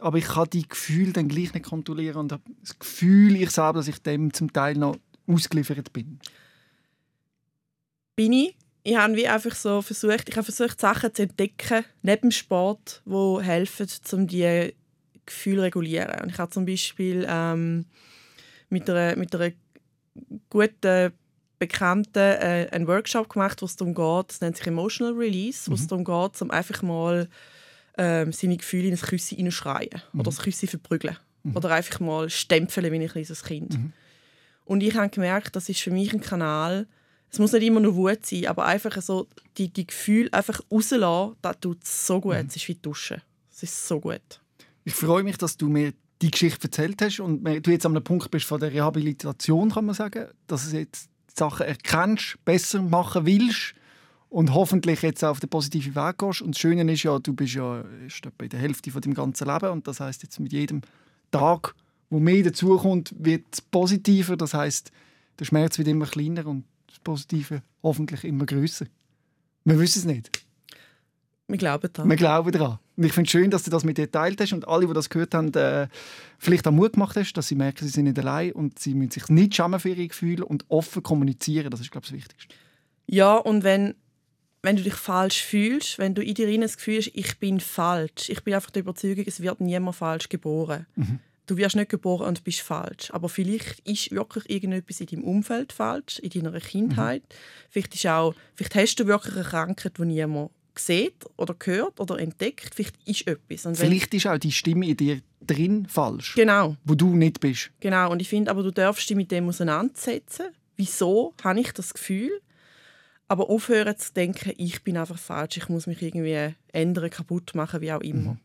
Aber 0.00 0.16
ich 0.16 0.26
kann 0.26 0.48
die 0.50 0.66
Gefühle 0.66 1.12
dann 1.12 1.28
gleich 1.28 1.52
nicht 1.52 1.66
kontrollieren 1.66 2.16
und 2.16 2.32
habe 2.32 2.42
das 2.60 2.78
Gefühl, 2.78 3.36
ich 3.36 3.50
selber, 3.50 3.74
dass 3.74 3.88
ich 3.88 4.00
dem 4.02 4.32
zum 4.32 4.52
Teil 4.52 4.76
noch 4.76 4.96
ausgeliefert 5.26 5.92
bin. 5.92 6.20
bin 8.16 8.32
ich. 8.32 8.56
Ich 8.88 8.96
habe 8.96 9.16
wie 9.16 9.28
einfach 9.28 9.54
so 9.54 9.82
versucht, 9.82 10.30
ich 10.30 10.36
habe 10.36 10.50
versucht, 10.50 10.80
Sachen 10.80 11.14
zu 11.14 11.22
entdecken, 11.24 11.84
neben 12.00 12.22
dem 12.22 12.30
Sport, 12.30 13.02
die 13.04 13.38
helfen, 13.42 13.86
um 14.12 14.26
die 14.26 14.74
Gefühle 15.26 15.58
zu 15.58 15.62
regulieren. 15.64 16.22
Und 16.22 16.30
ich 16.30 16.38
habe 16.38 16.50
zum 16.50 16.64
Beispiel 16.64 17.26
ähm, 17.28 17.84
mit, 18.70 18.88
einer, 18.88 19.14
mit 19.16 19.34
einer 19.34 19.52
guten 20.48 21.12
Bekannten 21.58 22.18
äh, 22.18 22.68
einen 22.70 22.86
Workshop 22.86 23.28
gemacht, 23.28 23.60
wo 23.60 23.66
es 23.66 23.76
darum 23.76 23.94
geht, 23.94 24.30
das 24.30 24.40
nennt 24.40 24.56
sich 24.56 24.66
Emotional 24.66 25.12
Release, 25.12 25.70
wo 25.70 25.74
es 25.74 25.86
darum 25.86 26.04
geht, 26.04 26.40
um 26.40 26.50
einfach 26.50 26.80
mal 26.80 27.28
ähm, 27.98 28.32
seine 28.32 28.56
Gefühle 28.56 28.88
in 28.88 28.94
ein 28.94 29.00
Küssi 29.00 29.36
hineinschreien 29.36 30.00
oder 30.14 30.22
das 30.22 30.38
Küssi 30.38 30.66
verprügeln. 30.66 31.18
Oder 31.54 31.72
einfach 31.72 32.00
mal 32.00 32.30
stempeln 32.30 32.90
wie 32.90 33.00
ein 33.00 33.08
kleines 33.08 33.44
Kind. 33.44 33.78
Und 34.64 34.82
ich 34.82 34.94
habe 34.94 35.10
gemerkt, 35.10 35.56
das 35.56 35.68
ist 35.68 35.80
für 35.80 35.90
mich 35.90 36.12
ein 36.14 36.20
Kanal, 36.20 36.86
es 37.30 37.38
muss 37.38 37.52
nicht 37.52 37.64
immer 37.64 37.80
nur 37.80 37.94
Wut 37.94 38.24
sein, 38.24 38.46
aber 38.46 38.66
einfach 38.66 39.00
so 39.02 39.28
die, 39.56 39.68
die 39.68 39.86
Gefühle 39.86 40.32
einfach 40.32 40.60
rauslassen, 40.70 41.36
das 41.42 41.60
tut 41.60 41.84
so 41.84 42.20
gut. 42.20 42.36
Es 42.48 42.56
ist 42.56 42.68
wie 42.68 42.74
Duschen. 42.74 43.20
Es 43.52 43.62
ist 43.62 43.86
so 43.86 44.00
gut. 44.00 44.40
Ich 44.84 44.94
freue 44.94 45.22
mich, 45.22 45.36
dass 45.36 45.56
du 45.56 45.68
mir 45.68 45.92
die 46.22 46.30
Geschichte 46.30 46.64
erzählt 46.64 47.00
hast 47.02 47.20
und 47.20 47.44
du 47.44 47.70
jetzt 47.70 47.86
an 47.86 47.92
einem 47.92 48.04
Punkt 48.04 48.30
bist 48.30 48.46
von 48.46 48.60
der 48.60 48.72
Rehabilitation, 48.72 49.70
kann 49.70 49.84
man 49.84 49.94
sagen, 49.94 50.26
dass 50.46 50.70
du 50.70 50.76
jetzt 50.76 51.10
die 51.30 51.34
Sachen 51.36 51.66
erkennst, 51.66 52.42
besser 52.44 52.82
machen 52.82 53.26
willst 53.26 53.74
und 54.30 54.52
hoffentlich 54.52 55.02
jetzt 55.02 55.24
auf 55.24 55.40
den 55.40 55.50
positiven 55.50 55.94
Weg 55.94 56.18
gehst. 56.18 56.42
Und 56.42 56.54
das 56.54 56.60
Schöne 56.60 56.90
ist 56.92 57.02
ja, 57.02 57.18
du 57.18 57.34
bist 57.34 57.54
ja 57.54 57.84
erst 58.02 58.26
in 58.26 58.48
der 58.48 58.58
Hälfte 58.58 58.90
von 58.90 59.00
deinem 59.00 59.14
ganzen 59.14 59.46
Leben 59.46 59.70
und 59.70 59.86
das 59.86 60.00
heißt 60.00 60.22
jetzt 60.22 60.40
mit 60.40 60.52
jedem 60.52 60.82
Tag, 61.30 61.74
wo 62.10 62.18
mehr 62.18 62.42
dazukommt, 62.42 63.14
wird 63.18 63.44
es 63.52 63.60
positiver. 63.60 64.36
Das 64.36 64.54
heißt, 64.54 64.90
der 65.38 65.44
Schmerz 65.44 65.78
wird 65.78 65.88
immer 65.88 66.06
kleiner 66.06 66.46
und 66.46 66.64
das 66.98 67.04
Positive 67.04 67.62
hoffentlich 67.82 68.24
immer 68.24 68.46
größer. 68.46 68.86
Wir 69.64 69.78
wissen 69.78 70.00
es 70.00 70.04
nicht. 70.04 70.30
Wir 71.46 71.58
glauben 71.58 71.88
daran. 71.92 72.10
Wir 72.10 72.16
glauben 72.16 72.52
daran. 72.52 72.78
Und 72.96 73.04
ich 73.04 73.12
finde 73.12 73.28
es 73.28 73.30
schön, 73.30 73.50
dass 73.50 73.62
du 73.62 73.70
das 73.70 73.84
mit 73.84 73.96
dir 73.96 74.06
geteilt 74.06 74.40
hast 74.40 74.52
und 74.52 74.66
alle, 74.66 74.86
die 74.86 74.92
das 74.92 75.08
gehört 75.08 75.34
haben, 75.34 75.54
äh, 75.54 75.88
vielleicht 76.38 76.66
auch 76.66 76.72
Mut 76.72 76.94
gemacht 76.94 77.16
hast, 77.16 77.32
dass 77.34 77.48
sie 77.48 77.54
merken, 77.54 77.86
sie 77.86 77.90
sind 77.90 78.04
nicht 78.04 78.18
allein 78.18 78.52
und 78.52 78.78
sie 78.78 78.92
müssen 78.94 79.12
sich 79.12 79.28
nicht 79.28 79.54
schämen 79.54 79.80
für 79.80 79.90
ihre 79.90 80.08
Gefühle 80.08 80.44
und 80.44 80.64
offen 80.68 81.02
kommunizieren. 81.02 81.70
Das 81.70 81.80
ist, 81.80 81.90
glaube 81.90 82.04
ich, 82.04 82.10
das 82.10 82.18
Wichtigste. 82.18 82.54
Ja, 83.06 83.36
und 83.36 83.64
wenn, 83.64 83.94
wenn 84.62 84.76
du 84.76 84.82
dich 84.82 84.94
falsch 84.94 85.42
fühlst, 85.42 85.98
wenn 85.98 86.14
du 86.14 86.22
in 86.22 86.34
dir 86.34 86.60
das 86.60 86.76
Gefühl 86.76 86.98
hast, 86.98 87.12
ich 87.14 87.38
bin 87.38 87.60
falsch, 87.60 88.28
ich 88.28 88.42
bin 88.42 88.54
einfach 88.54 88.70
der 88.70 88.80
Überzeugung, 88.80 89.24
es 89.26 89.40
wird 89.40 89.60
niemand 89.60 89.96
falsch 89.96 90.28
geboren. 90.28 90.86
Du 91.48 91.56
wirst 91.56 91.76
nicht 91.76 91.88
geboren 91.88 92.28
und 92.28 92.44
bist 92.44 92.60
falsch. 92.60 93.10
Aber 93.10 93.28
vielleicht 93.28 93.80
ist 93.88 94.10
wirklich 94.12 94.48
irgendetwas 94.50 95.00
in 95.00 95.06
deinem 95.06 95.24
Umfeld 95.24 95.72
falsch, 95.72 96.18
in 96.18 96.28
deiner 96.30 96.60
Kindheit. 96.60 97.22
Vielleicht, 97.70 97.94
ist 97.94 98.06
auch, 98.06 98.34
vielleicht 98.54 98.74
hast 98.74 98.96
du 99.00 99.06
wirklich 99.06 99.34
eine 99.34 99.44
Krankheit, 99.44 99.96
die 99.98 100.04
niemand 100.04 100.50
sieht 100.76 101.24
oder 101.36 101.56
hört 101.64 101.98
oder 102.00 102.18
entdeckt. 102.18 102.74
Vielleicht 102.74 102.96
ist 103.06 103.26
etwas. 103.26 103.64
Und 103.66 103.76
Vielleicht 103.76 104.12
ist 104.14 104.26
auch 104.26 104.38
die 104.38 104.52
Stimme 104.52 104.86
in 104.86 104.96
dir 104.96 105.22
drin 105.40 105.86
falsch, 105.88 106.34
Genau. 106.34 106.76
wo 106.84 106.94
du 106.94 107.16
nicht 107.16 107.40
bist. 107.40 107.70
Genau, 107.80 108.12
und 108.12 108.20
ich 108.20 108.28
finde 108.28 108.50
aber, 108.50 108.62
du 108.62 108.70
darfst 108.70 109.08
dich 109.08 109.16
mit 109.16 109.30
dem 109.30 109.48
auseinandersetzen. 109.48 110.48
Wieso 110.76 111.34
habe 111.42 111.60
ich 111.60 111.72
das 111.72 111.94
Gefühl? 111.94 112.30
Aber 113.26 113.48
aufhören 113.50 113.96
zu 113.96 114.12
denken, 114.12 114.52
ich 114.58 114.84
bin 114.84 114.96
einfach 114.96 115.18
falsch, 115.18 115.56
ich 115.56 115.68
muss 115.68 115.86
mich 115.86 116.00
irgendwie 116.02 116.54
ändern, 116.72 117.10
kaputt 117.10 117.54
machen, 117.54 117.80
wie 117.80 117.92
auch 117.92 118.00
immer. 118.00 118.38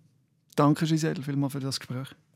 Danke, 0.56 0.86
Giselle, 0.86 1.22
vielmals 1.22 1.54
für 1.54 1.60
das 1.60 1.80
Gespräch. 1.80 2.10